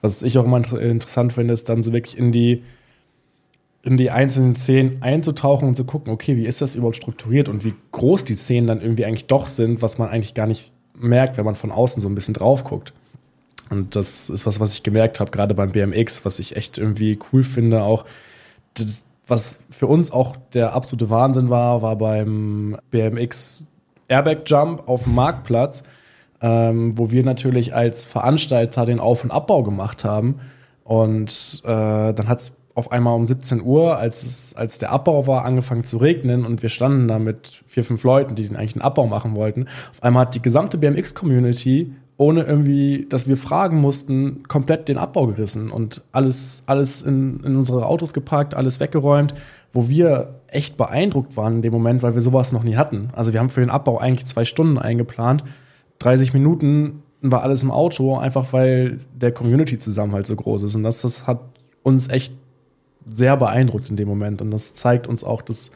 Was 0.01 0.23
ich 0.23 0.37
auch 0.37 0.45
immer 0.45 0.57
inter- 0.57 0.81
interessant 0.81 1.33
finde, 1.33 1.53
ist 1.53 1.69
dann 1.69 1.83
so 1.83 1.93
wirklich 1.93 2.17
in 2.17 2.31
die, 2.31 2.63
in 3.83 3.97
die 3.97 4.11
einzelnen 4.11 4.53
Szenen 4.53 5.01
einzutauchen 5.01 5.67
und 5.67 5.75
zu 5.75 5.85
gucken, 5.85 6.11
okay, 6.11 6.35
wie 6.37 6.45
ist 6.45 6.61
das 6.61 6.75
überhaupt 6.75 6.97
strukturiert 6.97 7.49
und 7.49 7.63
wie 7.63 7.73
groß 7.91 8.25
die 8.25 8.35
Szenen 8.35 8.67
dann 8.67 8.81
irgendwie 8.81 9.05
eigentlich 9.05 9.27
doch 9.27 9.47
sind, 9.47 9.81
was 9.81 9.97
man 9.97 10.09
eigentlich 10.09 10.33
gar 10.33 10.47
nicht 10.47 10.71
merkt, 10.95 11.37
wenn 11.37 11.45
man 11.45 11.55
von 11.55 11.71
außen 11.71 12.01
so 12.01 12.09
ein 12.09 12.15
bisschen 12.15 12.33
drauf 12.33 12.63
guckt. 12.63 12.93
Und 13.69 13.95
das 13.95 14.29
ist 14.29 14.45
was, 14.45 14.59
was 14.59 14.73
ich 14.73 14.83
gemerkt 14.83 15.19
habe, 15.19 15.31
gerade 15.31 15.53
beim 15.53 15.71
BMX, 15.71 16.25
was 16.25 16.39
ich 16.39 16.55
echt 16.55 16.77
irgendwie 16.77 17.19
cool 17.31 17.43
finde, 17.43 17.83
auch 17.83 18.05
das, 18.75 19.06
was 19.27 19.59
für 19.69 19.87
uns 19.87 20.11
auch 20.11 20.37
der 20.53 20.73
absolute 20.73 21.09
Wahnsinn 21.09 21.49
war, 21.49 21.81
war 21.81 21.97
beim 21.97 22.77
BMX 22.91 23.69
Airbag 24.07 24.43
Jump 24.45 24.87
auf 24.87 25.03
dem 25.03 25.15
Marktplatz, 25.15 25.83
ähm, 26.41 26.97
wo 26.97 27.11
wir 27.11 27.23
natürlich 27.23 27.75
als 27.75 28.05
Veranstalter 28.05 28.85
den 28.85 28.99
Auf- 28.99 29.23
und 29.23 29.31
Abbau 29.31 29.63
gemacht 29.63 30.03
haben. 30.03 30.39
Und 30.83 31.61
äh, 31.65 31.67
dann 32.13 32.27
hat 32.27 32.39
es 32.39 32.55
auf 32.73 32.91
einmal 32.91 33.15
um 33.15 33.25
17 33.25 33.61
Uhr, 33.63 33.97
als, 33.97 34.23
es, 34.23 34.55
als 34.55 34.77
der 34.77 34.91
Abbau 34.91 35.25
war, 35.25 35.45
angefangen 35.45 35.83
zu 35.83 35.97
regnen 35.97 36.45
und 36.45 36.61
wir 36.61 36.69
standen 36.69 37.07
da 37.07 37.17
mit 37.17 37.63
vier, 37.65 37.83
fünf 37.83 38.03
Leuten, 38.03 38.35
die 38.35 38.47
den 38.47 38.55
eigentlich 38.55 38.75
einen 38.75 38.83
Abbau 38.83 39.07
machen 39.07 39.35
wollten. 39.35 39.65
Auf 39.89 40.03
einmal 40.03 40.27
hat 40.27 40.35
die 40.35 40.43
gesamte 40.43 40.77
BMX-Community, 40.77 41.95
ohne 42.17 42.43
irgendwie, 42.43 43.05
dass 43.07 43.27
wir 43.27 43.37
fragen 43.37 43.79
mussten, 43.79 44.43
komplett 44.47 44.89
den 44.89 44.97
Abbau 44.97 45.27
gerissen 45.27 45.71
und 45.71 46.01
alles, 46.11 46.63
alles 46.65 47.03
in, 47.03 47.39
in 47.43 47.55
unsere 47.55 47.85
Autos 47.85 48.13
geparkt, 48.13 48.55
alles 48.55 48.79
weggeräumt, 48.79 49.35
wo 49.71 49.87
wir 49.87 50.39
echt 50.47 50.77
beeindruckt 50.77 51.37
waren 51.37 51.57
in 51.57 51.61
dem 51.61 51.73
Moment, 51.73 52.01
weil 52.01 52.15
wir 52.15 52.21
sowas 52.21 52.51
noch 52.51 52.63
nie 52.63 52.75
hatten. 52.75 53.09
Also 53.13 53.33
wir 53.33 53.39
haben 53.39 53.49
für 53.49 53.59
den 53.59 53.69
Abbau 53.69 53.99
eigentlich 53.99 54.25
zwei 54.25 54.45
Stunden 54.45 54.79
eingeplant. 54.79 55.43
30 55.99 56.33
Minuten 56.33 57.03
war 57.21 57.43
alles 57.43 57.61
im 57.61 57.71
Auto, 57.71 58.17
einfach 58.17 58.51
weil 58.51 58.99
der 59.13 59.31
Community-Zusammenhalt 59.31 60.25
so 60.25 60.35
groß 60.35 60.63
ist. 60.63 60.75
Und 60.75 60.83
das, 60.83 61.01
das 61.01 61.27
hat 61.27 61.41
uns 61.83 62.09
echt 62.09 62.33
sehr 63.09 63.37
beeindruckt 63.37 63.89
in 63.89 63.95
dem 63.95 64.07
Moment. 64.07 64.41
Und 64.41 64.49
das 64.49 64.73
zeigt 64.73 65.07
uns 65.07 65.23
auch, 65.23 65.43
dass 65.43 65.71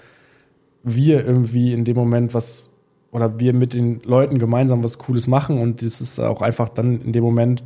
wir 0.84 1.24
irgendwie 1.26 1.74
in 1.74 1.86
dem 1.86 1.96
Moment 1.96 2.34
was 2.34 2.72
oder 3.12 3.40
wir 3.40 3.54
mit 3.54 3.74
den 3.74 4.02
Leuten 4.04 4.40
gemeinsam 4.40 4.84
was 4.84 4.98
Cooles 4.98 5.28
machen. 5.28 5.60
Und 5.60 5.82
das 5.82 6.02
ist 6.02 6.20
auch 6.20 6.42
einfach 6.42 6.70
dann 6.70 7.02
in 7.02 7.14
dem 7.14 7.24
Moment, 7.24 7.64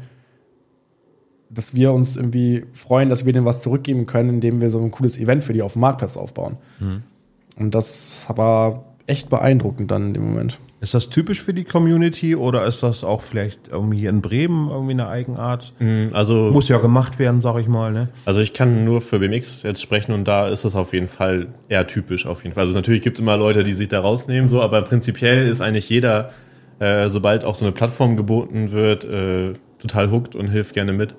dass 1.49 1.75
wir 1.75 1.93
uns 1.93 2.17
irgendwie 2.17 2.65
freuen, 2.73 3.10
dass 3.10 3.25
wir 3.25 3.34
denen 3.34 3.45
was 3.45 3.62
zurückgeben 3.62 4.05
können, 4.08 4.29
indem 4.29 4.62
wir 4.62 4.69
so 4.69 4.79
ein 4.79 4.91
cooles 4.91 5.17
Event 5.17 5.43
für 5.43 5.53
die 5.53 5.62
auf 5.62 5.73
dem 5.73 5.81
Marktplatz 5.81 6.17
aufbauen. 6.17 6.58
Und 7.58 7.75
das 7.75 8.25
war 8.36 8.94
echt 9.08 9.30
beeindruckend 9.30 9.91
dann 9.91 10.08
in 10.08 10.13
dem 10.13 10.26
Moment. 10.26 10.58
Ist 10.82 10.94
das 10.94 11.10
typisch 11.10 11.41
für 11.41 11.54
die 11.54 11.63
Community 11.63 12.36
oder 12.36 12.65
ist 12.65 12.84
das 12.84 13.04
auch 13.04 13.22
vielleicht 13.22 13.70
irgendwie 13.70 14.00
hier 14.00 14.10
in 14.10 14.22
Bremen 14.22 14.70
irgendwie 14.70 14.91
eine 14.91 15.08
Eigenart? 15.08 15.74
Also, 16.12 16.52
Muss 16.52 16.70
ja 16.70 16.78
gemacht 16.78 17.18
werden, 17.18 17.41
sag 17.41 17.58
ich 17.58 17.68
mal, 17.68 17.91
ne? 17.91 18.10
also 18.26 18.39
ich 18.39 18.54
kann 18.54 18.84
nur 18.84 19.02
für 19.02 19.20
BMX 19.20 19.63
jetzt 19.63 19.82
sprechen 19.82 20.12
und 20.12 20.28
da 20.28 20.48
ist 20.48 20.63
es 20.63 20.76
auf 20.76 20.94
jeden 20.94 21.08
Fall 21.08 21.48
eher 21.70 21.88
typisch 21.88 22.26
auf 22.26 22.44
jeden 22.44 22.54
Fall. 22.54 22.63
Also 22.63 22.76
natürlich 22.76 23.02
gibt 23.02 23.18
es 23.18 23.22
immer 23.22 23.38
Leute, 23.38 23.63
die 23.63 23.74
sich 23.74 23.88
da 23.88 24.02
rausnehmen, 24.02 24.50
so, 24.50 24.62
aber 24.62 24.82
prinzipiell 24.84 25.48
ist 25.48 25.62
eigentlich 25.62 25.89
jeder, 25.89 26.32
äh, 26.80 27.08
sobald 27.08 27.46
auch 27.46 27.56
so 27.56 27.65
eine 27.65 27.72
Plattform 27.72 28.18
geboten 28.18 28.72
wird, 28.72 29.06
äh, 29.06 29.54
total 29.80 30.12
hooked 30.12 30.36
und 30.36 30.50
hilft 30.50 30.74
gerne 30.74 30.94
mit. 30.94 31.15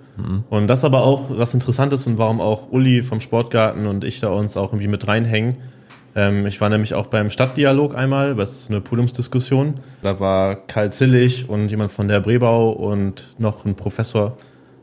Und 0.50 0.66
das 0.66 0.84
aber 0.84 1.02
auch 1.02 1.24
was 1.30 1.54
Interessantes 1.54 2.06
und 2.06 2.18
warum 2.18 2.40
auch 2.40 2.70
Uli 2.70 3.02
vom 3.02 3.20
Sportgarten 3.20 3.86
und 3.86 4.04
ich 4.04 4.20
da 4.20 4.28
uns 4.28 4.56
auch 4.56 4.72
irgendwie 4.72 4.88
mit 4.88 5.06
reinhängen. 5.06 5.56
Ähm, 6.16 6.46
ich 6.46 6.60
war 6.62 6.70
nämlich 6.70 6.94
auch 6.94 7.06
beim 7.08 7.28
Stadtdialog 7.28 7.94
einmal, 7.94 8.38
was 8.38 8.62
ist 8.62 8.70
eine 8.70 8.80
Podiumsdiskussion. 8.80 9.74
Da 10.02 10.18
war 10.18 10.56
Karl 10.56 10.90
Zillig 10.90 11.48
und 11.48 11.68
jemand 11.68 11.92
von 11.92 12.08
der 12.08 12.20
Brebau 12.20 12.70
und 12.70 13.34
noch 13.38 13.66
ein 13.66 13.74
Professor, 13.76 14.38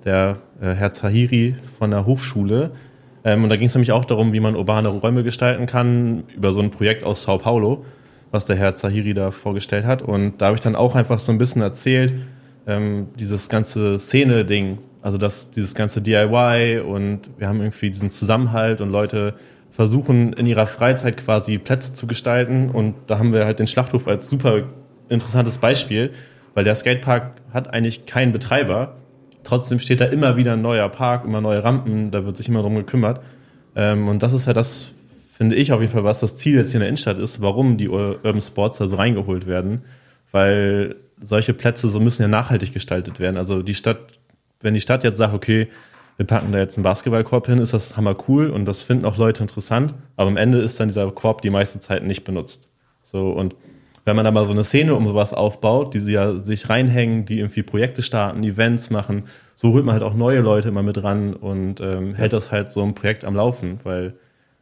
der 0.05 0.38
äh, 0.61 0.73
Herr 0.73 0.91
Zahiri 0.91 1.55
von 1.79 1.89
der 1.89 2.05
Hochschule. 2.05 2.71
Ähm, 3.25 3.43
und 3.43 3.49
da 3.49 3.55
ging 3.55 3.65
es 3.65 3.73
nämlich 3.73 3.91
auch 3.91 4.05
darum, 4.05 4.31
wie 4.31 4.39
man 4.39 4.55
urbane 4.55 4.89
Räume 4.89 5.23
gestalten 5.23 5.65
kann, 5.65 6.23
über 6.36 6.53
so 6.53 6.61
ein 6.61 6.69
Projekt 6.69 7.03
aus 7.03 7.23
Sao 7.23 7.39
Paulo, 7.39 7.84
was 8.29 8.45
der 8.45 8.55
Herr 8.55 8.75
Zahiri 8.75 9.15
da 9.15 9.31
vorgestellt 9.31 9.86
hat. 9.86 10.03
Und 10.03 10.39
da 10.39 10.47
habe 10.47 10.55
ich 10.55 10.61
dann 10.61 10.75
auch 10.75 10.93
einfach 10.93 11.19
so 11.19 11.31
ein 11.31 11.39
bisschen 11.39 11.63
erzählt, 11.63 12.13
ähm, 12.67 13.07
dieses 13.17 13.49
ganze 13.49 13.97
Szene-Ding, 13.97 14.77
also 15.01 15.17
das, 15.17 15.49
dieses 15.49 15.73
ganze 15.73 15.99
DIY 15.99 16.81
und 16.81 17.21
wir 17.39 17.47
haben 17.47 17.59
irgendwie 17.59 17.89
diesen 17.89 18.11
Zusammenhalt 18.11 18.81
und 18.81 18.91
Leute 18.91 19.34
versuchen 19.74 20.32
in 20.34 20.45
ihrer 20.45 20.67
Freizeit 20.67 21.17
quasi 21.17 21.57
Plätze 21.57 21.93
zu 21.93 22.07
gestalten 22.07 22.69
und 22.69 22.95
da 23.07 23.19
haben 23.19 23.34
wir 23.34 23.45
halt 23.45 23.59
den 23.59 23.67
Schlachthof 23.67 24.07
als 24.07 24.30
super 24.30 24.63
interessantes 25.09 25.57
Beispiel, 25.57 26.11
weil 26.53 26.63
der 26.63 26.76
Skatepark 26.76 27.36
hat 27.51 27.74
eigentlich 27.74 28.05
keinen 28.05 28.32
Betreiber 28.32 28.95
trotzdem 29.43 29.80
steht 29.80 30.01
da 30.01 30.05
immer 30.05 30.38
wieder 30.38 30.53
ein 30.53 30.61
neuer 30.61 30.89
Park, 30.89 31.26
immer 31.26 31.41
neue 31.41 31.63
Rampen, 31.63 32.11
da 32.11 32.26
wird 32.26 32.38
sich 32.38 32.47
immer 32.47 32.61
drum 32.61 32.76
gekümmert. 32.76 33.21
Ähm, 33.76 34.07
und 34.07 34.24
das 34.24 34.34
ist 34.34 34.47
ja 34.47 34.53
das, 34.53 34.93
finde 35.32 35.55
ich 35.55 35.71
auf 35.71 35.82
jeden 35.82 35.91
Fall, 35.91 36.03
was 36.03 36.19
das 36.19 36.36
Ziel 36.38 36.55
jetzt 36.55 36.71
hier 36.71 36.78
in 36.78 36.82
der 36.82 36.89
Innenstadt 36.89 37.19
ist, 37.19 37.41
warum 37.41 37.78
die 37.78 37.89
Urban 37.89 38.41
Sports 38.41 38.78
da 38.78 38.88
so 38.88 38.95
reingeholt 38.95 39.45
werden. 39.45 39.84
Weil 40.32 40.95
solche 41.19 41.53
Plätze 41.53 41.89
so 41.89 41.99
müssen 41.99 42.24
ja 42.24 42.28
nachhaltig 42.28 42.74
gestaltet 42.74 43.19
werden. 43.19 43.38
Also 43.38 43.61
die 43.61 43.76
Stadt, 43.76 43.99
wenn 44.61 44.74
die 44.74 44.82
Stadt 44.82 45.03
jetzt 45.03 45.17
sagt, 45.17 45.34
okay, 45.34 45.67
wir 46.18 46.28
packen 46.28 46.51
da 46.51 46.59
jetzt 46.59 46.78
einen 46.78 46.84
Basketballkorb 46.84 47.47
hin, 47.47 47.57
ist 47.57 47.74
das 47.74 47.97
hammer 47.97 48.16
cool 48.28 48.49
und 48.49 48.66
das 48.66 48.82
finden 48.82 49.05
auch 49.05 49.18
Leute 49.18 49.41
interessant. 49.41 49.93
Aber 50.16 50.30
am 50.30 50.38
Ende 50.38 50.59
ist 50.59 50.80
dann 50.80 50.88
dieser 50.88 51.09
Korb 51.11 51.41
die 51.41 51.49
meiste 51.49 51.80
Zeit 51.80 52.03
nicht 52.03 52.24
benutzt. 52.24 52.70
So 53.01 53.32
und 53.32 53.55
wenn 54.05 54.16
man 54.16 54.26
da 54.26 54.32
mal 54.32 54.45
so 54.45 54.51
eine 54.51 54.64
Szene 54.64 54.95
um 54.95 55.07
sowas 55.07 55.34
aufbaut, 55.34 55.93
die 55.93 55.99
sie 55.99 56.14
ja 56.14 56.38
sich 56.38 56.70
reinhängen, 56.70 57.26
die 57.26 57.39
irgendwie 57.39 57.64
Projekte 57.64 58.01
starten, 58.01 58.43
Events 58.43 58.89
machen, 58.89 59.24
so 59.55 59.72
holt 59.72 59.86
man 59.86 59.93
halt 59.93 60.03
auch 60.03 60.14
neue 60.14 60.41
Leute 60.41 60.70
immer 60.70 60.84
mit 60.84 61.01
ran 61.01 61.34
und 61.34 61.80
ähm, 61.80 62.14
hält 62.16 62.34
das 62.34 62.51
halt 62.51 62.72
so 62.72 62.84
ein 62.84 62.95
Projekt 62.95 63.24
am 63.24 63.36
Laufen, 63.36 63.80
weil 63.84 64.16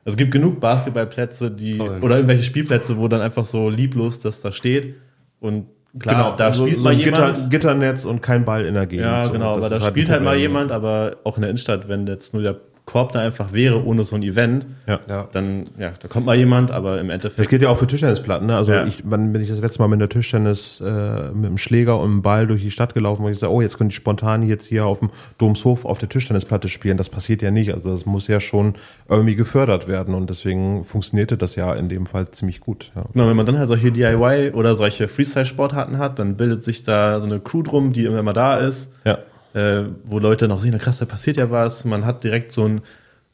es 0.03 0.17
gibt 0.17 0.31
genug 0.31 0.59
Basketballplätze, 0.59 1.51
die 1.51 1.77
Voll. 1.77 1.99
oder 2.01 2.15
irgendwelche 2.15 2.43
Spielplätze, 2.43 2.97
wo 2.97 3.07
dann 3.07 3.21
einfach 3.21 3.45
so 3.45 3.69
lieblos 3.69 4.19
das 4.19 4.41
da 4.41 4.51
steht 4.51 4.95
und 5.39 5.65
klar, 5.99 6.35
da 6.35 6.53
so, 6.53 6.65
spielt 6.65 6.79
so 6.79 6.83
mal 6.85 6.91
ein 6.93 6.99
jemand. 6.99 7.35
Gitter, 7.35 7.49
Gitternetz 7.49 8.05
und 8.05 8.21
kein 8.21 8.45
Ball 8.45 8.65
in 8.65 8.73
der 8.73 8.85
Gegend. 8.87 9.05
Ja, 9.05 9.25
so. 9.25 9.31
genau, 9.33 9.55
Das 9.55 9.65
aber 9.65 9.69
da 9.69 9.75
ist 9.77 9.85
spielt 9.87 10.09
halt 10.09 10.21
mal 10.21 10.31
Problem. 10.31 10.41
jemand, 10.41 10.71
aber 10.71 11.17
auch 11.23 11.35
in 11.37 11.41
der 11.41 11.49
Innenstadt, 11.49 11.87
wenn 11.89 12.07
jetzt 12.07 12.33
nur 12.33 12.43
der 12.43 12.55
Korb 12.85 13.11
da 13.13 13.19
einfach 13.21 13.53
wäre, 13.53 13.85
ohne 13.85 14.03
so 14.03 14.15
ein 14.15 14.23
Event, 14.23 14.65
Ja. 14.87 14.99
Dann, 15.31 15.67
ja, 15.77 15.91
da 16.01 16.07
kommt 16.09 16.25
mal 16.25 16.35
jemand, 16.35 16.71
aber 16.71 16.99
im 16.99 17.07
Das 17.07 17.15
Endeffekt. 17.15 17.49
geht 17.49 17.61
ja 17.61 17.69
auch 17.69 17.77
für 17.77 17.87
Tischtennisplatten. 17.87 18.47
Ne? 18.47 18.55
Also 18.57 18.73
Ja. 18.73 18.85
ich, 18.85 19.03
wann 19.05 19.31
bin 19.31 19.41
ich 19.41 19.47
das 19.49 19.59
letzte 19.61 19.79
Mal 19.81 19.87
mit 19.87 20.01
der 20.01 20.09
Tischtennis 20.09 20.81
äh, 20.85 21.29
mit 21.31 21.45
dem 21.49 21.57
Schläger 21.57 21.99
und 21.99 22.09
dem 22.09 22.21
Ball 22.21 22.47
durch 22.47 22.61
die 22.61 22.71
Stadt 22.71 22.93
gelaufen, 22.93 23.23
wo 23.23 23.29
ich 23.29 23.39
sage, 23.39 23.53
oh, 23.53 23.61
jetzt 23.61 23.77
können 23.77 23.89
die 23.89 23.95
spontan 23.95 24.41
jetzt 24.43 24.65
hier 24.67 24.85
auf 24.85 24.99
dem 24.99 25.09
Domshof 25.37 25.85
auf 25.85 25.99
der 25.99 26.09
Tischtennisplatte 26.09 26.67
spielen. 26.67 26.97
Das 26.97 27.07
passiert 27.09 27.41
ja 27.41 27.51
nicht. 27.51 27.73
Also 27.73 27.91
das 27.91 28.05
muss 28.05 28.27
ja 28.27 28.39
schon 28.39 28.73
irgendwie 29.07 29.35
gefördert 29.35 29.87
werden 29.87 30.13
und 30.13 30.29
deswegen 30.29 30.83
funktionierte 30.83 31.37
das 31.37 31.55
ja 31.55 31.73
in 31.73 31.87
dem 31.87 32.05
Fall 32.07 32.29
ziemlich 32.31 32.59
gut. 32.59 32.91
Ja. 32.95 33.05
Genau, 33.13 33.27
wenn 33.29 33.37
man 33.37 33.45
dann 33.45 33.57
halt 33.59 33.67
solche 33.69 33.91
DIY 33.91 34.51
oder 34.53 34.75
solche 34.75 35.07
Freestyle-Sportarten 35.07 35.97
hat, 35.97 36.19
dann 36.19 36.35
bildet 36.35 36.63
sich 36.63 36.83
da 36.83 37.19
so 37.19 37.25
eine 37.27 37.39
Crew 37.39 37.61
drum, 37.61 37.93
die 37.93 38.05
immer 38.05 38.21
mal 38.23 38.33
da 38.33 38.55
ist, 38.57 38.91
Ja. 39.05 39.19
Äh, 39.53 39.83
wo 40.03 40.19
Leute 40.19 40.47
noch 40.47 40.59
sehen, 40.59 40.77
krass, 40.77 40.99
da 40.99 41.05
passiert 41.05 41.37
ja 41.37 41.51
was. 41.51 41.85
Man 41.85 42.05
hat 42.05 42.23
direkt 42.23 42.51
so 42.51 42.65
ein, 42.65 42.81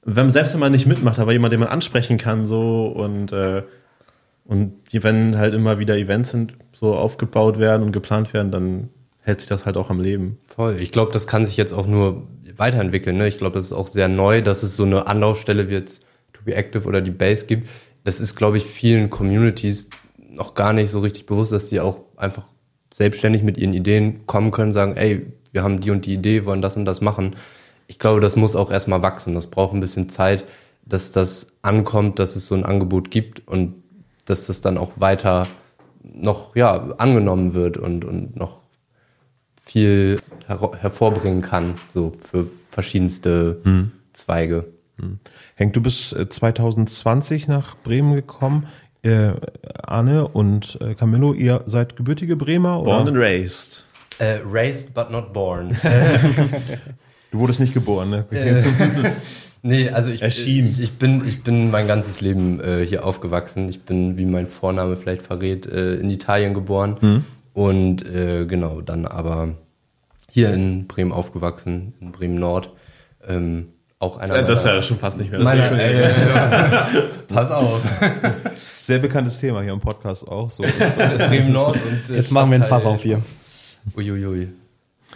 wenn, 0.04 0.32
selbst 0.32 0.54
wenn 0.54 0.60
man 0.60 0.72
nicht 0.72 0.86
mitmacht, 0.86 1.20
aber 1.20 1.32
jemand, 1.32 1.54
den 1.54 1.60
man 1.60 1.70
ansprechen 1.70 2.18
kann, 2.18 2.46
so 2.46 2.88
und, 2.88 3.32
äh, 3.32 3.64
und 4.46 4.74
wenn 4.92 5.38
halt 5.38 5.54
immer 5.54 5.80
wieder 5.80 5.98
Events 5.98 6.30
sind, 6.32 6.54
so 6.72 6.96
aufgebaut 6.96 7.60
werden 7.60 7.84
und 7.84 7.92
geplant 7.92 8.34
werden, 8.34 8.52
dann 8.52 8.90
hält 9.20 9.42
sich 9.42 9.50
das 9.50 9.66
halt 9.66 9.76
auch 9.76 9.90
am 9.90 10.00
Leben. 10.00 10.38
Voll. 10.48 10.78
Ich 10.80 10.94
glaube, 10.94 11.12
das 11.12 11.28
kann 11.28 11.46
sich 11.46 11.58
jetzt 11.58 11.74
auch 11.74 11.86
nur 11.86 12.28
weiterentwickeln. 12.56 13.18
Ne? 13.18 13.28
Ich 13.28 13.38
glaube, 13.38 13.56
das 13.56 13.68
ist 13.68 13.74
auch 13.74 13.88
sehr 13.88 14.08
neu, 14.08 14.42
dass 14.42 14.64
es 14.64 14.78
so 14.78 14.84
eine 14.84 15.08
Anlaufstelle 15.08 15.70
wie 15.70 15.74
jetzt 15.74 16.06
To 16.32 16.42
Be 16.46 16.56
Active 16.56 16.88
oder 16.88 17.02
die 17.02 17.12
Base 17.12 17.46
gibt. 17.46 17.68
Das 18.06 18.22
ist, 18.22 18.36
glaube 18.36 18.58
ich, 18.58 18.66
vielen 18.66 19.10
Communities 19.10 19.90
noch 20.30 20.54
gar 20.54 20.72
nicht 20.72 20.90
so 20.90 21.00
richtig 21.00 21.26
bewusst, 21.26 21.52
dass 21.52 21.68
die 21.68 21.82
auch 21.82 22.02
einfach 22.16 22.48
selbstständig 22.94 23.44
mit 23.44 23.58
ihren 23.58 23.74
Ideen 23.74 24.26
kommen 24.28 24.52
können, 24.52 24.72
sagen, 24.72 24.96
ey, 24.96 25.26
wir 25.52 25.64
haben 25.64 25.80
die 25.80 25.92
und 25.92 26.06
die 26.06 26.14
Idee, 26.14 26.46
wollen 26.46 26.62
das 26.62 26.78
und 26.78 26.86
das 26.86 27.02
machen. 27.02 27.36
Ich 27.88 28.00
glaube, 28.00 28.22
das 28.22 28.36
muss 28.36 28.56
auch 28.56 28.72
erstmal 28.72 29.02
wachsen. 29.02 29.36
Das 29.36 29.48
braucht 29.48 29.74
ein 29.74 29.80
bisschen 29.80 30.10
Zeit, 30.10 30.46
dass 30.86 31.12
das 31.12 31.48
ankommt, 31.62 32.20
dass 32.20 32.36
es 32.36 32.48
so 32.48 32.56
ein 32.56 32.66
Angebot 32.66 33.12
gibt 33.12 33.48
und 33.48 33.76
dass 34.26 34.48
das 34.48 34.62
dann 34.62 34.78
auch 34.78 34.94
weiter 35.00 35.48
noch 36.04 36.56
ja, 36.56 36.94
angenommen 36.98 37.54
wird 37.54 37.78
und, 37.78 38.06
und 38.06 38.36
noch 38.36 38.62
viel 39.64 40.22
her 40.48 40.72
hervorbringen 40.80 41.42
kann, 41.42 41.76
so 41.90 42.14
für 42.24 42.48
verschiedenste 42.70 43.62
Zweige. 44.14 44.66
Henk, 45.56 45.74
du 45.74 45.82
bist 45.82 46.14
äh, 46.14 46.28
2020 46.28 47.48
nach 47.48 47.76
Bremen 47.78 48.16
gekommen. 48.16 48.68
Äh, 49.04 49.34
Arne 49.84 50.28
und 50.28 50.80
äh, 50.82 50.96
Camillo, 50.96 51.34
ihr 51.34 51.64
seid 51.66 51.96
gebürtige 51.96 52.36
Bremer? 52.36 52.82
Oder? 52.82 52.96
Born 52.96 53.08
and 53.10 53.18
raised. 53.18 53.87
Äh, 54.20 54.40
raised 54.46 54.94
but 54.94 55.12
not 55.12 55.34
born. 55.34 55.76
Du 57.32 57.40
wurdest 57.40 57.60
nicht 57.60 57.74
geboren, 57.74 58.10
ne? 58.10 58.26
nee, 59.62 59.90
also 59.90 60.10
ich, 60.10 60.22
Erschienen. 60.22 60.68
ich, 60.68 60.80
ich 60.80 60.94
bin 60.94 61.28
ich 61.28 61.44
bin 61.44 61.70
mein 61.72 61.88
ganzes 61.88 62.22
Leben 62.22 62.62
äh, 62.62 62.86
hier 62.86 63.06
aufgewachsen. 63.06 63.68
Ich 63.68 63.82
bin, 63.84 64.18
wie 64.18 64.26
mein 64.26 64.48
Vorname 64.48 64.96
vielleicht 64.96 65.24
verrät, 65.24 65.66
äh, 65.66 65.96
in 65.96 66.10
Italien 66.10 66.54
geboren 66.54 67.26
und 67.54 68.06
äh, 68.06 68.46
genau 68.46 68.82
dann 68.82 69.06
aber 69.06 69.50
hier 70.32 70.54
in 70.54 70.88
Bremen 70.88 71.12
aufgewachsen, 71.12 71.94
in 72.00 72.12
Bremen 72.12 72.36
Nord. 72.36 72.70
Ähm, 73.28 73.74
auch 74.00 74.18
einer 74.18 74.36
Äh, 74.36 74.46
das 74.46 74.62
ist 74.62 74.66
ja 74.66 74.82
schon 74.82 75.00
fast 75.00 75.20
nicht 75.20 75.32
mehr. 75.32 75.40
Ist 75.42 75.68
schon 75.68 75.80
äh, 75.80 76.10
äh, 76.10 76.14
pass 77.28 77.52
auf, 77.52 77.82
Sehr 78.82 79.00
bekanntes 79.00 79.40
Thema 79.40 79.64
hier 79.64 79.74
im 79.74 79.82
Podcast 79.82 80.26
auch. 80.28 80.50
So. 80.50 80.64
Bremen 80.64 81.52
Nord 81.52 81.76
und 81.76 82.14
äh, 82.14 82.18
Jetzt 82.18 82.32
machen 82.32 82.52
wir 82.52 82.60
ein 82.60 82.64
Fass 82.64 82.86
auf 82.86 83.02
hier. 83.02 83.22
Uiuiui. 83.96 84.50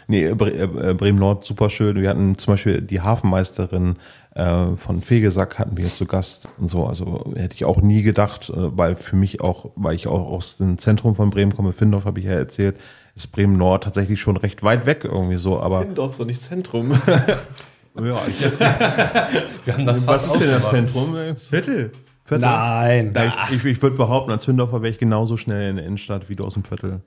Nee, 0.08 0.34
Bre 0.34 0.52
äh, 0.52 0.94
Bremen 0.94 1.20
Nord, 1.20 1.46
super 1.46 1.70
schön. 1.70 1.96
Wir 2.02 2.10
hatten 2.10 2.38
zum 2.38 2.54
Beispiel 2.54 2.82
die 2.82 3.02
Hafenmeisterin 3.02 3.96
äh, 4.36 4.76
von 4.78 5.02
Fegesack 5.02 5.60
hatten 5.60 5.78
wir 5.78 5.88
zu 5.88 6.06
Gast 6.06 6.48
und 6.58 6.70
so. 6.70 6.86
Also 6.86 7.34
hätte 7.36 7.56
ich 7.56 7.66
auch 7.66 7.82
nie 7.82 8.02
gedacht, 8.02 8.50
äh, 8.50 8.54
weil 8.56 8.96
für 8.96 9.16
mich 9.16 9.42
auch, 9.42 9.72
weil 9.76 9.96
ich 9.96 10.08
auch 10.08 10.28
aus 10.28 10.58
dem 10.58 10.78
Zentrum 10.78 11.16
von 11.16 11.30
Bremen 11.30 11.56
komme, 11.56 11.74
Findorf 11.74 12.06
habe 12.06 12.20
ich 12.20 12.26
ja 12.26 12.34
erzählt, 12.34 12.78
ist 13.16 13.28
Bremen 13.32 13.58
Nord 13.58 13.84
tatsächlich 13.84 14.22
schon 14.22 14.38
recht 14.38 14.64
weit 14.64 14.86
weg 14.86 15.04
irgendwie 15.04 15.38
so. 15.38 15.60
Aber 15.60 15.84
Dorf 15.86 16.16
so 16.16 16.24
nicht 16.24 16.42
Zentrum. 16.42 16.92
ja, 17.96 18.22
ich 18.28 18.40
jetzt, 18.40 18.60
Wir 19.66 19.74
haben 19.74 19.86
das 19.86 20.08
was 20.08 20.26
fast 20.26 20.36
ist 20.36 20.42
denn 20.42 20.52
das. 20.52 20.70
Zentrum? 20.70 21.16
Viertel. 21.36 21.92
Viertel? 22.24 22.48
Nein, 22.48 23.14
Ich, 23.52 23.66
ich 23.66 23.82
würde 23.82 23.98
behaupten, 23.98 24.32
als 24.32 24.46
Findorfer 24.46 24.82
wäre 24.82 24.92
ich 24.92 25.00
genauso 25.00 25.36
schnell 25.36 25.70
in 25.70 25.76
der 25.76 25.86
Innenstadt 25.86 26.30
wie 26.30 26.36
du 26.36 26.46
aus 26.46 26.54
dem 26.54 26.64
Viertel. 26.64 27.02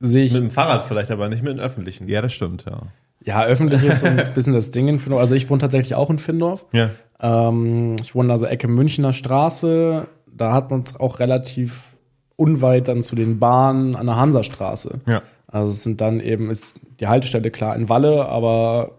Sehe 0.00 0.24
ich. 0.24 0.32
Mit 0.32 0.42
dem 0.42 0.50
Fahrrad 0.50 0.84
vielleicht, 0.84 1.10
aber 1.10 1.28
nicht 1.28 1.42
mit 1.42 1.52
dem 1.52 1.60
öffentlichen. 1.60 2.08
Ja, 2.08 2.22
das 2.22 2.32
stimmt, 2.32 2.64
ja. 2.68 2.80
Ja, 3.24 3.44
öffentlich 3.44 3.82
ist 3.82 4.00
so 4.00 4.06
ein 4.06 4.32
bisschen 4.34 4.52
das 4.52 4.70
Ding 4.70 4.86
in 4.88 5.00
Findorf. 5.00 5.20
Also 5.20 5.34
ich 5.34 5.50
wohne 5.50 5.60
tatsächlich 5.60 5.94
auch 5.96 6.10
in 6.10 6.18
Findorf. 6.18 6.64
Ja. 6.72 6.90
Ähm, 7.20 7.96
ich 8.00 8.14
wohne 8.14 8.30
also 8.30 8.46
Ecke 8.46 8.68
Münchner 8.68 9.12
Straße. 9.12 10.08
Da 10.32 10.52
hat 10.52 10.70
man 10.70 10.80
es 10.80 10.98
auch 10.98 11.18
relativ 11.18 11.96
unweit 12.36 12.88
dann 12.88 13.02
zu 13.02 13.16
den 13.16 13.40
Bahnen 13.40 13.96
an 13.96 14.06
der 14.06 14.16
Hansastraße. 14.16 15.00
Ja. 15.06 15.22
Also 15.48 15.72
es 15.72 15.82
sind 15.82 16.00
dann 16.00 16.20
eben, 16.20 16.50
ist 16.50 16.76
die 17.00 17.08
Haltestelle 17.08 17.50
klar 17.50 17.74
in 17.74 17.88
Walle, 17.88 18.26
aber 18.26 18.92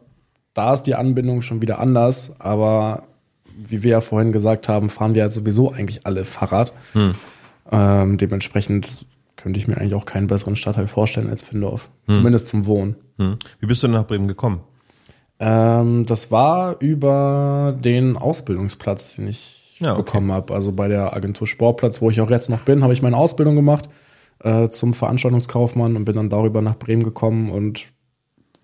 da 0.54 0.74
ist 0.74 0.84
die 0.84 0.96
Anbindung 0.96 1.42
schon 1.42 1.62
wieder 1.62 1.80
anders. 1.80 2.36
Aber 2.40 3.04
wie 3.56 3.84
wir 3.84 3.92
ja 3.92 4.02
vorhin 4.02 4.32
gesagt 4.32 4.68
haben, 4.68 4.90
fahren 4.90 5.16
wir 5.16 5.24
ja 5.24 5.30
sowieso 5.30 5.72
eigentlich 5.72 6.06
alle 6.06 6.26
Fahrrad. 6.26 6.74
Ähm, 7.72 8.18
dementsprechend 8.18 9.06
könnte 9.38 9.60
ich 9.60 9.68
mir 9.68 9.78
eigentlich 9.78 9.94
auch 9.96 10.06
keinen 10.06 10.28
besseren 10.28 10.56
Stadtteil 10.56 10.88
vorstellen 10.88 11.30
als 11.30 11.44
Findorf. 11.44 11.90
Zumindest 12.12 12.48
zum 12.48 12.66
Wohnen. 12.66 12.96
Hm. 13.18 13.38
Wie 13.60 13.66
bist 13.68 13.82
du 13.84 13.88
denn 13.88 13.96
nach 13.96 14.08
Bremen 14.08 14.28
gekommen? 14.28 14.60
Ähm, 15.40 16.04
das 16.06 16.32
war 16.32 16.76
über 16.82 17.78
den 17.80 18.18
Ausbildungsplatz, 18.18 19.16
den 19.16 19.28
ich 19.28 19.78
Ja, 19.80 19.94
okay. 19.94 20.04
bekommen 20.04 20.32
habe. 20.32 20.54
Also 20.54 20.72
bei 20.72 20.88
der 20.88 21.16
Agentur 21.16 21.48
Sportplatz, 21.48 22.02
wo 22.02 22.10
ich 22.10 22.20
auch 22.20 22.30
jetzt 22.30 22.50
noch 22.50 22.62
bin, 22.62 22.84
habe 22.84 22.94
ich 22.94 23.02
meine 23.02 23.16
Ausbildung 23.16 23.56
gemacht 23.56 23.88
äh, 24.44 24.68
zum 24.70 24.94
Veranstaltungskaufmann 24.94 25.96
und 25.96 26.06
bin 26.06 26.16
dann 26.16 26.30
darüber 26.30 26.62
nach 26.62 26.76
Bremen 26.76 27.04
gekommen 27.04 27.52
und 27.52 27.88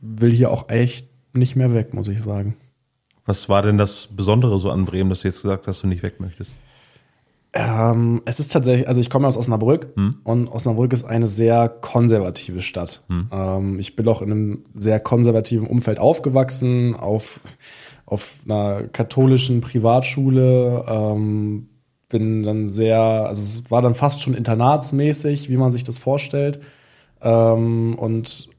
will 0.01 0.32
hier 0.32 0.51
auch 0.51 0.69
echt 0.69 1.07
nicht 1.34 1.55
mehr 1.55 1.74
weg, 1.74 1.93
muss 1.93 2.07
ich 2.07 2.21
sagen. 2.21 2.55
Was 3.26 3.47
war 3.49 3.61
denn 3.61 3.78
das 3.78 4.07
Besondere 4.07 4.59
so 4.59 4.69
an 4.69 4.86
Bremen, 4.86 5.09
dass 5.09 5.21
du 5.21 5.28
jetzt 5.28 5.43
gesagt 5.43 5.61
hast, 5.61 5.78
dass 5.78 5.82
du 5.82 5.88
nicht 5.88 6.03
weg 6.03 6.19
möchtest? 6.19 6.57
Ähm, 7.56 8.22
es 8.26 8.39
ist 8.39 8.51
tatsächlich, 8.51 8.88
also 8.88 8.99
ich 8.99 9.12
komme 9.12 9.28
aus 9.28 9.38
Osnabrück 9.38 9.93
und 10.24 10.47
Osnabrück 10.47 10.91
ist 10.91 11.04
eine 11.04 11.28
sehr 11.28 11.70
konservative 11.70 12.64
Stadt. 12.64 13.04
Ähm, 13.32 13.80
ich 13.80 13.95
bin 13.95 14.08
auch 14.08 14.24
in 14.24 14.32
einem 14.32 14.64
sehr 14.74 14.99
konservativen 14.99 15.68
Umfeld 15.68 15.99
aufgewachsen, 15.99 16.95
auf, 16.95 17.41
auf 18.08 18.34
einer 18.45 18.84
katholischen 18.88 19.62
Privatschule. 19.62 20.84
Ähm, 20.88 21.70
bin 22.10 22.43
dann 22.43 22.68
sehr, 22.68 22.99
also 22.99 23.43
es 23.43 23.70
war 23.72 23.82
dann 23.82 23.95
fast 23.95 24.22
schon 24.22 24.34
internatsmäßig, 24.36 25.49
wie 25.49 25.58
man 25.58 25.72
sich 25.72 25.84
das 25.84 25.97
vorstellt. 25.97 26.60
Ähm, 27.22 27.95
und 27.97 28.49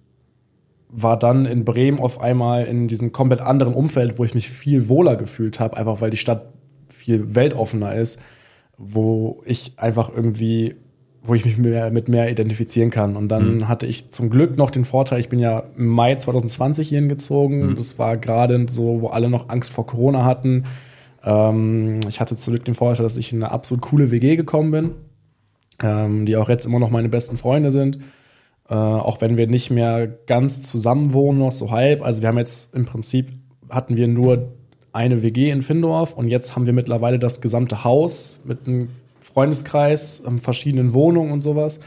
war 0.88 1.18
dann 1.18 1.46
in 1.46 1.64
Bremen 1.64 1.98
auf 1.98 2.20
einmal 2.20 2.66
in 2.66 2.86
diesem 2.86 3.10
komplett 3.10 3.40
anderen 3.40 3.74
Umfeld, 3.74 4.18
wo 4.18 4.24
ich 4.24 4.34
mich 4.34 4.48
viel 4.48 4.88
wohler 4.88 5.16
gefühlt 5.16 5.58
habe, 5.58 5.76
einfach 5.76 6.00
weil 6.00 6.10
die 6.10 6.16
Stadt 6.16 6.52
viel 6.88 7.34
weltoffener 7.34 7.94
ist, 7.94 8.20
wo 8.78 9.42
ich 9.44 9.74
einfach 9.76 10.10
irgendwie, 10.14 10.76
wo 11.22 11.34
ich 11.34 11.44
mich 11.44 11.56
mehr, 11.56 11.90
mit 11.90 12.08
mehr 12.08 12.30
identifizieren 12.30 12.90
kann. 12.90 13.16
Und 13.16 13.28
dann 13.28 13.68
hatte 13.68 13.86
ich 13.86 14.10
zum 14.10 14.30
Glück 14.30 14.56
noch 14.56 14.70
den 14.70 14.84
Vorteil, 14.84 15.20
ich 15.20 15.28
bin 15.28 15.38
ja 15.38 15.64
im 15.76 15.86
Mai 15.86 16.16
2020 16.16 16.88
hierhin 16.88 17.08
gezogen. 17.08 17.74
Das 17.76 17.98
war 17.98 18.16
gerade 18.16 18.66
so, 18.68 19.00
wo 19.00 19.08
alle 19.08 19.28
noch 19.28 19.48
Angst 19.48 19.72
vor 19.72 19.86
Corona 19.86 20.24
hatten. 20.24 20.64
Ähm, 21.24 22.00
ich 22.08 22.20
hatte 22.20 22.36
zum 22.36 22.52
Glück 22.52 22.64
den 22.64 22.74
Vorteil, 22.74 23.02
dass 23.02 23.16
ich 23.16 23.32
in 23.32 23.42
eine 23.42 23.52
absolut 23.52 23.82
coole 23.82 24.10
WG 24.10 24.36
gekommen 24.36 24.70
bin, 24.70 24.90
ähm, 25.82 26.26
die 26.26 26.36
auch 26.36 26.48
jetzt 26.48 26.66
immer 26.66 26.78
noch 26.78 26.90
meine 26.90 27.08
besten 27.08 27.36
Freunde 27.36 27.70
sind. 27.70 27.98
Äh, 28.68 28.74
auch 28.74 29.20
wenn 29.20 29.36
wir 29.36 29.46
nicht 29.46 29.70
mehr 29.70 30.06
ganz 30.06 30.62
zusammen 30.62 31.12
wohnen, 31.12 31.38
noch 31.38 31.52
so 31.52 31.70
halb. 31.70 32.02
Also 32.02 32.22
wir 32.22 32.28
haben 32.28 32.38
jetzt 32.38 32.74
im 32.74 32.86
Prinzip 32.86 33.30
hatten 33.70 33.96
wir 33.96 34.08
nur 34.08 34.52
eine 34.94 35.22
WG 35.22 35.50
in 35.50 35.62
Findorf 35.62 36.14
und 36.14 36.28
jetzt 36.28 36.54
haben 36.54 36.66
wir 36.66 36.72
mittlerweile 36.72 37.18
das 37.18 37.40
gesamte 37.40 37.84
Haus 37.84 38.36
mit 38.44 38.66
einem 38.66 38.88
Freundeskreis, 39.20 40.22
ähm, 40.26 40.38
verschiedenen 40.38 40.92
Wohnungen 40.92 41.32
und 41.32 41.40
sowas, 41.40 41.80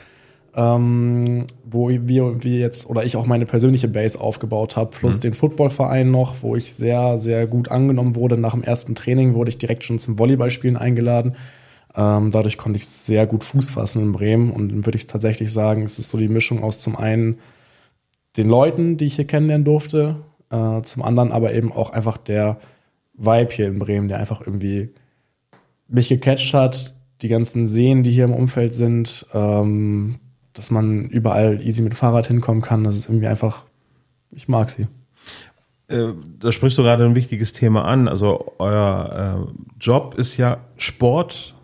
ähm, 0.55 1.45
wo 1.63 1.89
wir, 1.89 2.43
wir 2.43 2.57
jetzt 2.57 2.89
oder 2.89 3.05
ich 3.05 3.15
auch 3.15 3.25
meine 3.25 3.45
persönliche 3.45 3.87
Base 3.87 4.19
aufgebaut 4.19 4.75
habe, 4.75 4.91
plus 4.91 5.17
mhm. 5.17 5.21
den 5.21 5.33
Footballverein 5.35 6.11
noch, 6.11 6.41
wo 6.41 6.55
ich 6.55 6.73
sehr, 6.73 7.17
sehr 7.17 7.47
gut 7.47 7.71
angenommen 7.71 8.15
wurde. 8.15 8.37
Nach 8.37 8.53
dem 8.53 8.63
ersten 8.63 8.95
Training 8.95 9.35
wurde 9.35 9.49
ich 9.49 9.57
direkt 9.57 9.83
schon 9.85 9.99
zum 9.99 10.19
Volleyballspielen 10.19 10.75
eingeladen. 10.75 11.33
Ähm, 11.95 12.31
dadurch 12.31 12.57
konnte 12.57 12.77
ich 12.77 12.87
sehr 12.87 13.25
gut 13.25 13.43
Fuß 13.43 13.69
fassen 13.69 14.01
in 14.01 14.11
Bremen 14.11 14.51
und 14.51 14.69
dann 14.69 14.85
würde 14.85 14.97
ich 14.97 15.07
tatsächlich 15.07 15.53
sagen, 15.53 15.83
es 15.83 15.97
ist 15.97 16.09
so 16.09 16.17
die 16.17 16.27
Mischung 16.27 16.61
aus 16.61 16.81
zum 16.81 16.97
einen 16.97 17.37
den 18.35 18.49
Leuten, 18.49 18.97
die 18.97 19.05
ich 19.05 19.15
hier 19.15 19.25
kennenlernen 19.25 19.65
durfte, 19.65 20.17
äh, 20.49 20.81
zum 20.81 21.03
anderen 21.03 21.31
aber 21.31 21.53
eben 21.53 21.71
auch 21.71 21.91
einfach 21.91 22.17
der 22.17 22.57
Vibe 23.17 23.51
hier 23.51 23.67
in 23.67 23.79
Bremen, 23.79 24.07
der 24.07 24.19
einfach 24.19 24.41
irgendwie 24.41 24.93
mich 25.87 26.09
gecatcht 26.09 26.53
hat, 26.53 26.95
die 27.21 27.27
ganzen 27.27 27.67
Seen, 27.67 28.03
die 28.03 28.11
hier 28.11 28.25
im 28.25 28.33
Umfeld 28.33 28.73
sind, 28.73 29.25
ähm, 29.33 30.19
dass 30.53 30.71
man 30.71 31.05
überall 31.05 31.61
easy 31.61 31.81
mit 31.81 31.95
Fahrrad 31.95 32.27
hinkommen 32.27 32.61
kann, 32.61 32.83
das 32.83 32.95
ist 32.95 33.09
irgendwie 33.09 33.27
einfach, 33.27 33.65
ich 34.31 34.47
mag 34.47 34.69
sie. 34.69 34.87
Äh, 35.87 36.13
da 36.39 36.51
sprichst 36.51 36.77
du 36.77 36.83
gerade 36.83 37.05
ein 37.05 37.15
wichtiges 37.15 37.53
Thema 37.53 37.85
an. 37.85 38.07
Also 38.07 38.53
euer 38.59 39.47
äh, 39.47 39.63
Job 39.79 40.15
ist 40.15 40.37
ja 40.37 40.57
Sport 40.75 41.55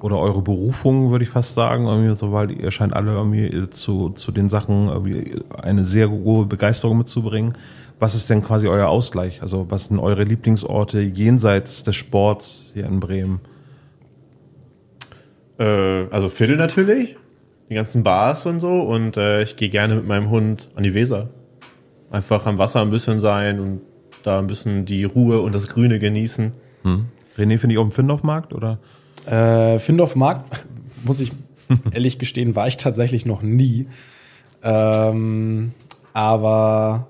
oder 0.00 0.18
eure 0.18 0.42
Berufung, 0.42 1.10
würde 1.10 1.24
ich 1.24 1.30
fast 1.30 1.54
sagen, 1.54 1.86
irgendwie 1.86 2.14
so, 2.14 2.32
weil 2.32 2.50
ihr 2.50 2.70
scheint 2.70 2.94
alle 2.94 3.12
irgendwie 3.12 3.68
zu, 3.70 4.10
zu 4.10 4.32
den 4.32 4.48
Sachen 4.48 4.88
eine 5.62 5.84
sehr 5.84 6.10
hohe 6.10 6.46
Begeisterung 6.46 6.98
mitzubringen. 6.98 7.54
Was 8.00 8.14
ist 8.14 8.30
denn 8.30 8.42
quasi 8.42 8.66
euer 8.66 8.88
Ausgleich? 8.88 9.42
Also 9.42 9.66
was 9.68 9.84
sind 9.84 9.98
eure 9.98 10.24
Lieblingsorte 10.24 11.00
jenseits 11.00 11.84
des 11.84 11.96
Sports 11.96 12.70
hier 12.72 12.86
in 12.86 12.98
Bremen? 12.98 13.40
Äh, 15.58 16.06
also 16.10 16.30
Viertel 16.30 16.56
natürlich, 16.56 17.16
die 17.68 17.74
ganzen 17.74 18.02
Bars 18.02 18.46
und 18.46 18.58
so 18.58 18.80
und 18.80 19.18
äh, 19.18 19.42
ich 19.42 19.56
gehe 19.56 19.68
gerne 19.68 19.96
mit 19.96 20.06
meinem 20.06 20.30
Hund 20.30 20.70
an 20.74 20.82
die 20.82 20.94
Weser. 20.94 21.28
Einfach 22.10 22.46
am 22.46 22.56
Wasser 22.56 22.80
ein 22.80 22.88
bisschen 22.88 23.20
sein 23.20 23.60
und 23.60 23.82
da 24.22 24.38
ein 24.38 24.46
bisschen 24.46 24.86
die 24.86 25.04
Ruhe 25.04 25.40
und 25.40 25.54
das 25.54 25.68
Grüne 25.68 25.98
genießen. 25.98 26.52
Hm. 26.82 27.04
René, 27.36 27.58
finde 27.58 27.74
ich 27.74 27.78
auf 27.78 27.86
dem 27.86 27.92
Findorf-Markt 27.92 28.54
oder? 28.54 28.78
Äh, 29.26 29.78
Findorf-Markt, 29.78 30.66
muss 31.04 31.20
ich 31.20 31.32
ehrlich 31.92 32.18
gestehen, 32.18 32.56
war 32.56 32.66
ich 32.66 32.78
tatsächlich 32.78 33.26
noch 33.26 33.42
nie. 33.42 33.88
Ähm, 34.62 35.72
aber 36.14 37.08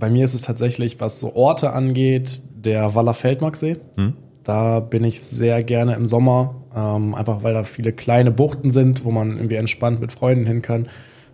bei 0.00 0.10
mir 0.10 0.24
ist 0.24 0.34
es 0.34 0.42
tatsächlich, 0.42 0.98
was 0.98 1.20
so 1.20 1.36
Orte 1.36 1.72
angeht, 1.72 2.42
der 2.56 2.94
Waller 2.96 3.14
Feldmarksee. 3.14 3.76
Hm. 3.96 4.14
Da 4.42 4.80
bin 4.80 5.04
ich 5.04 5.20
sehr 5.20 5.62
gerne 5.62 5.94
im 5.94 6.06
Sommer, 6.06 6.56
ähm, 6.74 7.14
einfach 7.14 7.42
weil 7.44 7.54
da 7.54 7.62
viele 7.62 7.92
kleine 7.92 8.32
Buchten 8.32 8.70
sind, 8.70 9.04
wo 9.04 9.12
man 9.12 9.36
irgendwie 9.36 9.56
entspannt 9.56 10.00
mit 10.00 10.10
Freunden 10.10 10.46
hin 10.46 10.62
kann. 10.62 10.88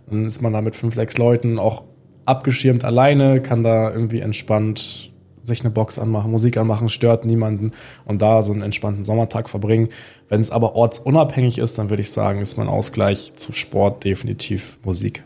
Dann 0.09 0.25
ist 0.25 0.41
man 0.41 0.53
da 0.53 0.61
mit 0.61 0.75
fünf, 0.75 0.93
sechs 0.93 1.17
Leuten 1.17 1.57
auch 1.57 1.85
abgeschirmt 2.25 2.83
alleine, 2.83 3.41
kann 3.41 3.63
da 3.63 3.89
irgendwie 3.89 4.19
entspannt 4.19 5.13
sich 5.43 5.61
eine 5.61 5.69
Box 5.69 5.97
anmachen, 5.97 6.29
Musik 6.29 6.57
anmachen, 6.57 6.89
stört 6.89 7.25
niemanden 7.25 7.71
und 8.03 8.21
da 8.21 8.43
so 8.43 8.51
einen 8.51 8.61
entspannten 8.61 9.05
Sommertag 9.05 9.49
verbringen. 9.49 9.87
Wenn 10.27 10.41
es 10.41 10.51
aber 10.51 10.75
ortsunabhängig 10.75 11.57
ist, 11.57 11.79
dann 11.79 11.89
würde 11.89 12.01
ich 12.01 12.11
sagen, 12.11 12.41
ist 12.41 12.57
mein 12.57 12.67
Ausgleich 12.67 13.33
zu 13.35 13.53
Sport 13.53 14.03
definitiv 14.03 14.77
Musik. 14.83 15.23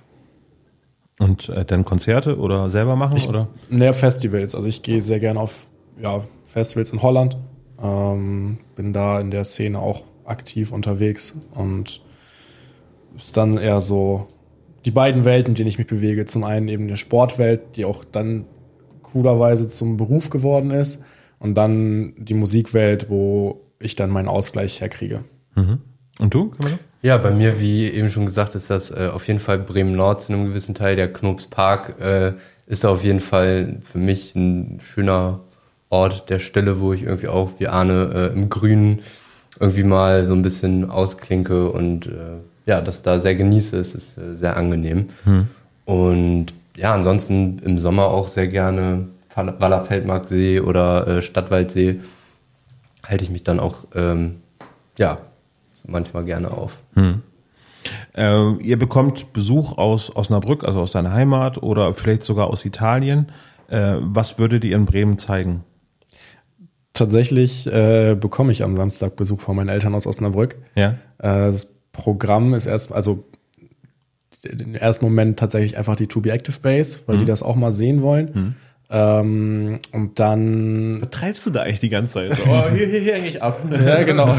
Und 1.21 1.49
äh, 1.49 1.63
dann 1.65 1.85
Konzerte 1.85 2.39
oder 2.39 2.69
selber 2.71 2.95
machen? 2.95 3.15
Ich, 3.15 3.29
oder? 3.29 3.47
Mehr 3.69 3.93
Festivals. 3.93 4.55
Also 4.55 4.67
ich 4.67 4.81
gehe 4.81 5.01
sehr 5.01 5.19
gerne 5.19 5.39
auf 5.39 5.69
ja, 6.01 6.23
Festivals 6.45 6.91
in 6.91 7.03
Holland. 7.03 7.37
Ähm, 7.81 8.57
bin 8.75 8.91
da 8.91 9.19
in 9.19 9.29
der 9.29 9.43
Szene 9.43 9.79
auch 9.79 10.05
aktiv 10.25 10.71
unterwegs 10.71 11.37
und 11.53 12.01
ist 13.15 13.37
dann 13.37 13.57
eher 13.57 13.81
so 13.81 14.27
die 14.85 14.91
beiden 14.91 15.23
Welten, 15.23 15.51
in 15.51 15.55
denen 15.55 15.69
ich 15.69 15.77
mich 15.77 15.87
bewege. 15.87 16.25
Zum 16.25 16.43
einen 16.43 16.67
eben 16.67 16.87
eine 16.87 16.97
Sportwelt, 16.97 17.75
die 17.75 17.85
auch 17.85 18.03
dann 18.03 18.45
coolerweise 19.03 19.67
zum 19.67 19.97
Beruf 19.97 20.31
geworden 20.31 20.71
ist. 20.71 21.03
Und 21.37 21.55
dann 21.55 22.13
die 22.17 22.33
Musikwelt, 22.33 23.09
wo 23.09 23.61
ich 23.79 23.95
dann 23.95 24.09
meinen 24.09 24.27
Ausgleich 24.27 24.81
herkriege. 24.81 25.23
Mhm. 25.55 25.81
Und 26.19 26.33
du, 26.33 26.49
Camilla? 26.49 26.79
Ja, 27.03 27.17
bei 27.17 27.31
mir, 27.31 27.59
wie 27.59 27.87
eben 27.87 28.09
schon 28.09 28.27
gesagt, 28.27 28.53
ist 28.53 28.69
das 28.69 28.91
äh, 28.91 29.09
auf 29.11 29.27
jeden 29.27 29.39
Fall 29.39 29.57
Bremen 29.57 29.95
Nord 29.95 30.21
zu 30.21 30.33
einem 30.33 30.45
gewissen 30.45 30.75
Teil. 30.75 30.95
Der 30.95 31.11
Knops 31.11 31.47
Park 31.47 31.99
äh, 31.99 32.33
ist 32.67 32.85
auf 32.85 33.03
jeden 33.03 33.21
Fall 33.21 33.79
für 33.81 33.97
mich 33.97 34.35
ein 34.35 34.79
schöner 34.81 35.39
Ort 35.89 36.29
der 36.29 36.37
Stille, 36.37 36.79
wo 36.79 36.93
ich 36.93 37.03
irgendwie 37.03 37.27
auch 37.27 37.51
wie 37.57 37.67
Arne 37.67 38.31
äh, 38.31 38.33
im 38.33 38.49
Grünen 38.49 38.99
irgendwie 39.59 39.83
mal 39.83 40.25
so 40.25 40.33
ein 40.33 40.43
bisschen 40.43 40.89
ausklinke 40.89 41.69
und 41.69 42.05
äh, 42.05 42.39
ja, 42.67 42.81
das 42.81 43.01
da 43.01 43.17
sehr 43.17 43.35
genieße. 43.35 43.77
Es 43.77 43.95
ist 43.95 44.17
äh, 44.17 44.35
sehr 44.35 44.55
angenehm. 44.55 45.09
Hm. 45.23 45.47
Und 45.85 46.53
ja, 46.77 46.93
ansonsten 46.93 47.59
im 47.65 47.79
Sommer 47.79 48.05
auch 48.05 48.27
sehr 48.27 48.47
gerne 48.47 49.07
Wallerfeldmarksee 49.35 50.59
oder 50.59 51.07
äh, 51.07 51.21
Stadtwaldsee 51.21 51.99
halte 53.03 53.23
ich 53.23 53.31
mich 53.31 53.43
dann 53.43 53.59
auch 53.59 53.85
ähm, 53.95 54.37
ja 54.99 55.17
manchmal 55.85 56.25
gerne 56.25 56.51
auf. 56.51 56.77
Hm. 56.95 57.21
Äh, 58.15 58.53
ihr 58.57 58.77
bekommt 58.77 59.33
Besuch 59.33 59.77
aus 59.77 60.15
Osnabrück, 60.15 60.63
also 60.63 60.81
aus 60.81 60.91
deiner 60.91 61.13
Heimat 61.13 61.61
oder 61.61 61.93
vielleicht 61.93 62.23
sogar 62.23 62.47
aus 62.47 62.65
Italien. 62.65 63.27
Äh, 63.69 63.95
was 63.99 64.37
würdet 64.37 64.63
ihr 64.63 64.75
in 64.75 64.85
Bremen 64.85 65.17
zeigen? 65.17 65.63
Tatsächlich 66.93 67.67
äh, 67.67 68.15
bekomme 68.19 68.51
ich 68.51 68.63
am 68.63 68.75
Samstag 68.75 69.15
Besuch 69.15 69.39
von 69.39 69.55
meinen 69.55 69.69
Eltern 69.69 69.95
aus 69.95 70.05
Osnabrück. 70.05 70.57
Ja. 70.75 70.97
Äh, 71.19 71.51
das 71.51 71.69
Programm 71.93 72.53
ist 72.53 72.65
erst, 72.65 72.91
also 72.91 73.23
im 74.43 74.75
ersten 74.75 75.05
Moment 75.05 75.39
tatsächlich 75.39 75.77
einfach 75.77 75.95
die 75.95 76.07
To 76.07 76.21
Be 76.21 76.31
Active 76.31 76.59
Base, 76.61 76.99
weil 77.05 77.15
mhm. 77.15 77.19
die 77.19 77.25
das 77.25 77.43
auch 77.43 77.55
mal 77.55 77.71
sehen 77.71 78.01
wollen. 78.01 78.31
Mhm. 78.33 78.55
Ähm, 78.93 79.79
und 79.93 80.19
dann. 80.19 81.01
Was 81.01 81.09
treibst 81.11 81.45
du 81.45 81.49
da 81.49 81.61
eigentlich 81.61 81.79
die 81.79 81.89
ganze 81.89 82.13
Zeit? 82.15 82.35
So, 82.35 82.43
oh, 82.49 82.69
hier, 82.75 82.87
hier, 82.87 82.99
hier 82.99 83.15
eigentlich 83.15 83.41
ab. 83.41 83.61
ja, 83.71 84.03
genau. 84.03 84.35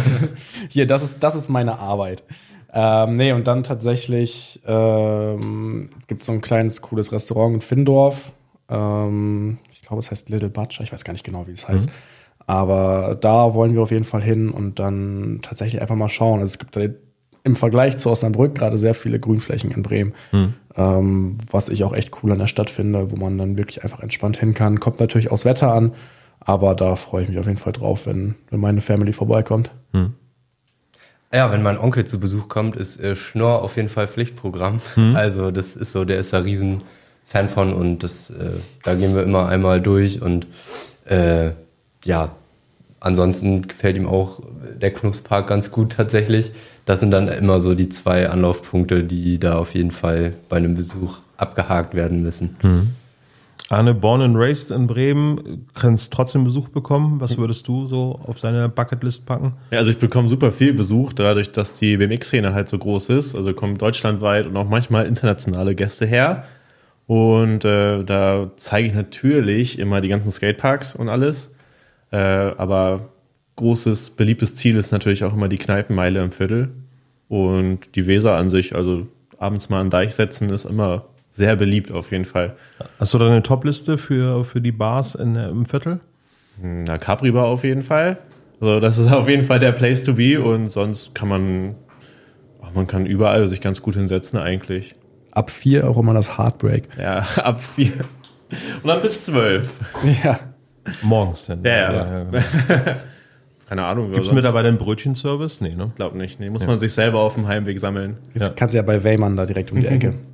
Hier, 0.68 0.86
das 0.86 1.02
ist, 1.02 1.22
das 1.24 1.34
ist 1.34 1.48
meine 1.48 1.78
Arbeit. 1.78 2.22
Ähm, 2.74 3.16
nee, 3.16 3.32
und 3.32 3.46
dann 3.46 3.64
tatsächlich 3.64 4.60
ähm, 4.66 5.88
gibt 6.06 6.20
es 6.20 6.26
so 6.26 6.32
ein 6.32 6.42
kleines, 6.42 6.82
cooles 6.82 7.12
Restaurant 7.12 7.54
in 7.54 7.60
Findorf. 7.62 8.32
Ähm, 8.68 9.58
ich 9.70 9.82
glaube, 9.82 10.00
es 10.00 10.10
heißt 10.10 10.28
Little 10.28 10.50
Butcher. 10.50 10.84
Ich 10.84 10.92
weiß 10.92 11.04
gar 11.04 11.12
nicht 11.12 11.24
genau, 11.24 11.46
wie 11.46 11.52
es 11.52 11.66
heißt. 11.66 11.88
Mhm. 11.88 11.92
Aber 12.46 13.16
da 13.20 13.54
wollen 13.54 13.74
wir 13.74 13.82
auf 13.82 13.90
jeden 13.90 14.04
Fall 14.04 14.22
hin 14.22 14.50
und 14.50 14.78
dann 14.78 15.40
tatsächlich 15.42 15.80
einfach 15.80 15.94
mal 15.94 16.08
schauen. 16.08 16.40
Also 16.40 16.52
es 16.52 16.58
gibt 16.58 16.76
da 16.76 16.80
im 17.44 17.54
Vergleich 17.54 17.96
zu 17.98 18.10
Osnabrück 18.10 18.54
gerade 18.54 18.78
sehr 18.78 18.94
viele 18.94 19.18
Grünflächen 19.18 19.70
in 19.70 19.82
Bremen, 19.82 20.14
hm. 20.30 20.54
ähm, 20.76 21.38
was 21.50 21.68
ich 21.68 21.84
auch 21.84 21.92
echt 21.92 22.10
cool 22.22 22.32
an 22.32 22.38
der 22.38 22.46
Stadt 22.46 22.70
finde, 22.70 23.10
wo 23.10 23.16
man 23.16 23.38
dann 23.38 23.58
wirklich 23.58 23.82
einfach 23.82 24.00
entspannt 24.00 24.36
hin 24.36 24.54
kann. 24.54 24.80
Kommt 24.80 25.00
natürlich 25.00 25.30
aus 25.30 25.44
Wetter 25.44 25.72
an, 25.72 25.92
aber 26.40 26.74
da 26.74 26.96
freue 26.96 27.24
ich 27.24 27.28
mich 27.28 27.38
auf 27.38 27.46
jeden 27.46 27.58
Fall 27.58 27.72
drauf, 27.72 28.06
wenn, 28.06 28.36
wenn 28.50 28.60
meine 28.60 28.80
Family 28.80 29.12
vorbeikommt. 29.12 29.72
Hm. 29.92 30.14
Ja, 31.32 31.50
wenn 31.50 31.62
mein 31.62 31.78
Onkel 31.78 32.04
zu 32.04 32.20
Besuch 32.20 32.48
kommt, 32.48 32.76
ist 32.76 33.00
äh, 33.00 33.16
Schnorr 33.16 33.62
auf 33.62 33.76
jeden 33.76 33.88
Fall 33.88 34.06
Pflichtprogramm. 34.06 34.80
Hm. 34.94 35.16
Also 35.16 35.50
das 35.50 35.76
ist 35.76 35.92
so, 35.92 36.04
der 36.04 36.18
ist 36.18 36.32
da 36.32 36.38
riesen 36.38 36.82
Fan 37.24 37.48
von 37.48 37.72
und 37.72 38.00
das, 38.00 38.30
äh, 38.30 38.50
da 38.82 38.94
gehen 38.94 39.14
wir 39.14 39.22
immer 39.22 39.48
einmal 39.48 39.80
durch 39.80 40.20
und 40.20 40.46
äh, 41.06 41.52
ja, 42.04 42.32
ansonsten 43.02 43.68
gefällt 43.68 43.96
ihm 43.96 44.06
auch 44.06 44.40
der 44.80 44.92
Knuspark 44.92 45.46
ganz 45.46 45.70
gut 45.70 45.92
tatsächlich 45.92 46.52
das 46.84 47.00
sind 47.00 47.10
dann 47.10 47.28
immer 47.28 47.60
so 47.60 47.74
die 47.74 47.88
zwei 47.88 48.28
Anlaufpunkte, 48.28 49.04
die 49.04 49.38
da 49.38 49.54
auf 49.54 49.74
jeden 49.74 49.92
Fall 49.92 50.34
bei 50.48 50.56
einem 50.56 50.74
Besuch 50.74 51.18
abgehakt 51.36 51.94
werden 51.94 52.22
müssen. 52.22 52.56
Mhm. 52.62 52.94
Arne, 53.68 53.94
born 53.94 54.20
and 54.20 54.36
raised 54.36 54.70
in 54.70 54.86
Bremen, 54.86 55.66
kannst 55.74 56.12
trotzdem 56.12 56.44
Besuch 56.44 56.68
bekommen. 56.68 57.20
Was 57.20 57.38
würdest 57.38 57.66
du 57.68 57.86
so 57.86 58.20
auf 58.26 58.38
seine 58.38 58.68
Bucketlist 58.68 59.24
packen? 59.24 59.54
Ja, 59.70 59.78
also 59.78 59.90
ich 59.90 59.98
bekomme 59.98 60.28
super 60.28 60.52
viel 60.52 60.74
Besuch, 60.74 61.14
dadurch, 61.14 61.52
dass 61.52 61.78
die 61.78 61.96
BMX-Szene 61.96 62.52
halt 62.52 62.68
so 62.68 62.76
groß 62.76 63.08
ist. 63.10 63.34
Also 63.34 63.54
kommen 63.54 63.78
deutschlandweit 63.78 64.46
und 64.46 64.56
auch 64.56 64.68
manchmal 64.68 65.06
internationale 65.06 65.74
Gäste 65.74 66.04
her. 66.04 66.44
Und 67.06 67.64
äh, 67.64 68.04
da 68.04 68.50
zeige 68.56 68.88
ich 68.88 68.94
natürlich 68.94 69.78
immer 69.78 70.02
die 70.02 70.08
ganzen 70.08 70.30
Skateparks 70.30 70.94
und 70.94 71.08
alles. 71.08 71.50
Äh, 72.12 72.16
aber 72.16 73.08
großes, 73.56 74.10
beliebtes 74.10 74.54
Ziel 74.54 74.76
ist 74.76 74.92
natürlich 74.92 75.24
auch 75.24 75.34
immer 75.34 75.48
die 75.48 75.58
Kneipenmeile 75.58 76.22
im 76.22 76.30
Viertel. 76.30 76.70
Und 77.28 77.96
die 77.96 78.06
Weser 78.06 78.36
an 78.36 78.50
sich, 78.50 78.74
also 78.76 79.06
abends 79.38 79.68
mal 79.70 79.80
an 79.80 79.90
Deich 79.90 80.14
setzen, 80.14 80.50
ist 80.50 80.66
immer 80.66 81.06
sehr 81.30 81.56
beliebt 81.56 81.90
auf 81.90 82.12
jeden 82.12 82.26
Fall. 82.26 82.56
Hast 83.00 83.14
du 83.14 83.18
da 83.18 83.26
eine 83.26 83.42
Topliste 83.42 83.96
für, 83.96 84.44
für 84.44 84.60
die 84.60 84.72
Bars 84.72 85.14
in, 85.14 85.34
im 85.34 85.64
Viertel? 85.64 86.00
Na, 86.60 86.98
Capri 86.98 87.32
Bar 87.32 87.46
auf 87.46 87.64
jeden 87.64 87.82
Fall. 87.82 88.18
Also 88.60 88.78
das 88.78 88.98
ist 88.98 89.10
auf 89.10 89.28
jeden 89.28 89.44
Fall 89.46 89.58
der 89.58 89.72
Place 89.72 90.04
to 90.04 90.12
be 90.12 90.40
und 90.40 90.68
sonst 90.68 91.14
kann 91.14 91.28
man, 91.28 91.74
man 92.74 92.86
kann 92.86 93.06
überall 93.06 93.48
sich 93.48 93.60
ganz 93.62 93.80
gut 93.80 93.94
hinsetzen 93.94 94.38
eigentlich. 94.38 94.92
ab 95.32 95.50
vier 95.50 95.88
auch 95.88 95.96
immer 95.96 96.14
das 96.14 96.36
Heartbreak. 96.38 96.88
Ja, 96.98 97.18
ab 97.42 97.62
vier. 97.62 97.92
Und 98.82 98.88
dann 98.88 99.00
bis 99.00 99.24
zwölf. 99.24 99.70
Ja. 100.22 100.38
Morgens 101.02 101.46
denn. 101.46 101.62
Ja, 101.64 101.92
ja. 101.92 102.24
genau. 102.24 102.42
Keine 103.68 103.84
Ahnung. 103.84 104.12
Gibt 104.12 104.26
es 104.26 104.32
mittlerweile 104.32 104.68
einen 104.68 104.78
Brötchenservice? 104.78 105.60
Nee, 105.60 105.74
ne? 105.74 105.92
Glaub 105.94 106.14
nicht. 106.14 106.38
Nee, 106.40 106.50
muss 106.50 106.66
man 106.66 106.78
sich 106.78 106.92
selber 106.92 107.20
auf 107.20 107.34
dem 107.34 107.46
Heimweg 107.48 107.78
sammeln. 107.80 108.18
Das 108.34 108.48
Ja. 108.48 108.52
kannst 108.54 108.74
du 108.74 108.78
ja 108.78 108.82
bei 108.82 109.02
Weymann 109.02 109.36
da 109.36 109.46
direkt 109.46 109.72
um 109.72 109.80
die 109.80 109.86
Ecke. 109.86 110.14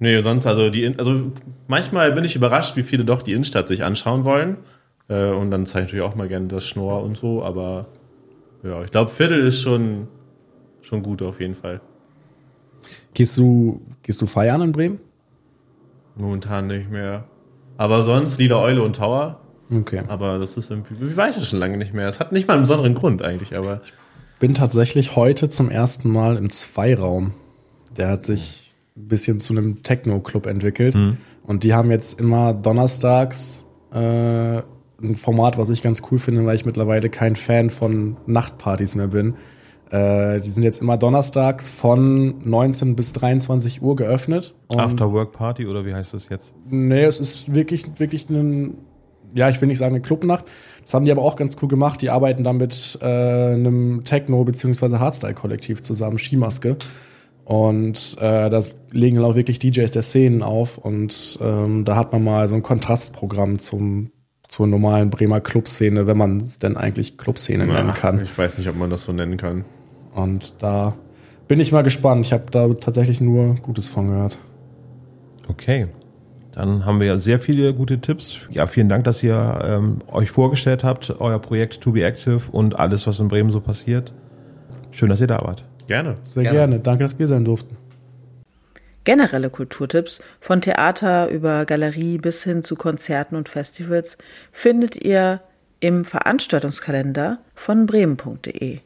Nee, 0.00 0.22
sonst, 0.22 0.46
also 0.46 0.70
die, 0.70 0.94
also 0.96 1.32
manchmal 1.66 2.12
bin 2.12 2.22
ich 2.22 2.36
überrascht, 2.36 2.76
wie 2.76 2.84
viele 2.84 3.04
doch 3.04 3.20
die 3.20 3.32
Innenstadt 3.32 3.66
sich 3.66 3.82
anschauen 3.82 4.22
wollen. 4.22 4.58
Äh, 5.08 5.30
und 5.30 5.50
dann 5.50 5.66
zeige 5.66 5.86
ich 5.86 5.92
natürlich 5.92 6.08
auch 6.12 6.14
mal 6.14 6.28
gerne 6.28 6.46
das 6.46 6.66
Schnorr 6.66 7.02
und 7.02 7.16
so, 7.16 7.42
aber 7.42 7.86
ja, 8.62 8.80
ich 8.84 8.92
glaube, 8.92 9.10
Viertel 9.10 9.38
ist 9.40 9.60
schon, 9.60 10.06
schon 10.82 11.02
gut 11.02 11.20
auf 11.20 11.40
jeden 11.40 11.56
Fall. 11.56 11.80
Gehst 13.12 13.36
du, 13.38 13.80
gehst 14.04 14.22
du 14.22 14.26
feiern 14.26 14.62
in 14.62 14.70
Bremen? 14.70 15.00
Momentan 16.14 16.68
nicht 16.68 16.88
mehr. 16.90 17.24
Aber 17.78 18.04
sonst 18.04 18.38
Lieder 18.38 18.60
Eule 18.60 18.82
und 18.82 18.96
Tower. 18.96 19.40
Okay. 19.74 20.02
Aber 20.08 20.38
das 20.38 20.56
ist 20.58 20.70
irgendwie, 20.70 20.94
wie 21.00 21.16
war 21.16 21.30
ich 21.30 21.36
das 21.36 21.48
schon 21.48 21.58
lange 21.58 21.78
nicht 21.78 21.94
mehr? 21.94 22.08
Es 22.08 22.20
hat 22.20 22.32
nicht 22.32 22.46
mal 22.46 22.54
einen 22.54 22.64
besonderen 22.64 22.94
Grund 22.94 23.22
eigentlich, 23.22 23.56
aber 23.56 23.80
Bin 24.40 24.52
tatsächlich 24.52 25.16
heute 25.16 25.48
zum 25.48 25.70
ersten 25.70 26.10
Mal 26.10 26.36
im 26.36 26.50
Zweiraum. 26.50 27.32
Der 27.96 28.08
hat 28.08 28.24
sich 28.24 28.74
ein 28.96 29.08
bisschen 29.08 29.40
zu 29.40 29.52
einem 29.52 29.82
Techno-Club 29.82 30.46
entwickelt. 30.46 30.94
Und 31.44 31.64
die 31.64 31.72
haben 31.72 31.90
jetzt 31.90 32.20
immer 32.20 32.52
donnerstags 32.52 33.64
äh, 33.92 34.58
ein 35.00 35.16
Format, 35.16 35.56
was 35.56 35.70
ich 35.70 35.82
ganz 35.82 36.02
cool 36.10 36.18
finde, 36.18 36.44
weil 36.44 36.56
ich 36.56 36.66
mittlerweile 36.66 37.08
kein 37.08 37.36
Fan 37.36 37.70
von 37.70 38.16
Nachtpartys 38.26 38.96
mehr 38.96 39.08
bin. 39.08 39.34
Äh, 39.90 40.40
die 40.40 40.50
sind 40.50 40.64
jetzt 40.64 40.80
immer 40.80 40.98
donnerstags 40.98 41.68
von 41.68 42.34
19 42.44 42.94
bis 42.94 43.12
23 43.12 43.80
Uhr 43.82 43.96
geöffnet. 43.96 44.54
Und 44.66 44.80
After 44.80 45.12
Work 45.12 45.32
Party 45.32 45.66
oder 45.66 45.84
wie 45.86 45.94
heißt 45.94 46.14
das 46.14 46.28
jetzt? 46.28 46.52
Nee, 46.68 47.04
es 47.04 47.20
ist 47.20 47.54
wirklich, 47.54 47.98
wirklich 47.98 48.28
ein, 48.28 48.78
ja, 49.34 49.48
ich 49.48 49.60
will 49.60 49.68
nicht 49.68 49.78
sagen 49.78 49.94
eine 49.94 50.02
Clubnacht. 50.02 50.44
Das 50.82 50.94
haben 50.94 51.04
die 51.04 51.12
aber 51.12 51.22
auch 51.22 51.36
ganz 51.36 51.56
cool 51.62 51.68
gemacht. 51.68 52.02
Die 52.02 52.10
arbeiten 52.10 52.44
da 52.44 52.52
mit 52.52 52.98
äh, 53.00 53.04
einem 53.06 54.02
Techno- 54.04 54.44
bzw. 54.44 54.98
Hardstyle-Kollektiv 54.98 55.82
zusammen, 55.82 56.18
Skimaske. 56.18 56.76
Und 57.44 58.16
äh, 58.20 58.50
das 58.50 58.78
legen 58.90 59.16
dann 59.16 59.24
auch 59.24 59.34
wirklich 59.34 59.58
DJs 59.58 59.90
der 59.90 60.02
Szenen 60.02 60.42
auf. 60.42 60.76
Und 60.76 61.38
ähm, 61.40 61.86
da 61.86 61.96
hat 61.96 62.12
man 62.12 62.22
mal 62.22 62.46
so 62.46 62.56
ein 62.56 62.62
Kontrastprogramm 62.62 63.58
zum, 63.58 64.10
zur 64.48 64.66
normalen 64.66 65.08
Bremer 65.08 65.40
Clubszene, 65.40 66.06
wenn 66.06 66.18
man 66.18 66.38
es 66.42 66.58
denn 66.58 66.76
eigentlich 66.76 67.16
Clubszene 67.16 67.66
nennen 67.66 67.94
kann. 67.94 68.22
ich 68.22 68.36
weiß 68.36 68.58
nicht, 68.58 68.68
ob 68.68 68.76
man 68.76 68.90
das 68.90 69.04
so 69.04 69.12
nennen 69.12 69.38
kann. 69.38 69.64
Und 70.14 70.62
da 70.62 70.94
bin 71.46 71.60
ich 71.60 71.72
mal 71.72 71.82
gespannt. 71.82 72.24
Ich 72.24 72.32
habe 72.32 72.44
da 72.50 72.68
tatsächlich 72.74 73.20
nur 73.20 73.54
Gutes 73.56 73.88
von 73.88 74.08
gehört. 74.08 74.38
Okay. 75.48 75.88
Dann 76.52 76.84
haben 76.84 76.98
wir 76.98 77.06
ja 77.06 77.16
sehr 77.16 77.38
viele 77.38 77.72
gute 77.72 78.00
Tipps. 78.00 78.40
Ja, 78.50 78.66
vielen 78.66 78.88
Dank, 78.88 79.04
dass 79.04 79.22
ihr 79.22 79.60
ähm, 79.62 79.98
euch 80.08 80.30
vorgestellt 80.30 80.82
habt, 80.82 81.14
euer 81.20 81.38
Projekt 81.38 81.80
To 81.82 81.92
Be 81.92 82.04
Active 82.04 82.50
und 82.50 82.78
alles, 82.78 83.06
was 83.06 83.20
in 83.20 83.28
Bremen 83.28 83.50
so 83.50 83.60
passiert. 83.60 84.12
Schön, 84.90 85.08
dass 85.08 85.20
ihr 85.20 85.26
da 85.28 85.40
wart. 85.42 85.64
Gerne. 85.86 86.16
Sehr 86.24 86.42
Gerne. 86.42 86.58
gerne. 86.58 86.80
Danke, 86.80 87.04
dass 87.04 87.18
wir 87.18 87.28
sein 87.28 87.44
durften. 87.44 87.76
Generelle 89.04 89.50
Kulturtipps 89.50 90.20
von 90.40 90.60
Theater 90.60 91.28
über 91.28 91.64
Galerie 91.64 92.18
bis 92.18 92.42
hin 92.42 92.62
zu 92.62 92.74
Konzerten 92.74 93.36
und 93.36 93.48
Festivals 93.48 94.18
findet 94.52 95.02
ihr 95.02 95.40
im 95.80 96.04
Veranstaltungskalender 96.04 97.38
von 97.54 97.86
bremen.de. 97.86 98.80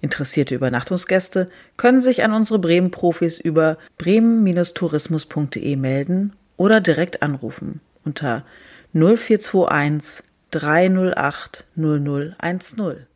Interessierte 0.00 0.54
Übernachtungsgäste 0.54 1.48
können 1.76 2.02
sich 2.02 2.22
an 2.22 2.32
unsere 2.32 2.58
Bremen-Profis 2.58 3.38
über 3.38 3.78
bremen-tourismus.de 3.98 5.76
melden 5.76 6.34
oder 6.56 6.80
direkt 6.80 7.22
anrufen 7.22 7.80
unter 8.04 8.44
0421 8.92 10.22
308 10.50 11.64
0010. 11.76 13.06